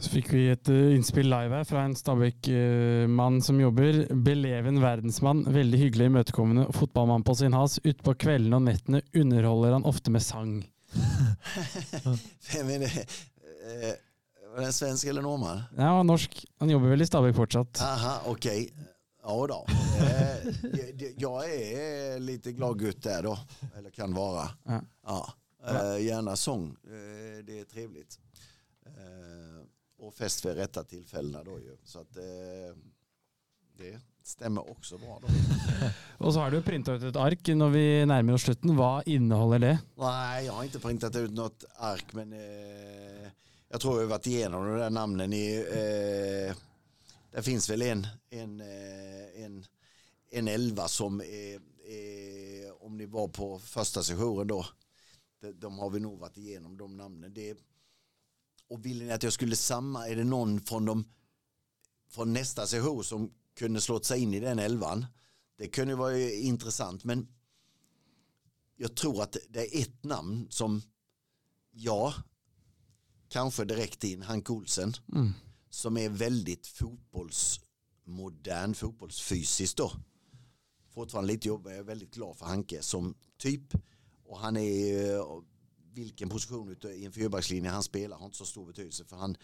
Så 0.00 0.10
fikk 0.14 0.30
vi 0.32 0.46
et 0.52 0.68
uh, 0.72 0.94
innspill 0.94 1.28
live 1.28 1.54
her 1.58 1.66
fra 1.68 1.84
en 1.84 1.96
Stabæk-mann 1.98 3.40
som 3.44 3.60
jobber. 3.60 4.06
Beleven 4.14 4.80
verdensmann, 4.82 5.44
veldig 5.52 5.80
hyggelig, 5.82 6.10
imøtekommende 6.10 6.68
fotballmann 6.76 7.24
på 7.26 7.34
sin 7.36 7.56
has. 7.56 7.78
Utpå 7.84 8.14
kveldene 8.20 8.60
og 8.60 8.68
nettene 8.68 9.02
underholder 9.14 9.76
han 9.76 9.88
ofte 9.88 10.14
med 10.14 10.24
sang. 10.24 10.60
Vem 12.52 12.70
är 12.70 12.78
det? 12.78 13.06
Eh, 13.70 13.92
var 14.54 14.64
det 14.66 14.72
svensk 14.72 15.06
eller 15.06 15.22
norrman? 15.22 15.62
Ja, 15.76 16.02
norsk. 16.02 16.46
Han 16.58 16.70
jobber 16.70 16.88
vel 16.88 17.02
i 17.02 17.06
Stabæk 17.06 17.36
fortsatt. 17.36 17.82
Aha, 17.82 18.20
okej. 18.26 18.70
Ja 19.22 19.46
då. 19.46 19.66
Eh, 20.00 20.52
jag 21.16 21.44
är 21.54 22.18
lite 22.18 22.52
gladgutt 22.52 23.02
där 23.02 23.22
då. 23.22 23.38
Eller 23.78 23.90
kan 23.90 24.14
vara. 24.14 24.48
Ja. 24.64 24.80
Ja. 25.06 25.32
Eh, 25.68 26.04
gärna 26.04 26.36
sång. 26.36 26.76
Eh, 26.84 27.44
det 27.44 27.60
är 27.60 27.64
trevligt. 27.64 28.18
Eh, 28.96 29.64
och 29.98 30.14
fest 30.14 30.44
vid 30.44 30.56
rätta 30.56 30.84
tillfällena 30.84 31.44
då 31.44 31.60
ju. 31.60 31.76
Så 31.84 32.00
att 32.00 32.16
eh, 32.16 32.76
det 33.76 34.00
stämmer 34.22 34.70
också 34.70 34.98
bra 34.98 35.18
då. 35.22 35.28
Og 36.26 36.34
så 36.34 36.40
har 36.40 36.50
du 36.50 36.62
printa 36.62 36.92
ut 36.92 37.02
et 37.02 37.16
ark 37.16 37.48
når 37.48 37.70
vi 37.70 37.84
nærmer 38.06 38.36
oss 38.36 38.42
slutten. 38.42 38.74
Hva 38.76 39.02
inneholder 39.06 39.58
det? 39.58 39.78
Nej, 39.96 40.46
jag 40.46 40.52
har 40.52 40.64
inte 40.64 40.78
printat 40.78 41.16
ut 41.16 41.30
något 41.30 41.64
ark 41.76 42.12
men 42.12 42.32
eh, 42.32 43.30
jag 43.68 43.80
tror 43.80 43.94
jag 43.94 44.02
har 44.02 44.10
varit 44.10 44.26
igenom 44.26 44.66
de 44.66 44.78
där 44.78 44.90
namnen 44.90 45.32
i 45.32 45.64
det 47.32 47.42
finns 47.42 47.70
väl 47.70 47.82
en, 47.82 48.06
en, 48.30 48.60
en, 49.34 49.64
en 50.30 50.48
elva 50.48 50.88
som 50.88 51.20
är, 51.20 51.60
är, 51.86 52.84
om 52.84 52.96
ni 52.96 53.06
var 53.06 53.28
på 53.28 53.58
första 53.58 54.02
sessionen 54.02 54.46
då, 54.46 54.66
de, 55.40 55.52
de 55.52 55.78
har 55.78 55.90
vi 55.90 56.00
nog 56.00 56.18
varit 56.18 56.36
igenom 56.36 56.76
de 56.76 56.96
namnen. 56.96 57.34
Det, 57.34 57.56
och 58.70 58.86
vill 58.86 59.02
ni 59.02 59.12
att 59.12 59.22
jag 59.22 59.32
skulle 59.32 59.56
samma, 59.56 60.08
är 60.08 60.16
det 60.16 60.24
någon 60.24 60.60
från, 60.60 60.84
de, 60.84 61.04
från 62.10 62.32
nästa 62.32 62.66
session 62.66 63.04
som 63.04 63.32
kunde 63.54 63.80
slått 63.80 64.04
sig 64.04 64.20
in 64.20 64.34
i 64.34 64.40
den 64.40 64.58
elvan? 64.58 65.06
Det 65.56 65.68
kunde 65.68 65.94
vara 65.94 66.20
intressant 66.30 67.04
men 67.04 67.28
jag 68.76 68.96
tror 68.96 69.22
att 69.22 69.36
det 69.48 69.76
är 69.76 69.80
ett 69.82 70.04
namn 70.04 70.46
som 70.50 70.82
Ja, 71.72 72.14
kanske 73.28 73.64
direkt 73.64 74.04
in 74.04 74.22
Hank 74.22 74.50
Olsen 74.50 74.92
Mm. 75.12 75.32
som 75.70 75.96
är 75.96 76.08
väldigt 76.08 76.66
fotbollsmodern, 76.66 78.74
fotbollsfysiskt 78.74 79.76
då. 79.76 79.92
Fortfarande 80.90 81.32
lite 81.32 81.48
jobbig, 81.48 81.70
jag 81.70 81.78
är 81.78 81.82
väldigt 81.82 82.14
glad 82.14 82.36
för 82.36 82.46
Hanke 82.46 82.82
som 82.82 83.14
typ. 83.38 83.74
Och 84.24 84.38
han 84.38 84.56
är, 84.56 85.20
vilken 85.92 86.28
position 86.28 86.68
ute 86.68 86.88
i 86.88 87.04
en 87.04 87.12
fyrbackslinje 87.12 87.70
han 87.70 87.82
spelar 87.82 88.16
har 88.16 88.24
inte 88.24 88.38
så 88.38 88.46
stor 88.46 88.66
betydelse 88.66 89.04
för 89.04 89.16
han 89.16 89.36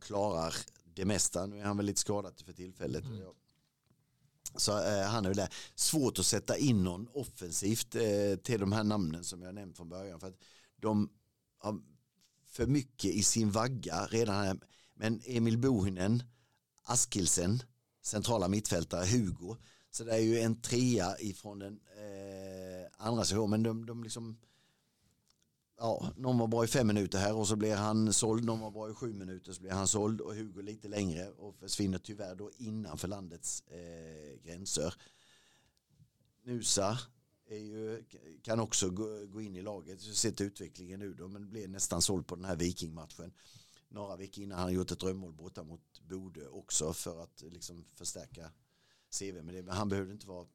klarar 0.00 0.54
det 0.94 1.04
mesta. 1.04 1.46
Nu 1.46 1.58
är 1.58 1.64
han 1.64 1.76
väl 1.76 1.86
lite 1.86 2.00
skadad 2.00 2.42
för 2.44 2.52
tillfället. 2.52 3.04
Så 4.56 4.78
eh, 4.78 5.06
han 5.06 5.24
är 5.24 5.28
väl 5.28 5.36
där. 5.36 5.54
Svårt 5.74 6.18
att 6.18 6.26
sätta 6.26 6.56
in 6.56 6.84
någon 6.84 7.08
offensivt 7.12 7.94
eh, 7.94 8.36
till 8.42 8.60
de 8.60 8.72
här 8.72 8.84
namnen 8.84 9.24
som 9.24 9.42
jag 9.42 9.54
nämnt 9.54 9.76
från 9.76 9.88
början. 9.88 10.20
För 10.20 10.26
att 10.26 10.38
de 10.76 11.10
har 11.58 11.80
för 12.46 12.66
mycket 12.66 13.10
i 13.10 13.22
sin 13.22 13.50
vagga 13.50 14.06
redan 14.06 14.44
här. 14.44 14.60
Men 14.94 15.20
Emil 15.24 15.58
Bohinen, 15.58 16.22
Askilsen, 16.82 17.62
centrala 18.02 18.48
mittfältare, 18.48 19.06
Hugo. 19.06 19.56
Så 19.90 20.04
det 20.04 20.12
är 20.12 20.18
ju 20.18 20.38
en 20.38 20.60
trea 20.60 21.20
ifrån 21.20 21.58
den 21.58 21.72
eh, 21.72 23.06
andra 23.06 23.24
sektionen. 23.24 23.50
Men 23.50 23.62
de, 23.62 23.86
de 23.86 24.04
liksom, 24.04 24.38
ja, 25.76 26.12
någon 26.16 26.38
var 26.38 26.46
bra 26.46 26.64
i 26.64 26.66
fem 26.66 26.86
minuter 26.86 27.18
här 27.18 27.36
och 27.36 27.48
så 27.48 27.56
blir 27.56 27.74
han 27.74 28.12
såld. 28.12 28.44
Någon 28.44 28.60
var 28.60 28.70
bra 28.70 28.90
i 28.90 28.94
sju 28.94 29.12
minuter 29.12 29.52
så 29.52 29.60
blir 29.60 29.70
han 29.70 29.88
såld 29.88 30.20
och 30.20 30.34
Hugo 30.34 30.62
lite 30.62 30.88
längre 30.88 31.30
och 31.30 31.56
försvinner 31.56 31.98
tyvärr 31.98 32.34
då 32.34 32.50
innanför 32.56 33.08
landets 33.08 33.60
eh, 33.60 34.40
gränser. 34.42 34.94
Nusa 36.42 36.98
är 37.46 37.58
ju, 37.58 38.04
kan 38.42 38.60
också 38.60 38.90
gå, 38.90 39.26
gå 39.26 39.40
in 39.40 39.56
i 39.56 39.62
laget. 39.62 40.00
Så 40.00 40.14
sett 40.14 40.40
utvecklingen 40.40 41.00
nu 41.00 41.14
då 41.14 41.28
men 41.28 41.50
blev 41.50 41.70
nästan 41.70 42.02
såld 42.02 42.26
på 42.26 42.36
den 42.36 42.44
här 42.44 42.56
Vikingmatchen. 42.56 43.32
Några 43.88 44.16
veckor 44.16 44.44
innan 44.44 44.58
han 44.58 44.72
gjort 44.72 44.90
ett 44.90 45.00
drömmål 45.00 45.32
borta 45.32 45.62
mot 45.62 46.00
Bodö 46.00 46.48
också 46.48 46.92
för 46.92 47.22
att 47.22 47.42
liksom 47.42 47.84
förstärka 47.94 48.50
CV 49.18 49.42
med 49.42 49.54
det. 49.54 49.62
Men 49.62 49.74
han 49.74 49.88
behövde 49.88 50.12
inte 50.12 50.26
vara 50.26 50.46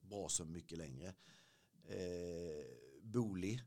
bra 0.00 0.28
så 0.28 0.44
mycket 0.44 0.78
längre. 0.78 1.14
Eh, 1.88 2.64
Boli 3.02 3.60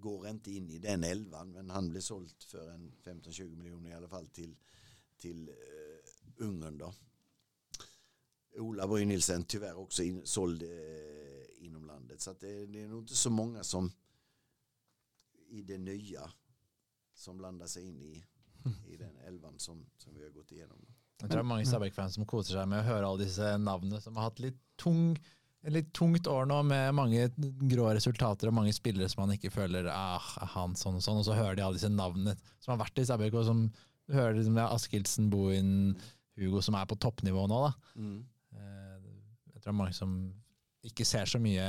går 0.00 0.28
inte 0.28 0.50
in 0.50 0.70
i 0.70 0.78
den 0.78 1.04
elvan 1.04 1.52
men 1.52 1.70
han 1.70 1.88
blev 1.88 2.00
såld 2.00 2.32
för 2.42 2.70
en 2.70 2.92
15-20 3.04 3.56
miljoner 3.56 3.90
i 3.90 3.94
alla 3.94 4.08
fall 4.08 4.26
till, 4.26 4.56
till 5.16 5.48
eh, 5.48 6.44
Ungern 6.44 6.78
då. 6.78 6.94
Ola 8.56 8.88
Brynildsen 8.88 9.08
Nilsen 9.08 9.44
tyvärr 9.44 9.78
också 9.78 10.02
in, 10.02 10.26
såld 10.26 10.62
eh, 10.62 11.66
inom 11.66 11.86
landet 11.86 12.20
så 12.20 12.30
att 12.30 12.40
det, 12.40 12.66
det 12.66 12.82
är 12.82 12.88
nog 12.88 13.02
inte 13.02 13.16
så 13.16 13.30
många 13.30 13.64
som 13.64 13.92
i 15.48 15.62
det 15.62 15.78
nya 15.78 16.30
som 17.14 17.38
blandar 17.38 17.66
sig 17.66 17.82
in 17.82 18.02
i, 18.02 18.24
i 18.86 18.96
den 18.96 19.18
elvan 19.18 19.58
som, 19.58 19.86
som 19.96 20.14
vi 20.14 20.22
har 20.22 20.30
gått 20.30 20.52
igenom. 20.52 20.86
Jeg 21.20 21.30
tror 21.30 21.38
det 21.38 21.44
er 21.44 21.48
mange 21.48 21.66
Stabæk-fans 21.66 22.14
som 22.18 22.26
koser 22.28 22.58
seg 22.58 22.68
med 22.68 22.82
å 22.82 22.88
høre 22.90 23.08
alle 23.08 23.24
disse 23.24 23.54
navnene 23.56 24.02
som 24.04 24.18
har 24.18 24.28
hatt 24.28 24.42
litt 24.44 24.58
tung 24.76 25.14
et 25.66 25.74
litt 25.74 25.88
tungt 25.96 26.28
år 26.30 26.46
nå 26.46 26.60
med 26.68 26.92
mange 26.94 27.24
grå 27.66 27.88
resultater 27.96 28.46
og 28.48 28.54
mange 28.54 28.72
spillere 28.76 29.08
som 29.10 29.24
man 29.24 29.34
ikke 29.34 29.50
føler 29.50 29.88
ah, 29.90 30.22
han 30.54 30.76
sånn 30.78 31.00
og 31.00 31.02
sånn, 31.02 31.18
og 31.18 31.26
så 31.26 31.34
hører 31.34 31.56
de 31.58 31.64
alle 31.66 31.74
disse 31.80 31.90
navnene 31.90 32.36
som 32.62 32.72
har 32.76 32.84
vært 32.84 33.00
i 33.02 33.06
Stabæk, 33.08 33.34
og 33.34 33.48
som 33.48 33.64
du 34.06 34.14
hører 34.14 34.36
liksom, 34.38 34.60
Askildsen, 34.62 35.26
Bohin, 35.32 35.72
Hugo 36.38 36.60
som 36.62 36.76
er 36.78 36.86
på 36.86 36.98
toppnivå 37.02 37.48
nå. 37.50 37.58
da. 37.66 37.72
Eh, 38.54 38.96
Jeg 39.56 39.60
tror 39.60 39.66
det 39.66 39.74
er 39.74 39.80
mange 39.82 39.96
som 39.98 40.12
ikke 40.86 41.04
ser 41.08 41.26
så 41.26 41.40
mye 41.42 41.66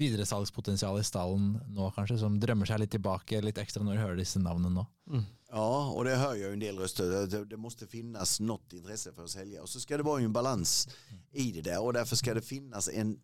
videresalgspotensial 0.00 1.00
i 1.00 1.04
stallen 1.04 1.56
nå, 1.74 1.88
kanskje, 1.96 2.16
som 2.22 2.36
drømmer 2.40 2.68
seg 2.68 2.80
litt 2.84 2.92
tilbake 2.94 3.40
litt 3.42 3.58
ekstra 3.60 3.82
når 3.84 3.96
de 3.98 4.02
hører 4.04 4.20
disse 4.22 4.40
navnene 4.42 4.72
nå. 4.80 4.86
Ja, 5.52 5.90
och 5.90 6.04
det 6.04 6.16
hör 6.16 6.34
jag 6.34 6.38
ju 6.38 6.52
en 6.52 6.58
del 6.58 6.78
röster. 6.78 7.44
Det, 7.44 7.56
måste 7.56 7.86
finnas 7.86 8.40
något 8.40 8.72
intresse 8.72 9.12
för 9.12 9.24
att 9.24 9.30
sälja. 9.30 9.62
Och 9.62 9.68
så 9.68 9.80
ska 9.80 9.96
det 9.96 10.02
vara 10.02 10.22
en 10.22 10.32
balans 10.32 10.88
i 11.32 11.52
det 11.52 11.62
där. 11.62 11.82
Och 11.82 11.92
därför 11.92 12.16
ska 12.16 12.34
det 12.34 12.42
finnas 12.42 12.88
en, 12.88 13.20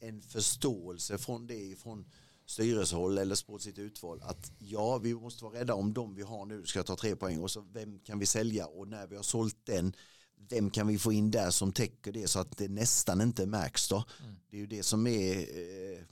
en 0.00 0.22
förståelse 0.22 1.18
från 1.18 1.46
det 1.46 1.78
från 1.78 2.04
styrelsehåll 2.46 3.18
eller 3.18 3.34
sportsligt 3.34 3.78
utval 3.78 4.20
att 4.22 4.52
ja, 4.58 4.98
vi 4.98 5.14
måste 5.14 5.44
vara 5.44 5.60
rädda 5.60 5.74
om 5.74 5.92
dem 5.92 6.14
vi 6.14 6.22
har 6.22 6.46
nu, 6.46 6.66
ska 6.66 6.82
ta 6.82 6.96
tre 6.96 7.16
poäng 7.16 7.38
och 7.38 7.50
så 7.50 7.60
vem 7.60 7.98
kan 7.98 8.18
vi 8.18 8.26
sälja 8.26 8.66
och 8.66 8.88
när 8.88 9.06
vi 9.06 9.16
har 9.16 9.22
sålt 9.22 9.56
den, 9.64 9.92
vem 10.48 10.70
kan 10.70 10.86
vi 10.86 10.98
få 10.98 11.12
in 11.12 11.30
där 11.30 11.50
som 11.50 11.72
täcker 11.72 12.12
det 12.12 12.28
så 12.28 12.38
att 12.38 12.56
det 12.56 12.68
nästan 12.68 13.20
inte 13.20 13.46
märks 13.46 13.88
då. 13.88 14.04
Det 14.50 14.56
är 14.56 14.60
ju 14.60 14.66
det 14.66 14.82
som 14.82 15.06
är 15.06 15.38
eh, 15.38 16.04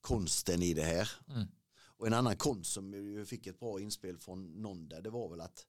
konsten 0.00 0.62
i 0.62 0.74
det 0.74 0.82
här. 0.82 1.10
Mm. 1.28 1.48
Och 1.96 2.06
en 2.06 2.12
annan 2.12 2.36
konst 2.36 2.72
som 2.72 2.94
ju 2.94 3.26
fick 3.26 3.46
ett 3.46 3.60
bra 3.60 3.80
inspel 3.80 4.18
från 4.18 4.62
någon 4.62 4.88
där 4.88 5.02
det 5.02 5.10
var 5.10 5.28
väl 5.28 5.40
att 5.40 5.66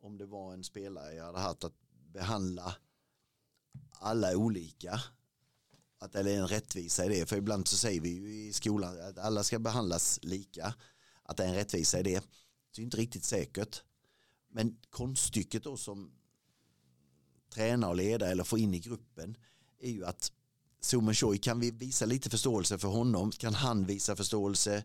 om 0.00 0.18
det 0.18 0.26
var 0.26 0.52
en 0.52 0.64
spelare 0.64 1.14
jag 1.14 1.24
hade 1.24 1.38
haft 1.38 1.64
att 1.64 1.74
behandla 2.12 2.76
alla 3.90 4.36
olika 4.36 5.00
att 5.98 6.12
det 6.12 6.18
är 6.18 6.38
en 6.38 6.48
rättvisa 6.48 7.04
i 7.04 7.08
det. 7.08 7.26
För 7.26 7.36
ibland 7.36 7.68
så 7.68 7.76
säger 7.76 8.00
vi 8.00 8.08
ju 8.08 8.46
i 8.46 8.52
skolan 8.52 9.00
att 9.00 9.18
alla 9.18 9.42
ska 9.44 9.58
behandlas 9.58 10.18
lika 10.22 10.74
att 11.22 11.36
det 11.36 11.44
är 11.44 11.48
en 11.48 11.54
rättvisa 11.54 12.00
i 12.00 12.02
det. 12.02 12.24
Det 12.74 12.82
är 12.82 12.84
inte 12.84 12.96
riktigt 12.96 13.24
säkert. 13.24 13.82
Men 14.48 14.76
konststycket 14.90 15.64
då 15.64 15.76
som 15.76 16.12
träna 17.54 17.88
och 17.88 17.96
leda 17.96 18.30
eller 18.30 18.44
få 18.44 18.58
in 18.58 18.74
i 18.74 18.78
gruppen 18.78 19.36
är 19.78 19.90
ju 19.90 20.04
att 20.04 20.32
Sumen 20.80 21.14
Choi 21.14 21.38
kan 21.38 21.60
vi 21.60 21.70
visa 21.70 22.06
lite 22.06 22.30
förståelse 22.30 22.78
för 22.78 22.88
honom? 22.88 23.30
Kan 23.30 23.54
han 23.54 23.86
visa 23.86 24.16
förståelse? 24.16 24.84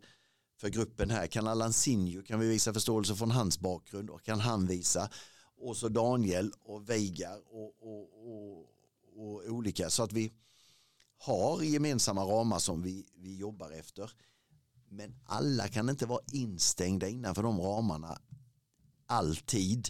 För 0.57 0.69
gruppen 0.69 1.09
här. 1.09 1.27
Kan 1.27 1.47
Allan 1.47 1.73
Sinjo 1.73 2.23
kan 2.23 2.39
vi 2.39 2.47
visa 2.47 2.73
förståelse 2.73 3.15
från 3.15 3.31
hans 3.31 3.59
bakgrund 3.59 4.09
och 4.09 4.23
kan 4.23 4.39
han 4.39 4.67
visa? 4.67 5.09
Och 5.57 5.77
så 5.77 5.89
Daniel 5.89 6.51
och 6.59 6.89
Veigar 6.89 7.41
och, 7.45 7.75
och, 7.81 8.27
och, 8.27 8.69
och 9.15 9.43
olika. 9.49 9.89
Så 9.89 10.03
att 10.03 10.13
vi 10.13 10.33
har 11.17 11.61
gemensamma 11.61 12.23
ramar 12.23 12.59
som 12.59 12.81
vi, 12.81 13.05
vi 13.15 13.37
jobbar 13.37 13.71
efter. 13.71 14.11
Men 14.89 15.15
alla 15.25 15.67
kan 15.67 15.89
inte 15.89 16.05
vara 16.05 16.21
instängda 16.31 17.07
innanför 17.07 17.43
de 17.43 17.61
ramarna 17.61 18.21
alltid. 19.05 19.89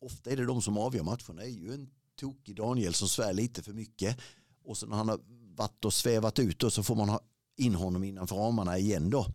Ofta 0.00 0.30
är 0.30 0.36
det 0.36 0.46
de 0.46 0.62
som 0.62 0.78
avgör 0.78 1.02
matcherna. 1.02 1.42
Det 1.42 1.44
är 1.44 1.48
ju 1.48 1.74
en 1.74 1.90
tokig 2.16 2.56
Daniel 2.56 2.94
som 2.94 3.08
svär 3.08 3.32
lite 3.32 3.62
för 3.62 3.72
mycket. 3.72 4.18
Och 4.64 4.76
så 4.76 4.86
när 4.86 4.96
han 4.96 5.08
har 5.08 5.20
varit 5.56 5.84
och 5.84 5.94
svävat 5.94 6.38
ut 6.38 6.62
och 6.62 6.72
så 6.72 6.82
får 6.82 6.94
man 6.94 7.08
ha 7.08 7.20
in 7.56 7.74
honom 7.74 8.04
innanför 8.04 8.36
ramarna 8.36 8.78
igen 8.78 9.10
då. 9.10 9.26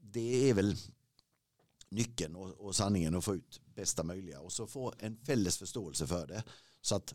Det 0.00 0.50
är 0.50 0.54
väl 0.54 0.76
nyckeln 1.88 2.36
och, 2.36 2.50
och 2.50 2.76
sanningen 2.76 3.14
att 3.14 3.24
få 3.24 3.34
ut 3.34 3.60
bästa 3.74 4.02
möjliga 4.02 4.40
och 4.40 4.52
så 4.52 4.66
få 4.66 4.94
en 4.98 5.16
fälles 5.16 5.58
förståelse 5.58 6.06
för 6.06 6.26
det 6.26 6.44
så 6.80 6.94
att 6.94 7.14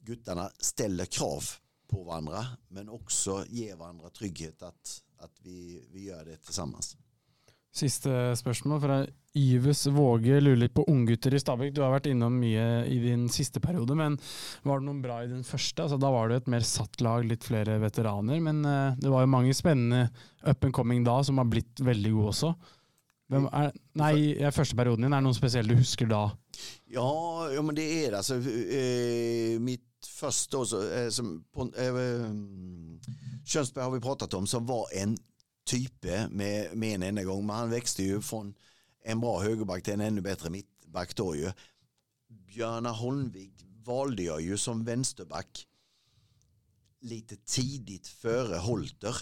guttarna 0.00 0.50
ställer 0.58 1.04
krav 1.04 1.44
på 1.86 2.04
varandra 2.04 2.46
men 2.68 2.88
också 2.88 3.44
ger 3.48 3.76
varandra 3.76 4.10
trygghet 4.10 4.62
att, 4.62 5.02
att 5.16 5.40
vi, 5.40 5.86
vi 5.90 6.04
gör 6.04 6.24
det 6.24 6.36
tillsammans. 6.36 6.96
Siste 7.74 8.10
spørsmål 8.38 8.80
fra 8.84 8.96
Yves 9.34 9.80
Våge 9.90 10.36
lurer 10.38 10.60
litt 10.60 10.74
på 10.76 10.84
unggutter 10.86 11.34
i 11.34 11.40
Stabæk. 11.42 11.72
Du 11.74 11.80
har 11.82 11.90
vært 11.90 12.06
innom 12.06 12.36
mye 12.38 12.84
i 12.86 13.00
din 13.02 13.24
siste 13.34 13.58
periode, 13.62 13.96
men 13.98 14.14
var 14.62 14.78
det 14.78 14.86
noen 14.86 15.00
bra 15.02 15.16
i 15.24 15.30
din 15.32 15.42
første? 15.42 15.82
Altså, 15.82 15.98
da 15.98 16.12
var 16.14 16.30
det 16.30 16.36
et 16.38 16.52
mer 16.54 16.62
satt 16.62 17.02
lag, 17.02 17.26
litt 17.26 17.42
flere 17.42 17.80
veteraner, 17.82 18.38
men 18.46 18.62
eh, 18.62 19.00
det 19.02 19.10
var 19.10 19.26
jo 19.26 19.32
mange 19.34 19.56
spennende 19.58 20.06
up 20.46 20.62
and 20.62 20.76
coming 20.76 21.02
da 21.02 21.18
som 21.26 21.42
har 21.42 21.50
blitt 21.50 21.82
veldig 21.82 22.14
gode 22.14 22.30
også. 22.36 22.52
Hvem 23.32 23.50
er, 23.50 23.74
nei, 23.98 24.12
i 24.36 24.54
første 24.54 24.78
perioden 24.78 25.08
din, 25.08 25.16
er 25.16 25.22
det 25.24 25.26
noen 25.26 25.36
spesielle 25.36 25.74
du 25.74 25.80
husker 25.80 26.06
da? 26.10 26.28
Ja, 26.94 27.10
ja 27.50 27.66
men 27.66 27.74
det 27.74 27.90
är 28.04 28.10
det. 28.12 28.22
Alltså, 28.22 28.38
eh, 28.38 29.58
mitt 29.58 30.06
första 30.06 30.58
år, 30.58 30.64
så, 30.64 30.86
eh, 30.94 31.08
som, 31.08 31.40
på, 31.50 31.72
eh, 31.74 31.94
Könsberg 33.44 33.84
har 33.84 33.90
vi 33.90 34.00
pratat 34.00 34.34
om, 34.34 34.46
som 34.46 34.66
var 34.66 34.86
en 34.94 35.18
type 35.74 36.28
med, 36.28 36.76
med 36.76 36.94
en 36.94 37.02
enda 37.02 37.24
gång. 37.24 37.46
Men 37.46 37.56
han 37.56 37.70
växte 37.70 38.02
ju 38.02 38.20
från 38.20 38.54
en 39.04 39.20
bra 39.20 39.42
högerback 39.42 39.82
till 39.82 39.92
en 39.92 40.00
ännu 40.00 40.20
bättre 40.20 40.50
mittback 40.50 41.16
då 41.16 41.36
ju. 41.36 41.52
Björna 42.28 42.90
Holmvik 42.90 43.64
valde 43.84 44.22
jag 44.22 44.40
ju 44.40 44.58
som 44.58 44.84
vänsterback 44.84 45.66
lite 47.00 47.36
tidigt 47.36 48.06
före 48.06 48.56
Holter. 48.56 49.16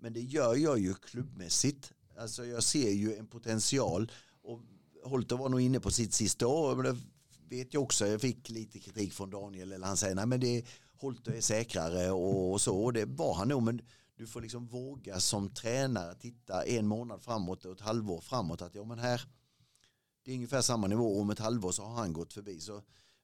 Men 0.00 0.12
det 0.12 0.20
gör 0.20 0.54
jag 0.54 0.78
ju 0.78 0.94
klubbmässigt. 0.94 1.92
Alltså 2.18 2.46
jag 2.46 2.62
ser 2.62 2.90
ju 2.90 3.16
en 3.16 3.26
potential 3.26 4.12
och 4.42 4.60
Holter 5.04 5.36
var 5.36 5.48
nog 5.48 5.60
inne 5.60 5.80
på 5.80 5.90
sitt 5.90 6.14
sista 6.14 6.46
år. 6.46 6.76
Men 6.76 6.84
det 6.84 7.00
vet 7.56 7.74
jag 7.74 7.82
också, 7.82 8.06
jag 8.06 8.20
fick 8.20 8.48
lite 8.48 8.78
kritik 8.78 9.12
från 9.12 9.30
Daniel. 9.30 9.72
Eller 9.72 9.86
han 9.86 9.96
säger, 9.96 10.14
nej 10.14 10.26
men 10.26 10.40
det, 10.40 10.64
Holter 10.96 11.32
är 11.32 11.40
säkrare 11.40 12.10
och, 12.10 12.52
och 12.52 12.60
så. 12.60 12.84
Och 12.84 12.92
det 12.92 13.04
var 13.04 13.34
han 13.34 13.48
nog. 13.48 13.62
Men 13.62 13.80
du 14.16 14.26
får 14.26 14.40
liksom 14.40 14.66
våga 14.66 15.20
som 15.20 15.50
tränare 15.50 16.14
titta 16.14 16.64
en 16.64 16.86
månad 16.86 17.22
framåt 17.22 17.64
och 17.64 17.72
ett 17.72 17.80
halvår 17.80 18.20
framåt. 18.20 18.62
Att 18.62 18.74
ja 18.74 18.84
men 18.84 18.98
här, 18.98 19.22
det 20.24 20.30
är 20.30 20.34
ungefär 20.34 20.62
samma 20.62 20.86
nivå. 20.86 21.20
Om 21.20 21.30
ett 21.30 21.38
halvår 21.38 21.72
så 21.72 21.82
har 21.82 21.94
han 21.94 22.12
gått 22.12 22.32
förbi. 22.32 22.60
Så 22.60 22.82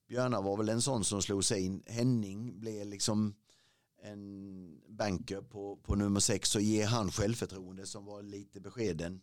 Björna 0.09 0.41
var 0.41 0.57
väl 0.57 0.68
en 0.68 0.82
sån 0.82 1.05
som 1.05 1.22
slog 1.22 1.45
sig 1.45 1.64
in. 1.64 1.82
Henning 1.86 2.61
blev 2.61 2.86
liksom 2.86 3.34
en 4.03 4.80
banker 4.88 5.41
på, 5.41 5.76
på 5.76 5.95
nummer 5.95 6.20
sex 6.20 6.55
och 6.55 6.62
ger 6.62 6.86
han 6.86 7.11
självförtroende 7.11 7.86
som 7.86 8.05
var 8.05 8.22
lite 8.22 8.61
beskeden 8.61 9.20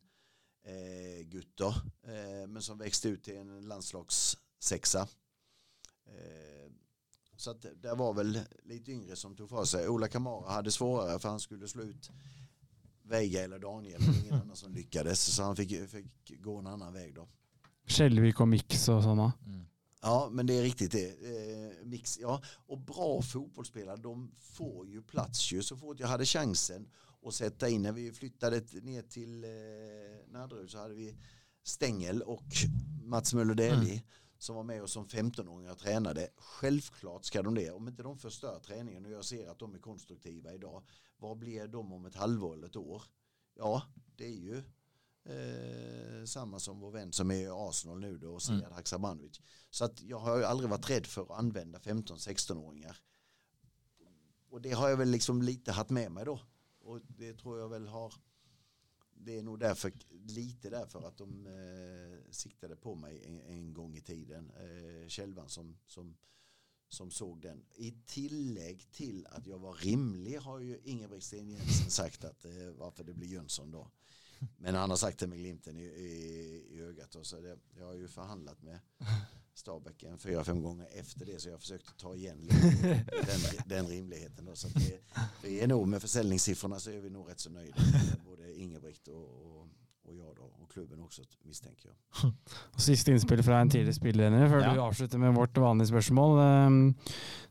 eh, 0.64 1.26
gutter. 1.26 1.76
Eh, 2.04 2.48
men 2.48 2.62
som 2.62 2.78
växte 2.78 3.10
ut 3.10 3.24
till 3.24 3.38
en 3.38 3.68
landslagssexa. 3.68 5.08
Eh, 6.06 6.72
så 7.38 7.52
att 7.52 7.66
det 7.82 7.94
var 7.94 8.14
väl 8.14 8.40
lite 8.64 8.92
yngre 8.92 9.16
som 9.16 9.36
tog 9.36 9.50
för 9.50 9.66
sig. 9.66 9.90
Ola 9.90 10.08
Kamara 10.08 10.52
hade 10.52 10.72
svårare 10.72 11.20
för 11.20 11.30
han 11.30 11.40
skulle 11.40 11.68
slå 11.68 11.84
ut 11.84 12.12
Veiga 13.04 13.44
eller 13.44 13.60
Daniel. 13.60 14.02
Var 14.02 14.14
ingen 14.14 14.42
annan 14.42 14.56
som 14.56 14.74
lyckades 14.74 15.36
så 15.36 15.44
han 15.44 15.56
fick, 15.56 15.90
fick 15.90 16.42
gå 16.42 16.58
en 16.58 16.68
annan 16.68 16.94
väg 16.94 17.16
då. 17.16 17.28
Skjelvik 17.88 18.40
och 18.40 18.48
Mix 18.48 18.90
och 18.90 19.04
sådana. 19.04 19.34
Mm. 19.46 19.66
Ja, 20.02 20.30
men 20.32 20.46
det 20.46 20.54
är 20.54 20.64
riktigt 20.64 20.92
det. 20.92 21.08
Eh, 21.08 21.86
mix, 21.86 22.20
ja. 22.20 22.42
Och 22.68 22.80
bra 22.80 23.22
fotbollsspelare, 23.22 23.98
de 23.98 24.32
får 24.40 24.88
ju 24.88 25.02
plats 25.02 25.52
ju. 25.52 25.64
Så 25.64 25.78
fort 25.78 26.00
jag 26.00 26.08
hade 26.08 26.26
chansen 26.26 26.90
att 27.26 27.34
sätta 27.34 27.70
in, 27.70 27.82
när 27.82 27.92
vi 27.92 28.12
flyttade 28.12 28.64
ner 28.82 29.02
till 29.02 29.44
eh, 29.44 29.50
Nadderud 30.32 30.70
så 30.70 30.78
hade 30.78 30.94
vi 30.94 31.18
Stängel 31.64 32.22
och 32.22 32.46
Mats 33.04 33.34
Möller 33.34 33.54
Deli 33.56 34.04
som 34.40 34.56
var 34.56 34.64
med 34.64 34.84
oss 34.84 34.92
som 34.92 35.08
15-åringar 35.08 35.72
och 35.72 35.78
tränade. 35.78 36.30
Självklart 36.36 37.26
ska 37.26 37.42
de 37.42 37.56
det. 37.56 37.72
Om 37.72 37.88
inte 37.88 38.04
de 38.04 38.18
förstör 38.18 38.60
träningen 38.60 39.06
och 39.06 39.12
jag 39.12 39.26
ser 39.26 39.48
att 39.48 39.60
de 39.60 39.76
är 39.76 39.80
konstruktiva 39.80 40.54
idag, 40.54 40.84
vad 41.18 41.38
blir 41.38 41.68
de 41.68 41.94
om 41.94 42.06
ett 42.06 42.16
halvår 42.16 42.54
eller 42.54 42.68
ett 42.68 42.76
år? 42.76 43.04
Ja, 43.56 43.84
det 44.16 44.26
är 44.26 44.40
ju 44.40 44.58
eh, 45.24 46.26
samma 46.26 46.60
som 46.60 46.80
vår 46.80 46.92
vän 46.92 47.14
som 47.14 47.32
är 47.32 47.36
i 47.36 47.48
Arsenal 47.52 48.00
nu 48.00 48.18
då, 48.18 48.40
Sead 48.40 48.60
Mm. 48.60 48.72
Haksabanovic. 48.72 49.42
Så 49.70 49.86
att 49.86 50.02
jag 50.02 50.20
har 50.20 50.38
ju 50.38 50.44
aldrig 50.44 50.70
varit 50.70 50.90
rädd 50.90 51.06
för 51.06 51.22
att 51.22 51.32
använda 51.32 51.80
15-16-åringar. 51.80 52.98
Och 54.50 54.62
det 54.62 54.72
har 54.72 54.90
jag 54.90 54.98
väl 54.98 55.10
liksom 55.10 55.42
lite 55.42 55.72
haft 55.72 55.90
med 55.90 56.12
mig 56.12 56.26
då. 56.26 56.40
Och 56.80 57.02
det 57.08 57.34
tror 57.34 57.60
jag 57.60 57.70
väl 57.70 57.88
har 57.88 58.14
det 59.20 59.38
är 59.38 59.44
nog 59.44 59.60
därför, 59.60 59.92
lite 60.32 60.70
därför 60.70 61.08
att 61.08 61.18
de 61.18 61.48
eh, 61.48 62.32
siktade 62.32 62.76
på 62.76 62.96
mig 62.96 63.24
en, 63.26 63.42
en 63.42 63.74
gång 63.74 63.96
i 63.96 64.02
tiden. 64.02 64.52
Eh, 64.52 65.08
Kälvan 65.08 65.50
som, 65.50 65.78
som, 65.88 66.18
som 66.90 67.12
såg 67.12 67.42
den. 67.42 67.66
I 67.76 67.92
tillägg 68.06 68.92
till 68.92 69.28
att 69.30 69.48
jag 69.48 69.60
var 69.60 69.74
rimlig 69.74 70.38
har 70.38 70.60
ju 70.60 70.80
Ingebrigtsen 70.84 71.50
Jensen 71.50 71.92
sagt 71.92 72.24
att 72.24 72.46
eh, 72.46 72.52
varför 72.78 73.04
det 73.04 73.14
blir 73.14 73.28
Jönsson 73.28 73.72
då. 73.72 73.92
Men 74.58 74.76
han 74.76 74.90
har 74.90 74.98
sagt 74.98 75.20
det 75.20 75.28
med 75.28 75.38
glimten 75.38 75.78
i, 75.78 75.84
i, 75.84 76.68
i 76.72 76.82
ögat. 76.82 77.16
Och 77.16 77.26
så 77.26 77.42
det, 77.42 77.60
jag 77.78 77.86
har 77.86 77.94
ju 77.94 78.08
förhandlat 78.08 78.62
med 78.62 78.80
Stabäck 79.54 80.04
en 80.04 80.18
fyra, 80.18 80.44
fem 80.44 80.62
gånger 80.62 80.88
efter 80.92 81.26
det 81.26 81.40
så 81.40 81.50
jag 81.50 81.60
försökte 81.60 81.94
ta 81.98 82.16
igen 82.16 82.50
den, 83.10 83.66
den 83.66 83.88
rimligheten. 83.88 84.46
Då. 84.46 84.56
Så 84.56 84.68
det, 84.68 85.02
vi 85.44 85.60
är 85.60 85.68
nog 85.68 85.88
med 85.88 86.02
försäljningssiffrorna 86.02 86.80
så 86.80 86.92
är 86.92 87.00
vi 87.00 87.10
nog 87.10 87.30
rätt 87.30 87.40
så 87.40 87.50
nöjda. 87.50 87.78
Både 88.26 88.54
Ingebrigt 88.54 89.08
och, 89.08 89.30
och, 89.30 89.68
och 90.08 90.16
jag 90.16 90.36
då, 90.36 90.44
och 90.64 90.72
klubben 90.72 91.00
också 91.04 91.22
misstänker 91.44 91.90
jag. 91.90 92.32
Og 92.76 92.82
Siste 92.82 93.12
innspill 93.12 93.44
fra 93.44 93.60
en 93.60 93.70
tidligere 93.70 93.94
spiller 93.94 94.48
før 94.50 94.62
Ja. 94.64 94.74
du 94.74 94.80
avslutter 94.82 95.18
med 95.18 95.34
vårt 95.36 95.58
vanlige 95.58 95.88
spørsmål. 95.88 96.40
Ehm, 96.40 96.96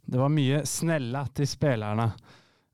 Det 0.06 0.18
var 0.18 0.28
mye 0.28 0.62
snella 0.66 1.26
til 1.34 1.46
spillerne. 1.46 2.12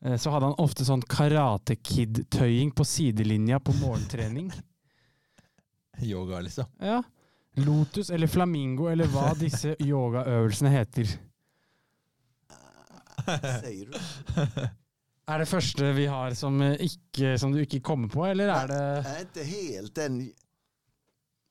Eh, 0.05 0.17
Så 0.17 0.31
hadde 0.31 0.47
han 0.47 0.55
ofte 0.59 0.85
sånn 0.85 1.03
Karate 1.03 1.77
Kid-tøying 1.77 2.71
på 2.75 2.85
sidelinja 2.85 3.59
på 3.61 3.73
morgentrening. 3.81 4.53
Yoga, 6.03 6.41
liksom. 6.41 6.65
Ja. 6.81 7.03
Lotus 7.57 8.11
eller 8.11 8.27
flamingo 8.27 8.87
eller 8.89 9.07
hva 9.07 9.35
disse 9.39 9.77
yogaøvelsene 9.81 10.71
heter. 10.71 11.07
Säger 13.61 13.87
du? 13.87 13.99
Er 15.33 15.39
det 15.41 15.49
første 15.49 15.93
vi 15.97 16.05
har 16.11 16.35
som, 16.37 16.59
ikke, 16.63 17.37
som 17.41 17.53
du 17.55 17.63
ikke 17.63 17.81
kommer 17.81 18.09
på, 18.13 18.27
eller 18.29 18.51
er 18.53 18.67
det 18.69 18.81
Är 19.07 19.21
inte 19.21 19.43
helt 19.43 19.95
den 19.95 20.33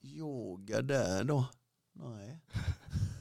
yoga 0.03 0.81
där 0.81 1.23
då? 1.23 1.45
Nej. 1.93 2.39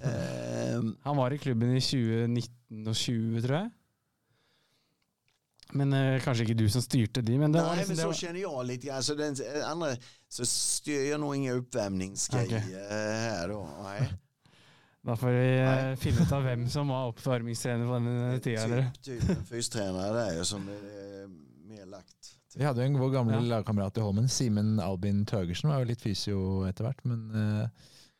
Ehm, 0.02 0.96
Han 1.02 1.16
var 1.16 1.30
i 1.30 1.38
klubben 1.38 1.76
i 1.76 1.80
2019 1.80 2.86
og 2.88 2.96
20, 2.96 3.42
tror 3.42 3.56
jeg. 3.56 3.70
Men 5.72 5.92
eh, 5.92 6.22
kanskje 6.24 6.46
ikke 6.46 6.56
du 6.58 6.64
som 6.72 6.82
styrte 6.82 7.22
de, 7.22 7.36
men 7.38 7.52
det 7.52 7.60
var 7.62 7.76
nej, 7.76 7.84
liksom 7.84 7.90
men 7.90 7.96
det 7.96 8.02
så 8.02 8.06
var, 8.06 8.14
känner 8.14 8.40
jag 8.40 8.66
lite 8.66 8.86
grann. 8.86 9.02
Så 9.02 9.14
den 9.14 9.36
eh, 9.54 9.70
andra 9.70 9.96
så 10.28 10.46
styr 10.46 11.10
jag 11.10 11.20
nog 11.20 11.36
inga 11.36 11.52
uppvärmningsgrejer 11.52 12.46
Okej. 12.46 12.74
eh, 12.74 13.30
här 13.30 13.48
då. 13.48 13.68
Da 15.06 15.14
får 15.16 15.30
vi 15.32 15.44
eh, 15.58 15.66
Nei. 15.70 15.96
finne 15.96 16.24
ut 16.26 16.32
av 16.36 16.42
hvem 16.44 16.66
som 16.68 16.90
var 16.92 17.06
oppvarmingstrener 17.08 17.86
på 17.88 17.98
den 17.98 18.40
tida. 18.44 18.64
eller? 18.66 18.90
Typ, 19.00 19.22
typ 19.22 19.30
en 19.38 19.44
fystränare 19.48 20.26
ju 20.36 20.44
som 20.44 20.66
är 20.68 20.82
eh, 21.22 21.28
mer 21.70 21.86
lagt. 21.86 22.34
Vi 22.56 22.64
hadde 22.66 22.82
jo 22.82 22.90
en 22.90 22.98
vår 23.00 23.10
gamle 23.14 23.34
Ja. 23.38 23.40
lagkamerat 23.54 23.96
i 23.96 24.00
Holmen, 24.04 24.28
Simen 24.28 24.80
Albin 24.80 25.24
Tøgersen, 25.26 25.70
var 25.70 25.78
jo 25.80 25.88
litt 25.88 26.02
fysio 26.02 26.40
etter 26.68 26.84
hvert, 26.84 27.04
men 27.06 27.22
eh, 27.30 27.68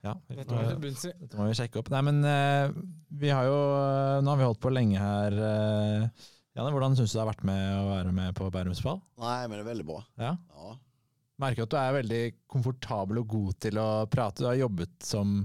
ja. 0.07 0.15
Dette 0.31 1.37
må 1.37 1.49
vi 1.51 1.55
sjekke 1.59 1.83
opp. 1.83 1.91
Nei, 1.93 2.01
men 2.07 2.23
vi 3.21 3.29
har 3.29 3.45
jo 3.45 3.59
Nå 4.25 4.31
har 4.33 4.39
vi 4.41 4.47
holdt 4.49 4.61
på 4.63 4.73
lenge 4.73 4.97
her. 4.97 5.37
Janne, 6.57 6.71
hvordan 6.73 6.97
syns 6.97 7.13
du 7.13 7.19
det 7.19 7.21
har 7.27 7.29
vært 7.35 7.45
med 7.45 7.67
å 7.77 7.89
være 7.91 8.13
med 8.17 8.35
på 8.39 8.49
Bærumsball? 8.55 9.03
Nej, 9.21 9.43
men 9.49 9.59
det 9.59 9.65
är 9.67 9.69
väldigt 9.69 9.87
bra. 9.87 10.01
Ja. 10.17 10.33
Ja. 10.57 10.73
Merker 11.45 11.63
at 11.69 11.71
du 11.75 11.77
er 11.77 11.93
veldig 12.01 12.23
komfortabel 12.49 13.21
og 13.21 13.29
god 13.29 13.59
til 13.61 13.77
å 13.81 13.89
prate. 14.11 14.41
Du 14.43 14.49
har 14.49 14.57
jobbet 14.63 14.97
som 15.05 15.43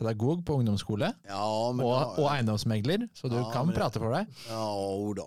pedagog 0.00 0.42
på 0.48 0.56
ungdomsskole 0.60 1.12
Ja, 1.28 1.72
men 1.76 1.86
ja, 1.86 1.98
og 2.16 2.26
eiendomsmegler, 2.32 3.06
så 3.14 3.28
du 3.30 3.36
Ja, 3.38 3.50
kan 3.52 3.68
men 3.70 3.76
prate 3.76 4.00
for 4.02 4.16
deg. 4.16 4.26
Ja, 4.48 5.14
då. 5.16 5.26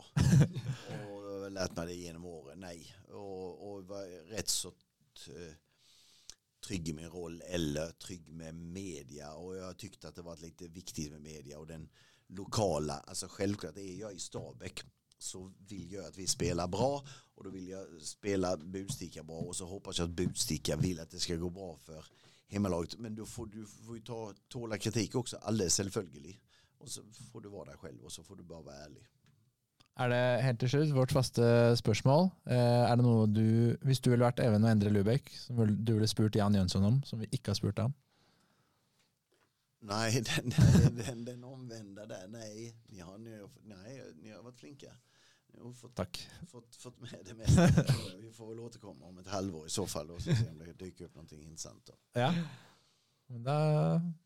och 1.09 1.41
har 1.43 1.49
lärt 1.49 1.76
mig 1.76 1.88
det 1.88 1.93
genom 1.93 2.26
åren, 2.26 2.59
nej. 2.59 2.95
Och, 3.13 3.71
och 3.71 3.84
var 3.88 4.30
rätt 4.30 4.49
så 4.49 4.67
eh, 5.28 5.53
trygg 6.67 6.89
i 6.89 6.93
min 6.93 7.09
roll 7.09 7.41
eller 7.49 7.91
trygg 7.91 8.28
med 8.30 8.55
media. 8.55 9.34
Och 9.34 9.55
jag 9.55 9.78
tyckte 9.78 10.07
att 10.07 10.15
det 10.15 10.21
var 10.21 10.38
lite 10.38 10.67
viktigt 10.67 11.11
med 11.11 11.21
media 11.21 11.59
och 11.59 11.67
den 11.67 11.89
lokala. 12.28 12.93
Alltså 13.07 13.28
självklart 13.30 13.78
är 13.78 13.99
jag 13.99 14.13
i 14.13 14.19
Stabäck 14.19 14.82
så 15.19 15.53
vill 15.67 15.91
jag 15.91 16.05
att 16.05 16.17
vi 16.17 16.28
spelar 16.28 16.67
bra 16.67 17.03
och 17.36 17.43
då 17.43 17.49
vill 17.49 17.67
jag 17.67 17.86
spela 18.01 18.57
Budsticka 18.57 19.24
bra 19.24 19.38
och 19.39 19.55
så 19.55 19.65
hoppas 19.65 19.99
jag 19.99 20.05
att 20.09 20.15
Budsticka 20.15 20.76
vill 20.76 20.99
att 20.99 21.11
det 21.11 21.19
ska 21.19 21.36
gå 21.36 21.49
bra 21.49 21.78
för 21.78 22.05
hemmalaget. 22.54 22.99
Men 22.99 23.16
då 23.16 23.26
får 23.26 23.45
du 23.45 23.66
får 23.66 23.95
ju 23.97 24.01
ta, 24.01 24.34
tåla 24.47 24.78
kritik 24.78 25.16
också, 25.16 25.38
alldeles 25.38 25.78
självföljd. 25.78 26.38
Och 26.78 26.89
så 26.89 27.01
får 27.32 27.41
du 27.41 27.49
vara 27.49 27.66
där 27.66 27.78
själv 27.78 28.04
och 28.04 28.12
så 28.12 28.24
får 28.24 28.36
du 28.36 28.43
bara 28.43 28.62
vara 28.62 28.76
ärlig. 28.76 29.08
Er 29.95 30.10
det 30.10 30.41
helt 30.41 30.60
til 30.60 30.70
slutt 30.70 30.95
vårt 30.95 31.12
faste 31.14 31.43
spørsmål? 31.78 32.24
Eh, 32.49 32.58
er 32.58 32.95
det 32.97 33.04
noe 33.06 33.28
du, 33.30 33.78
Hvis 33.86 33.99
du 34.01 34.10
ville 34.10 34.26
vært 34.26 34.41
Even 34.41 34.66
og 34.66 34.72
Endre 34.72 34.89
Lubek, 34.89 35.30
som 35.38 35.60
du 35.86 35.91
ville 35.93 36.10
spurt 36.10 36.36
Jan 36.36 36.56
Jønsson 36.56 36.88
om, 36.88 37.04
som 37.06 37.22
vi 37.22 37.30
ikke 37.32 37.54
har 37.54 37.60
spurt 37.60 37.80
ham? 37.80 37.93
Nej, 39.84 40.24
den, 40.30 40.49
den, 40.49 40.97
den, 40.97 41.26
den 41.26 41.43
omvända 41.43 42.06
där, 42.06 42.28
nej. 42.28 42.76
Ni 42.88 42.99
har, 42.99 43.18
ni, 43.18 43.38
har, 43.38 43.49
nej, 43.64 44.01
ni 44.22 44.32
har 44.32 44.43
varit 44.43 44.60
flinka. 44.60 44.91
Har 45.62 45.74
fått, 45.74 45.95
Takk. 45.95 46.18
fått, 46.51 46.76
fått 46.76 46.99
med 47.01 47.10
det 47.26 47.34
mesta. 47.34 47.68
Vi 48.20 48.32
får 48.32 48.49
väl 48.49 48.60
återkomma 48.60 49.06
om 49.06 49.18
ett 49.18 49.28
halvår 49.28 49.66
i 49.68 49.70
så 49.70 49.86
fall 49.88 50.12
och 50.12 50.22
så 50.22 50.36
se 50.36 50.49
om 50.51 50.58
det 50.60 50.74
dyker 50.86 51.06
upp 51.06 51.16
någonting 51.16 51.43
intressant. 51.43 51.86
Då. 51.86 51.93
Ja. 52.20 52.34
Men 53.28 53.43
Da 53.43 53.56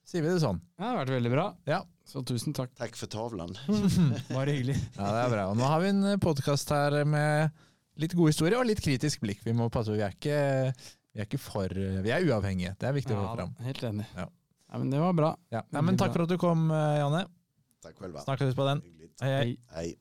sier 0.08 0.22
vi 0.26 0.30
det 0.34 0.40
sånn. 0.42 0.58
Ja, 0.78 0.84
det 0.84 0.90
har 0.90 0.98
vært 1.04 1.14
veldig 1.14 1.32
bra. 1.32 1.46
Ja. 1.70 1.84
Så 2.08 2.24
tusen 2.26 2.54
takk. 2.58 2.74
Tack 2.76 2.96
för 2.98 3.08
tavlan. 3.08 3.54
Bare 4.34 4.50
hyggelig. 4.56 4.76
Ja, 4.98 5.12
det 5.14 5.22
er 5.28 5.30
bra. 5.36 5.46
Og 5.52 5.58
nå 5.60 5.68
har 5.70 5.84
vi 5.84 5.92
en 5.94 6.20
podkast 6.24 6.74
her 6.74 6.98
med 7.06 7.52
litt 8.02 8.14
god 8.18 8.32
historie 8.34 8.58
og 8.58 8.66
litt 8.70 8.82
kritisk 8.84 9.22
blikk. 9.22 9.46
Vi 9.46 9.54
må 9.58 9.70
passe 9.74 9.94
på, 9.94 10.00
vi 10.00 10.04
er 10.08 10.16
ikke, 10.18 10.40
vi 11.14 11.22
er 11.22 11.30
ikke 11.30 11.40
for 11.42 11.70
Vi 11.78 12.12
er 12.14 12.26
uavhengige. 12.26 12.74
Det 12.82 12.90
er 12.90 12.98
viktig 12.98 13.14
å 13.14 13.22
Ja, 13.22 13.30
få 13.30 13.38
fram. 13.44 13.54
helt 13.70 13.84
enig. 13.92 14.08
Ja. 14.16 14.28
Ja, 14.68 14.78
men 14.82 14.90
det 14.92 15.00
var 15.00 15.14
bra. 15.16 15.32
Ja. 15.54 15.62
Nei, 15.72 15.82
men 15.92 15.98
takk 16.02 16.12
for 16.18 16.26
at 16.26 16.30
du 16.34 16.38
kom, 16.42 16.66
eh, 16.72 16.98
Janne. 17.00 17.22
Tack 17.86 17.96
själva. 18.02 18.26
Snakkes 18.26 18.56
på 18.58 18.66
den. 18.68 18.82
Hyggligt. 18.84 19.22
Hei. 19.22 19.32
Hei. 19.38 19.58
Hej. 19.78 19.96